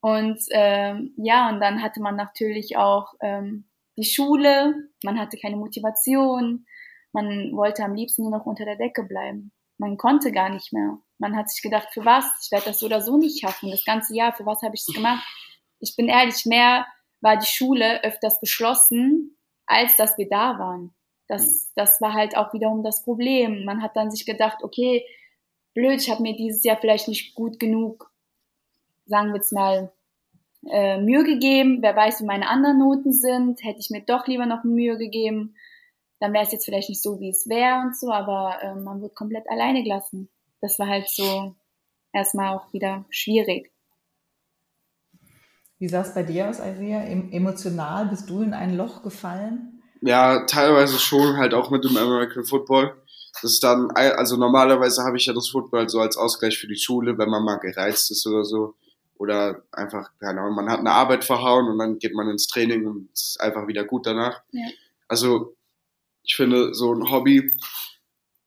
Und 0.00 0.40
ähm, 0.52 1.14
ja, 1.16 1.50
und 1.50 1.60
dann 1.60 1.82
hatte 1.82 2.00
man 2.00 2.16
natürlich 2.16 2.76
auch 2.76 3.14
ähm, 3.20 3.68
die 3.96 4.04
Schule, 4.04 4.74
man 5.04 5.18
hatte 5.18 5.36
keine 5.38 5.56
Motivation, 5.56 6.64
man 7.12 7.52
wollte 7.52 7.84
am 7.84 7.94
liebsten 7.94 8.22
nur 8.22 8.30
noch 8.30 8.46
unter 8.46 8.64
der 8.64 8.76
Decke 8.76 9.02
bleiben. 9.02 9.52
Man 9.78 9.96
konnte 9.96 10.32
gar 10.32 10.48
nicht 10.48 10.72
mehr. 10.72 10.98
Man 11.18 11.36
hat 11.36 11.50
sich 11.50 11.62
gedacht, 11.62 11.88
für 11.92 12.04
was? 12.04 12.24
Ich 12.42 12.52
werde 12.52 12.66
das 12.66 12.78
so 12.78 12.86
oder 12.86 13.00
so 13.00 13.18
nicht 13.18 13.40
schaffen. 13.40 13.70
Das 13.70 13.84
ganze 13.84 14.14
Jahr, 14.14 14.32
für 14.32 14.46
was 14.46 14.62
habe 14.62 14.74
ich 14.74 14.84
es 14.86 14.94
gemacht? 14.94 15.26
Ich 15.80 15.96
bin 15.96 16.08
ehrlich, 16.08 16.46
mehr 16.46 16.86
war 17.20 17.36
die 17.36 17.46
Schule 17.46 18.02
öfters 18.04 18.40
geschlossen, 18.40 19.36
als 19.66 19.96
dass 19.96 20.16
wir 20.18 20.28
da 20.28 20.58
waren. 20.58 20.94
Das, 21.28 21.72
das 21.74 22.00
war 22.00 22.14
halt 22.14 22.36
auch 22.36 22.52
wiederum 22.52 22.82
das 22.82 23.04
Problem. 23.04 23.64
Man 23.64 23.82
hat 23.82 23.96
dann 23.96 24.10
sich 24.10 24.26
gedacht, 24.26 24.62
okay, 24.62 25.06
blöd, 25.74 26.00
ich 26.00 26.10
habe 26.10 26.22
mir 26.22 26.36
dieses 26.36 26.64
Jahr 26.64 26.76
vielleicht 26.76 27.08
nicht 27.08 27.34
gut 27.34 27.58
genug 27.58 28.09
sagen 29.10 29.28
wir 29.28 29.36
jetzt 29.36 29.52
mal, 29.52 29.92
äh, 30.70 31.00
Mühe 31.00 31.24
gegeben. 31.24 31.78
Wer 31.82 31.94
weiß, 31.94 32.20
wie 32.20 32.26
meine 32.26 32.48
anderen 32.48 32.78
Noten 32.78 33.12
sind. 33.12 33.62
Hätte 33.62 33.80
ich 33.80 33.90
mir 33.90 34.02
doch 34.02 34.26
lieber 34.26 34.46
noch 34.46 34.64
Mühe 34.64 34.96
gegeben. 34.96 35.54
Dann 36.20 36.32
wäre 36.32 36.44
es 36.44 36.52
jetzt 36.52 36.64
vielleicht 36.64 36.88
nicht 36.88 37.02
so, 37.02 37.20
wie 37.20 37.30
es 37.30 37.48
wäre 37.48 37.80
und 37.80 37.96
so, 37.96 38.10
aber 38.10 38.58
äh, 38.62 38.74
man 38.74 39.00
wird 39.00 39.14
komplett 39.14 39.48
alleine 39.50 39.82
gelassen. 39.82 40.28
Das 40.60 40.78
war 40.78 40.86
halt 40.86 41.08
so 41.08 41.54
erstmal 42.12 42.54
auch 42.54 42.72
wieder 42.72 43.06
schwierig. 43.08 43.72
Wie 45.78 45.88
sah 45.88 46.02
es 46.02 46.12
bei 46.12 46.22
dir 46.22 46.50
aus, 46.50 46.58
Isaiah? 46.58 47.02
Emotional 47.04 48.06
bist 48.06 48.28
du 48.28 48.42
in 48.42 48.52
ein 48.52 48.76
Loch 48.76 49.02
gefallen? 49.02 49.82
Ja, 50.02 50.44
teilweise 50.44 50.98
schon, 50.98 51.38
halt 51.38 51.54
auch 51.54 51.70
mit 51.70 51.84
dem 51.84 51.96
American 51.96 52.44
Football. 52.44 52.94
Das 53.40 53.52
ist 53.52 53.64
dann, 53.64 53.90
also 53.92 54.36
normalerweise 54.36 55.02
habe 55.04 55.16
ich 55.16 55.24
ja 55.24 55.32
das 55.32 55.48
Football 55.48 55.88
so 55.88 56.00
als 56.00 56.18
Ausgleich 56.18 56.58
für 56.58 56.66
die 56.66 56.76
Schule, 56.76 57.16
wenn 57.16 57.30
man 57.30 57.44
mal 57.44 57.56
gereizt 57.56 58.10
ist 58.10 58.26
oder 58.26 58.44
so. 58.44 58.74
Oder 59.20 59.62
einfach, 59.70 60.10
keine 60.18 60.40
Ahnung, 60.40 60.54
man 60.54 60.70
hat 60.70 60.80
eine 60.80 60.92
Arbeit 60.92 61.24
verhauen 61.24 61.68
und 61.68 61.78
dann 61.78 61.98
geht 61.98 62.14
man 62.14 62.30
ins 62.30 62.46
Training 62.46 62.86
und 62.86 63.10
es 63.12 63.30
ist 63.30 63.40
einfach 63.40 63.66
wieder 63.66 63.84
gut 63.84 64.06
danach. 64.06 64.42
Ja. 64.52 64.66
Also 65.08 65.56
ich 66.22 66.34
finde, 66.36 66.74
so 66.74 66.94
ein 66.94 67.10
Hobby, 67.10 67.52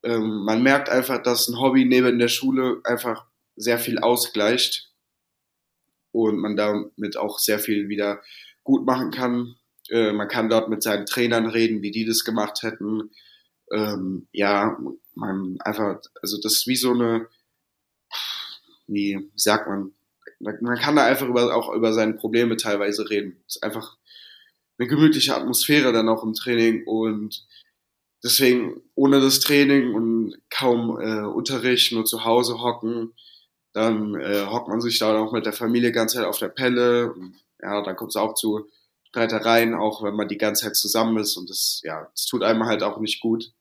ähm, 0.04 0.44
man 0.46 0.64
merkt 0.64 0.90
einfach, 0.90 1.22
dass 1.22 1.48
ein 1.48 1.60
Hobby 1.60 1.86
neben 1.86 2.18
der 2.18 2.28
Schule 2.28 2.82
einfach 2.84 3.26
sehr 3.56 3.78
viel 3.78 4.00
ausgleicht 4.00 4.92
und 6.12 6.38
man 6.38 6.56
damit 6.56 7.18
auch 7.18 7.38
sehr 7.38 7.60
viel 7.60 7.88
wieder 7.88 8.22
gut 8.64 8.86
machen 8.86 9.12
kann. 9.12 9.56
Äh, 9.90 10.12
man 10.12 10.28
kann 10.28 10.50
dort 10.50 10.70
mit 10.70 10.82
seinen 10.82 11.06
Trainern 11.06 11.46
reden, 11.46 11.84
wie 11.84 11.92
die 11.92 12.06
das 12.06 12.24
gemacht 12.24 12.64
hätten 12.64 13.12
ähm, 13.74 14.28
ja, 14.32 14.78
man 15.16 15.58
einfach, 15.62 16.00
also 16.22 16.40
das 16.42 16.54
ist 16.54 16.68
wie 16.68 16.76
so 16.76 16.92
eine, 16.92 17.28
wie 18.88 19.32
sagt 19.36 19.68
man, 19.68 19.94
man 20.44 20.78
kann 20.78 20.96
da 20.96 21.06
einfach 21.06 21.28
über, 21.28 21.56
auch 21.56 21.74
über 21.74 21.94
seine 21.94 22.14
Probleme 22.14 22.58
teilweise 22.58 23.10
reden. 23.10 23.44
Es 23.48 23.58
ist 23.58 23.64
einfach 23.64 23.98
eine 24.78 24.88
gemütliche 24.88 25.36
Atmosphäre 25.36 25.94
dann 25.94 26.10
auch 26.10 26.24
im 26.24 26.34
Training 26.34 26.86
und 26.86 27.46
deswegen 28.24 28.82
ohne 28.96 29.22
das 29.22 29.40
Training 29.40 29.94
und 29.94 30.38
kaum 30.50 31.00
äh, 31.00 31.26
Unterricht, 31.26 31.92
nur 31.92 32.06
zu 32.06 32.26
Hause 32.26 32.62
hocken, 32.62 33.14
dann 33.74 34.16
äh, 34.16 34.46
hockt 34.46 34.68
man 34.68 34.82
sich 34.82 35.00
da 35.00 35.18
auch 35.18 35.34
mit 35.34 35.46
der 35.46 35.54
Familie 35.54 35.92
ganz 35.92 36.14
Zeit 36.14 36.26
auf 36.26 36.40
der 36.40 36.50
Pelle. 36.50 37.14
Und, 37.14 37.36
ja, 37.62 37.82
dann 37.82 37.96
kommt 37.96 38.12
es 38.12 38.16
auch 38.16 38.36
zu 38.36 38.70
Streitereien, 39.10 39.74
auch 39.74 40.04
wenn 40.04 40.16
man 40.16 40.28
die 40.28 40.38
ganze 40.38 40.66
Zeit 40.66 40.76
zusammen 40.76 41.18
ist 41.18 41.38
und 41.38 41.50
das, 41.50 41.82
ja, 41.84 42.08
das 42.12 42.26
tut 42.26 42.44
einem 42.44 42.66
halt 42.66 42.84
auch 42.84 43.00
nicht 43.00 43.22
gut. 43.22 43.52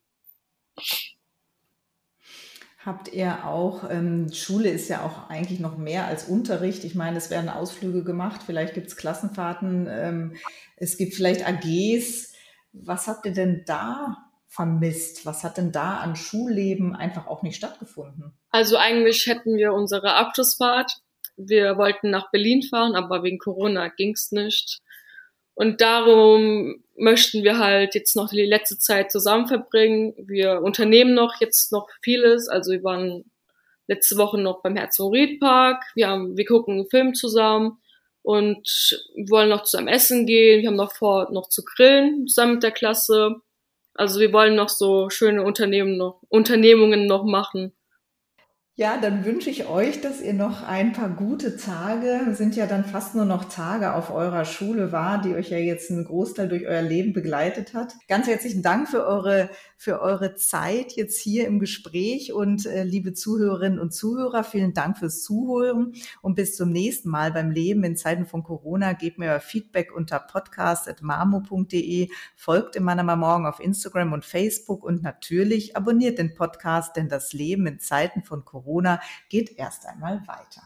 Habt 2.84 3.12
ihr 3.12 3.46
auch, 3.46 3.88
ähm, 3.88 4.32
Schule 4.32 4.68
ist 4.68 4.88
ja 4.88 5.04
auch 5.04 5.30
eigentlich 5.30 5.60
noch 5.60 5.78
mehr 5.78 6.06
als 6.06 6.24
Unterricht. 6.24 6.82
Ich 6.82 6.96
meine, 6.96 7.16
es 7.16 7.30
werden 7.30 7.48
Ausflüge 7.48 8.02
gemacht, 8.02 8.40
vielleicht 8.44 8.74
gibt 8.74 8.88
es 8.88 8.96
Klassenfahrten, 8.96 9.86
ähm, 9.88 10.36
es 10.76 10.96
gibt 10.96 11.14
vielleicht 11.14 11.46
AGs. 11.46 12.32
Was 12.72 13.06
habt 13.06 13.24
ihr 13.24 13.32
denn 13.32 13.62
da 13.66 14.16
vermisst? 14.48 15.24
Was 15.24 15.44
hat 15.44 15.58
denn 15.58 15.70
da 15.70 15.98
an 15.98 16.16
Schulleben 16.16 16.96
einfach 16.96 17.28
auch 17.28 17.42
nicht 17.42 17.56
stattgefunden? 17.56 18.32
Also 18.50 18.76
eigentlich 18.76 19.26
hätten 19.26 19.56
wir 19.56 19.72
unsere 19.72 20.14
Abschlussfahrt. 20.14 21.02
Wir 21.36 21.76
wollten 21.78 22.10
nach 22.10 22.30
Berlin 22.32 22.62
fahren, 22.62 22.96
aber 22.96 23.22
wegen 23.22 23.38
Corona 23.38 23.88
ging 23.88 24.12
es 24.12 24.32
nicht. 24.32 24.80
Und 25.54 25.80
darum 25.80 26.82
möchten 26.96 27.42
wir 27.42 27.58
halt 27.58 27.94
jetzt 27.94 28.16
noch 28.16 28.30
die 28.30 28.44
letzte 28.44 28.78
Zeit 28.78 29.10
zusammen 29.10 29.48
verbringen. 29.48 30.14
Wir 30.16 30.62
unternehmen 30.62 31.14
noch 31.14 31.40
jetzt 31.40 31.72
noch 31.72 31.88
vieles. 32.02 32.48
Also 32.48 32.72
wir 32.72 32.84
waren 32.84 33.30
letzte 33.86 34.16
Woche 34.16 34.40
noch 34.40 34.62
beim 34.62 34.76
Herzogenried-Park. 34.76 35.84
Wir 35.94 36.08
haben, 36.08 36.36
wir 36.36 36.44
gucken 36.44 36.74
einen 36.74 36.88
Film 36.88 37.14
zusammen 37.14 37.78
und 38.22 38.68
wollen 39.28 39.48
noch 39.48 39.64
zusammen 39.64 39.88
essen 39.88 40.26
gehen. 40.26 40.62
Wir 40.62 40.68
haben 40.68 40.76
noch 40.76 40.94
vor, 40.94 41.30
noch 41.32 41.48
zu 41.48 41.64
grillen 41.64 42.26
zusammen 42.26 42.54
mit 42.54 42.62
der 42.62 42.70
Klasse. 42.70 43.36
Also 43.94 44.20
wir 44.20 44.32
wollen 44.32 44.54
noch 44.54 44.68
so 44.68 45.10
schöne 45.10 45.42
Unternehmen 45.42 45.96
noch, 45.96 46.22
Unternehmungen 46.28 47.06
noch 47.06 47.24
machen. 47.24 47.72
Ja, 48.74 48.96
dann 48.98 49.26
wünsche 49.26 49.50
ich 49.50 49.66
euch, 49.66 50.00
dass 50.00 50.22
ihr 50.22 50.32
noch 50.32 50.62
ein 50.62 50.94
paar 50.94 51.10
gute 51.10 51.58
Tage, 51.58 52.34
sind 52.34 52.56
ja 52.56 52.64
dann 52.66 52.86
fast 52.86 53.14
nur 53.14 53.26
noch 53.26 53.44
Tage 53.44 53.92
auf 53.92 54.10
eurer 54.10 54.46
Schule 54.46 54.92
war, 54.92 55.20
die 55.20 55.34
euch 55.34 55.50
ja 55.50 55.58
jetzt 55.58 55.90
einen 55.90 56.06
Großteil 56.06 56.48
durch 56.48 56.66
euer 56.66 56.80
Leben 56.80 57.12
begleitet 57.12 57.74
hat. 57.74 57.92
Ganz 58.08 58.28
herzlichen 58.28 58.62
Dank 58.62 58.88
für 58.88 59.04
eure, 59.04 59.50
für 59.76 60.00
eure 60.00 60.36
Zeit 60.36 60.92
jetzt 60.92 61.20
hier 61.20 61.46
im 61.48 61.58
Gespräch 61.58 62.32
und 62.32 62.64
äh, 62.64 62.82
liebe 62.84 63.12
Zuhörerinnen 63.12 63.78
und 63.78 63.92
Zuhörer, 63.92 64.42
vielen 64.42 64.72
Dank 64.72 64.96
fürs 64.96 65.22
Zuhören 65.22 65.92
und 66.22 66.36
bis 66.36 66.56
zum 66.56 66.70
nächsten 66.70 67.10
Mal 67.10 67.30
beim 67.30 67.50
Leben 67.50 67.84
in 67.84 67.98
Zeiten 67.98 68.24
von 68.24 68.42
Corona. 68.42 68.94
Gebt 68.94 69.18
mir 69.18 69.32
euer 69.32 69.40
Feedback 69.40 69.94
unter 69.94 70.18
podcast.marmo.de, 70.18 72.08
folgt 72.36 72.76
im 72.76 72.84
Manama 72.84 73.16
Morgen 73.16 73.44
auf 73.44 73.60
Instagram 73.60 74.14
und 74.14 74.24
Facebook 74.24 74.82
und 74.82 75.02
natürlich 75.02 75.76
abonniert 75.76 76.16
den 76.16 76.32
Podcast, 76.32 76.96
denn 76.96 77.10
das 77.10 77.34
Leben 77.34 77.66
in 77.66 77.78
Zeiten 77.78 78.22
von 78.22 78.46
Corona 78.46 78.61
Corona 78.62 79.00
geht 79.28 79.58
erst 79.58 79.86
einmal 79.86 80.22
weiter. 80.26 80.62